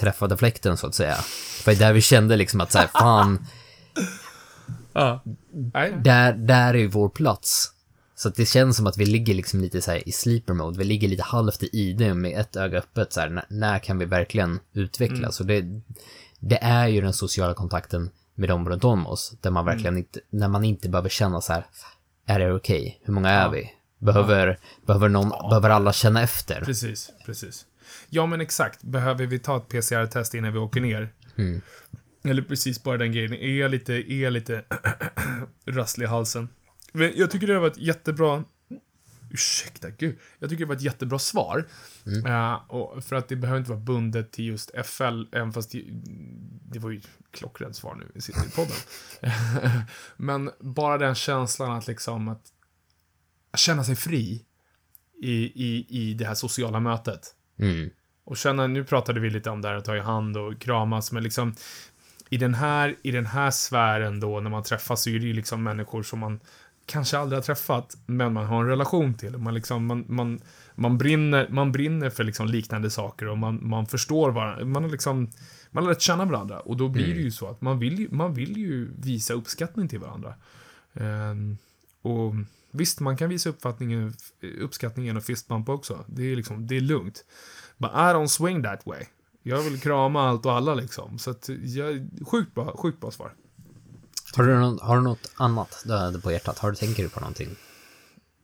träffade 0.00 0.36
fläkten 0.36 0.76
så 0.76 0.86
att 0.86 0.94
säga. 0.94 1.16
Det 1.58 1.66
var 1.66 1.74
där 1.74 1.92
vi 1.92 2.00
kände 2.00 2.36
liksom 2.36 2.60
att 2.60 2.72
så 2.72 2.78
här, 2.78 2.86
fan. 2.86 3.46
Ja. 4.92 5.22
Där, 6.02 6.32
där 6.32 6.76
är 6.76 6.88
vår 6.88 7.08
plats. 7.08 7.72
Så 8.14 8.28
att 8.28 8.34
det 8.34 8.46
känns 8.46 8.76
som 8.76 8.86
att 8.86 8.98
vi 8.98 9.06
ligger 9.06 9.34
liksom 9.34 9.60
lite 9.60 9.82
så 9.82 9.92
i 9.94 10.12
sleeper 10.12 10.54
mode. 10.54 10.78
Vi 10.78 10.84
ligger 10.84 11.08
lite 11.08 11.22
halvt 11.22 11.62
i 11.62 11.92
det 11.92 12.14
med 12.14 12.40
ett 12.40 12.56
öga 12.56 12.78
öppet 12.78 13.12
så 13.12 13.20
här, 13.20 13.28
när, 13.28 13.44
när 13.48 13.78
kan 13.78 13.98
vi 13.98 14.04
verkligen 14.04 14.58
utvecklas? 14.72 15.40
Mm. 15.40 15.56
Och 15.56 15.64
det, 15.64 15.80
det 16.40 16.58
är 16.62 16.88
ju 16.88 17.00
den 17.00 17.12
sociala 17.12 17.54
kontakten 17.54 18.10
med 18.34 18.48
dem 18.48 18.68
runt 18.68 18.84
om 18.84 19.06
oss. 19.06 19.34
Där 19.40 19.50
man 19.50 19.64
verkligen 19.64 19.94
mm. 19.94 19.98
inte, 19.98 20.20
när 20.30 20.48
man 20.48 20.64
inte 20.64 20.88
behöver 20.88 21.08
känna 21.08 21.40
så 21.40 21.52
här, 21.52 21.66
är 22.26 22.38
det 22.38 22.54
okej? 22.54 22.80
Okay? 22.80 22.94
Hur 23.02 23.12
många 23.12 23.30
är 23.30 23.42
ja. 23.42 23.48
vi? 23.48 23.70
Behöver, 24.02 24.58
behöver, 24.86 25.08
någon, 25.08 25.28
ja. 25.28 25.48
behöver 25.48 25.70
alla 25.70 25.92
känna 25.92 26.22
efter? 26.22 26.60
Precis, 26.60 27.10
precis. 27.26 27.66
Ja, 28.08 28.26
men 28.26 28.40
exakt. 28.40 28.82
Behöver 28.82 29.26
vi 29.26 29.38
ta 29.38 29.56
ett 29.56 29.68
PCR-test 29.68 30.34
innan 30.34 30.52
vi 30.52 30.58
åker 30.58 30.80
ner? 30.80 31.12
Mm. 31.36 31.60
Eller 32.24 32.42
precis 32.42 32.82
bara 32.82 32.98
den 32.98 33.12
grejen. 33.12 33.32
Är 33.32 33.60
jag 33.60 33.70
lite, 33.70 33.92
är 33.92 34.22
jag 34.22 34.32
lite 34.32 34.64
rasslig 35.66 36.04
i 36.04 36.08
halsen? 36.08 36.48
Men 36.92 37.12
jag 37.16 37.30
tycker 37.30 37.46
det 37.46 37.58
var 37.58 37.66
ett 37.66 37.78
jättebra... 37.78 38.44
Ursäkta, 39.30 39.90
gud. 39.90 40.18
Jag 40.38 40.50
tycker 40.50 40.64
det 40.64 40.68
var 40.68 40.76
ett 40.76 40.82
jättebra 40.82 41.18
svar. 41.18 41.68
Mm. 42.06 42.26
Uh, 42.26 42.54
och 42.68 43.04
för 43.04 43.16
att 43.16 43.28
det 43.28 43.36
behöver 43.36 43.58
inte 43.58 43.70
vara 43.70 43.80
bundet 43.80 44.32
till 44.32 44.44
just 44.44 44.70
FL, 44.84 45.22
även 45.32 45.52
fast 45.52 45.72
det, 45.72 45.84
det 46.72 46.78
var 46.78 46.90
ju 46.90 47.00
klockrent 47.30 47.76
svar 47.76 47.94
nu 47.94 48.20
i 48.20 48.50
podden. 48.56 48.76
Men 50.16 50.50
bara 50.60 50.98
den 50.98 51.14
känslan 51.14 51.70
att 51.70 51.86
liksom 51.86 52.28
att 52.28 52.52
känna 53.58 53.84
sig 53.84 53.96
fri 53.96 54.44
i, 55.22 55.34
i, 55.66 55.86
i 55.88 56.14
det 56.14 56.24
här 56.24 56.34
sociala 56.34 56.80
mötet. 56.80 57.34
Mm. 57.58 57.90
Och 58.24 58.36
känna, 58.36 58.66
nu 58.66 58.84
pratade 58.84 59.20
vi 59.20 59.30
lite 59.30 59.50
om 59.50 59.62
det 59.62 59.68
här 59.68 59.74
att 59.74 59.84
ta 59.84 59.96
i 59.96 60.00
hand 60.00 60.36
och 60.36 60.60
kramas, 60.60 61.12
men 61.12 61.22
liksom 61.22 61.54
i 62.30 62.36
den 62.36 62.54
här, 62.54 62.96
i 63.02 63.10
den 63.10 63.26
här 63.26 63.50
sfären 63.50 64.20
då, 64.20 64.40
när 64.40 64.50
man 64.50 64.62
träffas, 64.62 65.02
så 65.02 65.10
är 65.10 65.18
det 65.18 65.26
ju 65.26 65.32
liksom 65.32 65.62
människor 65.62 66.02
som 66.02 66.18
man 66.18 66.40
kanske 66.86 67.18
aldrig 67.18 67.36
har 67.36 67.42
träffat, 67.42 67.96
men 68.06 68.32
man 68.32 68.46
har 68.46 68.62
en 68.62 68.68
relation 68.68 69.14
till. 69.14 69.38
Man, 69.38 69.54
liksom, 69.54 69.86
man, 69.86 70.04
man, 70.08 70.40
man, 70.74 70.98
brinner, 70.98 71.48
man 71.50 71.72
brinner 71.72 72.10
för 72.10 72.24
liksom 72.24 72.46
liknande 72.46 72.90
saker 72.90 73.28
och 73.28 73.38
man, 73.38 73.68
man 73.68 73.86
förstår 73.86 74.30
varandra. 74.30 74.64
Man 74.64 74.82
har 74.82 74.90
liksom, 74.90 75.30
man 75.70 75.84
har 75.84 75.90
lärt 75.90 76.00
känna 76.00 76.24
varandra 76.24 76.60
och 76.60 76.76
då 76.76 76.88
blir 76.88 77.04
mm. 77.04 77.16
det 77.16 77.22
ju 77.22 77.30
så 77.30 77.48
att 77.48 77.60
man 77.60 77.78
vill 77.78 77.98
ju, 77.98 78.08
man 78.10 78.34
vill 78.34 78.56
ju 78.56 78.90
visa 78.98 79.34
uppskattning 79.34 79.88
till 79.88 79.98
varandra. 79.98 80.34
Um, 80.92 81.58
och 82.02 82.34
Visst, 82.72 83.00
man 83.00 83.16
kan 83.16 83.28
visa 83.28 83.48
uppfattningen, 83.48 84.14
uppskattningen 84.60 85.16
och 85.16 85.24
fistbumpa 85.24 85.72
också. 85.72 86.04
Det 86.08 86.32
är 86.32 86.36
liksom, 86.36 86.66
det 86.66 86.76
är 86.76 86.80
lugnt. 86.80 87.24
But 87.78 87.90
I 87.90 87.94
don't 88.14 88.26
swing 88.26 88.62
that 88.62 88.86
way. 88.86 89.04
Jag 89.42 89.62
vill 89.62 89.80
krama 89.80 90.28
allt 90.28 90.46
och 90.46 90.52
alla 90.52 90.74
liksom. 90.74 91.18
Så 91.18 91.30
att 91.30 91.48
jag, 91.62 92.08
sjukt 92.26 92.54
bra, 92.54 92.76
sjukt 92.76 93.00
bra 93.00 93.10
svar. 93.10 93.34
Har 94.34 94.44
du, 94.44 94.54
något, 94.58 94.82
har 94.82 94.96
du 94.96 95.02
något 95.02 95.32
annat 95.34 95.82
du 95.84 95.92
hade 95.92 96.20
på 96.20 96.32
hjärtat? 96.32 96.58
Har 96.58 96.70
du, 96.70 96.76
tänker 96.76 97.02
du 97.02 97.08
på 97.08 97.20
någonting? 97.20 97.56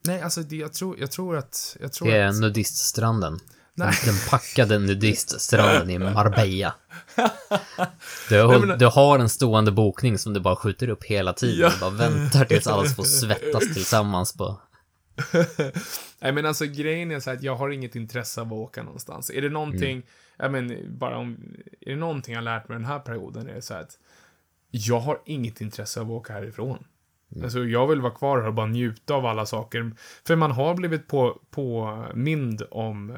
Nej, 0.05 0.23
alltså 0.23 0.43
det, 0.43 0.57
jag, 0.57 0.73
tror, 0.73 0.99
jag 0.99 1.11
tror 1.11 1.37
att... 1.37 1.77
Jag 1.81 1.93
tror 1.93 2.09
det 2.09 2.17
är 2.17 2.27
att... 2.27 2.41
nudiststranden. 2.41 3.41
Nej. 3.79 3.95
Den 4.05 4.15
packade 4.31 4.79
nudiststranden 4.79 5.91
i 5.91 5.99
Marbella. 5.99 6.75
Du 8.29 8.77
du 8.79 8.87
har 8.87 9.19
en 9.19 9.29
stående 9.29 9.73
bokning 9.73 10.19
som 10.19 10.33
du 10.33 10.41
bara 10.41 10.57
skjuter 10.57 10.89
upp 10.89 11.05
hela 11.05 11.33
tiden. 11.33 11.61
Ja. 11.61 11.71
Du 11.75 11.81
bara 11.81 11.91
väntar 11.91 12.45
tills 12.45 12.67
alla 12.67 12.89
får 12.89 13.03
svettas 13.03 13.75
tillsammans 13.75 14.37
på. 14.37 14.61
Nej 16.21 16.33
men 16.33 16.47
alltså 16.47 16.67
grejen 16.67 17.11
är 17.11 17.21
så 17.21 17.31
att 17.31 17.43
jag 17.43 17.57
har 17.57 17.71
inget 17.71 17.97
intresse 17.97 18.41
av 18.41 18.47
att 18.47 18.53
åka 18.53 18.83
någonstans. 18.83 19.31
Är 19.31 19.43
det 19.43 19.49
någonting, 19.49 19.93
mm. 19.93 20.03
jag 20.37 20.53
men 20.53 20.99
bara 20.99 21.19
om, 21.19 21.37
är 21.81 21.91
det 21.91 21.97
någonting 21.97 22.35
jag 22.35 22.41
har 22.41 22.45
lärt 22.45 22.69
mig 22.69 22.79
den 22.79 22.85
här 22.85 22.99
perioden 22.99 23.49
är 23.49 23.55
det 23.55 23.63
så 23.63 23.75
att 23.75 23.99
jag 24.71 25.01
har 25.01 25.21
inget 25.25 25.61
intresse 25.61 26.01
av 26.01 26.07
att 26.07 26.13
åka 26.13 26.33
härifrån. 26.33 26.85
Mm. 27.33 27.45
Alltså 27.45 27.65
jag 27.65 27.87
vill 27.87 28.01
vara 28.01 28.13
kvar 28.13 28.39
här 28.39 28.49
och 28.49 28.55
bara 28.55 28.67
njuta 28.67 29.15
av 29.15 29.27
alla 29.27 29.47
saker. 29.47 29.93
För 30.27 30.37
man 30.37 30.51
har 30.51 30.75
blivit 30.75 31.09
på, 31.09 31.41
påmind 31.51 32.63
om 32.71 33.11
eh, 33.11 33.17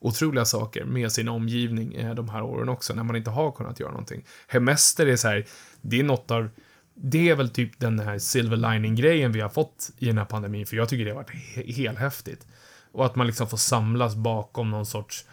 otroliga 0.00 0.44
saker 0.44 0.84
med 0.84 1.12
sin 1.12 1.28
omgivning 1.28 1.94
eh, 1.94 2.14
de 2.14 2.28
här 2.28 2.42
åren 2.42 2.68
också, 2.68 2.94
när 2.94 3.02
man 3.02 3.16
inte 3.16 3.30
har 3.30 3.52
kunnat 3.52 3.80
göra 3.80 3.90
någonting. 3.90 4.24
Hemester 4.46 5.06
är 5.06 5.16
så 5.16 5.28
här, 5.28 5.46
det 5.80 6.00
är 6.00 6.04
något 6.04 6.30
av, 6.30 6.48
det 6.94 7.28
är 7.28 7.34
väl 7.34 7.50
typ 7.50 7.78
den 7.78 7.98
här 7.98 8.18
silver 8.18 8.56
lining-grejen 8.56 9.32
vi 9.32 9.40
har 9.40 9.48
fått 9.48 9.90
i 9.98 10.06
den 10.06 10.18
här 10.18 10.24
pandemin, 10.24 10.66
för 10.66 10.76
jag 10.76 10.88
tycker 10.88 11.04
det 11.04 11.10
har 11.10 11.16
varit 11.16 11.30
he 11.30 11.72
helhäftigt. 11.72 12.46
Och 12.92 13.06
att 13.06 13.16
man 13.16 13.26
liksom 13.26 13.48
får 13.48 13.56
samlas 13.56 14.14
bakom 14.14 14.70
någon 14.70 14.86
sorts 14.86 15.24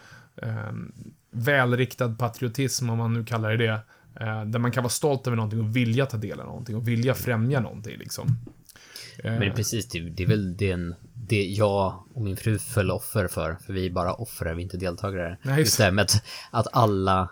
eh, 0.42 0.72
välriktad 1.30 2.14
patriotism, 2.18 2.90
om 2.90 2.98
man 2.98 3.12
nu 3.12 3.24
kallar 3.24 3.50
det 3.50 3.56
det, 3.56 3.80
eh, 4.20 4.44
där 4.44 4.58
man 4.58 4.72
kan 4.72 4.82
vara 4.82 4.90
stolt 4.90 5.26
över 5.26 5.36
någonting 5.36 5.60
och 5.60 5.76
vilja 5.76 6.06
ta 6.06 6.16
del 6.16 6.40
av 6.40 6.46
någonting 6.46 6.76
och 6.76 6.88
vilja 6.88 7.14
främja 7.14 7.60
någonting 7.60 7.98
liksom. 7.98 8.38
Men 9.22 9.42
eh. 9.42 9.54
precis, 9.54 9.88
det, 9.88 10.00
det 10.00 10.22
är 10.22 10.26
väl 10.26 10.56
den 10.56 10.94
det 11.28 11.42
jag 11.42 12.02
och 12.14 12.22
min 12.22 12.36
fru 12.36 12.58
föll 12.58 12.90
offer 12.90 13.28
för, 13.28 13.54
för 13.54 13.72
vi 13.72 13.86
är 13.86 13.90
bara 13.90 14.12
offer, 14.14 14.44
vi 14.44 14.50
är 14.50 14.64
inte 14.64 14.76
deltagare. 14.76 15.38
Nej, 15.42 15.58
just 15.58 15.78
det, 15.78 15.90
med 15.90 16.10
att 16.50 16.66
alla, 16.72 17.28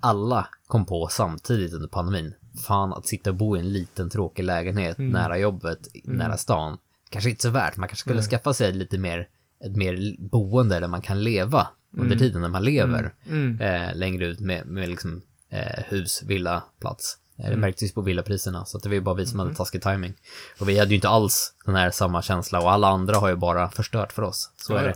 alla 0.00 0.48
kom 0.66 0.86
på 0.86 1.08
samtidigt 1.08 1.72
under 1.72 1.88
pandemin. 1.88 2.34
Fan, 2.66 2.92
att 2.92 3.06
sitta 3.06 3.30
och 3.30 3.36
bo 3.36 3.56
i 3.56 3.60
en 3.60 3.72
liten 3.72 4.10
tråkig 4.10 4.42
lägenhet 4.42 4.98
mm. 4.98 5.10
nära 5.10 5.38
jobbet, 5.38 5.88
mm. 6.04 6.16
nära 6.16 6.36
stan. 6.36 6.78
Kanske 7.10 7.30
inte 7.30 7.42
så 7.42 7.50
värt, 7.50 7.76
man 7.76 7.88
kanske 7.88 8.02
skulle 8.02 8.20
Nej. 8.20 8.28
skaffa 8.28 8.54
sig 8.54 8.72
lite 8.72 8.98
mer, 8.98 9.28
ett 9.64 9.76
mer 9.76 10.16
boende 10.18 10.80
där 10.80 10.88
man 10.88 11.02
kan 11.02 11.22
leva 11.24 11.68
under 11.92 12.06
mm. 12.06 12.18
tiden 12.18 12.42
när 12.42 12.48
man 12.48 12.64
lever. 12.64 13.14
Mm. 13.26 13.60
Mm. 13.60 13.60
Eh, 13.60 13.96
längre 13.96 14.26
ut 14.26 14.40
med, 14.40 14.66
med 14.66 14.88
liksom 14.88 15.22
eh, 15.50 15.84
hus, 15.88 16.22
villa, 16.26 16.62
plats. 16.80 17.18
Det 17.36 17.46
mm. 17.46 17.60
märktes 17.60 17.94
på 17.94 18.00
villapriserna, 18.00 18.64
så 18.64 18.78
det 18.78 18.88
var 18.88 18.94
ju 18.94 19.00
bara 19.00 19.14
vi 19.14 19.26
som 19.26 19.38
hade 19.38 19.48
mm. 19.48 19.56
taskig 19.56 19.82
timing. 19.82 20.14
Och 20.60 20.68
vi 20.68 20.78
hade 20.78 20.90
ju 20.90 20.94
inte 20.94 21.08
alls 21.08 21.54
den 21.64 21.74
här 21.74 21.90
samma 21.90 22.22
känsla 22.22 22.60
och 22.60 22.72
alla 22.72 22.88
andra 22.88 23.16
har 23.16 23.28
ju 23.28 23.36
bara 23.36 23.70
förstört 23.70 24.12
för 24.12 24.22
oss. 24.22 24.50
Så 24.56 24.72
ja, 24.72 24.78
är 24.78 24.84
det. 24.84 24.94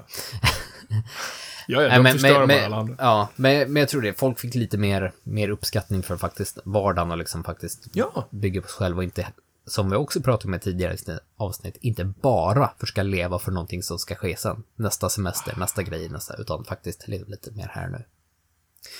Ja, 1.68 1.82
ja, 1.82 1.88
de 1.88 2.02
men, 2.02 2.12
förstör 2.12 2.46
men, 2.46 2.48
bara 2.48 2.66
alla 2.66 2.76
andra. 2.76 2.94
ja, 2.98 3.28
men, 3.36 3.72
men 3.72 3.80
jag 3.80 3.88
tror 3.88 4.02
det. 4.02 4.18
Folk 4.18 4.38
fick 4.38 4.54
lite 4.54 4.78
mer, 4.78 5.12
mer 5.22 5.48
uppskattning 5.48 6.02
för 6.02 6.16
faktiskt 6.16 6.58
vardagen 6.64 7.10
och 7.10 7.18
liksom 7.18 7.44
faktiskt 7.44 7.86
Ja. 7.92 8.28
bygga 8.30 8.62
på 8.62 8.68
sig 8.68 8.76
själv 8.76 8.96
och 8.96 9.04
inte, 9.04 9.26
som 9.66 9.90
vi 9.90 9.96
också 9.96 10.20
pratade 10.20 10.48
om 10.48 10.54
i 10.54 10.58
tidigare 10.58 10.96
avsnitt, 11.36 11.76
inte 11.80 12.04
bara 12.04 12.70
försöka 12.78 13.02
leva 13.02 13.38
för 13.38 13.52
någonting 13.52 13.82
som 13.82 13.98
ska 13.98 14.14
ske 14.14 14.36
sen. 14.36 14.62
Nästa 14.76 15.08
semester, 15.08 15.54
nästa 15.56 15.82
grej, 15.82 16.08
nästa, 16.08 16.36
utan 16.36 16.64
faktiskt 16.64 17.08
leva 17.08 17.24
lite 17.28 17.50
mer 17.50 17.70
här 17.74 17.88
nu. 17.88 18.04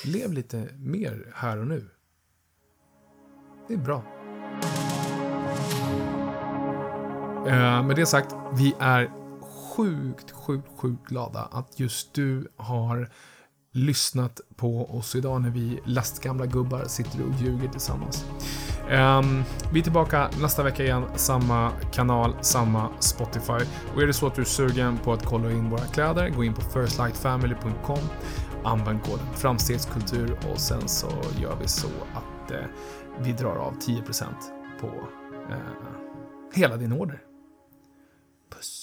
Lev 0.05 0.33
lite 0.33 0.69
mer 0.79 1.33
här 1.35 1.59
och 1.59 1.67
nu. 1.67 1.91
Det 3.71 3.75
är 3.75 3.79
bra. 3.79 4.03
Eh, 7.47 7.83
med 7.87 7.97
det 7.97 8.07
sagt, 8.07 8.35
vi 8.53 8.75
är 8.79 9.11
sjukt, 9.77 10.31
sjukt, 10.31 10.69
sjukt 10.77 11.09
glada 11.09 11.49
att 11.53 11.81
just 11.81 12.15
du 12.15 12.49
har 12.57 13.09
lyssnat 13.73 14.41
på 14.57 14.97
oss 14.99 15.15
idag 15.15 15.43
när 15.43 15.51
vi 15.51 15.81
lastgamla 15.85 16.47
gubbar 16.47 16.85
sitter 16.87 17.23
och 17.23 17.43
ljuger 17.43 17.69
tillsammans. 17.69 18.25
Ehm, 18.89 19.43
vi 19.73 19.79
är 19.79 19.83
tillbaka 19.83 20.31
nästa 20.41 20.63
vecka 20.63 20.83
igen, 20.83 21.05
samma 21.15 21.71
kanal, 21.93 22.35
samma 22.41 22.89
Spotify. 23.01 23.67
Och 23.95 24.03
är 24.03 24.07
det 24.07 24.13
så 24.13 24.27
att 24.27 24.35
du 24.35 24.43
är 24.43 24.47
sugen 24.47 24.99
på 24.99 25.13
att 25.13 25.25
kolla 25.25 25.51
in 25.51 25.71
våra 25.71 25.85
kläder, 25.85 26.29
gå 26.29 26.45
in 26.45 26.55
på 26.55 26.61
firstlightfamily.com, 26.61 28.09
använd 28.65 29.03
koden 29.03 29.27
framstegskultur 29.35 30.39
och 30.53 30.59
sen 30.59 30.89
så 30.89 31.11
gör 31.39 31.57
vi 31.61 31.69
så 31.69 31.89
att 32.15 32.51
eh, 32.51 32.67
vi 33.19 33.33
drar 33.33 33.57
av 33.57 33.79
10% 33.79 34.27
på 34.81 34.87
eh, 35.51 35.59
hela 36.53 36.77
din 36.77 36.93
order. 36.93 37.23
Puss. 38.51 38.80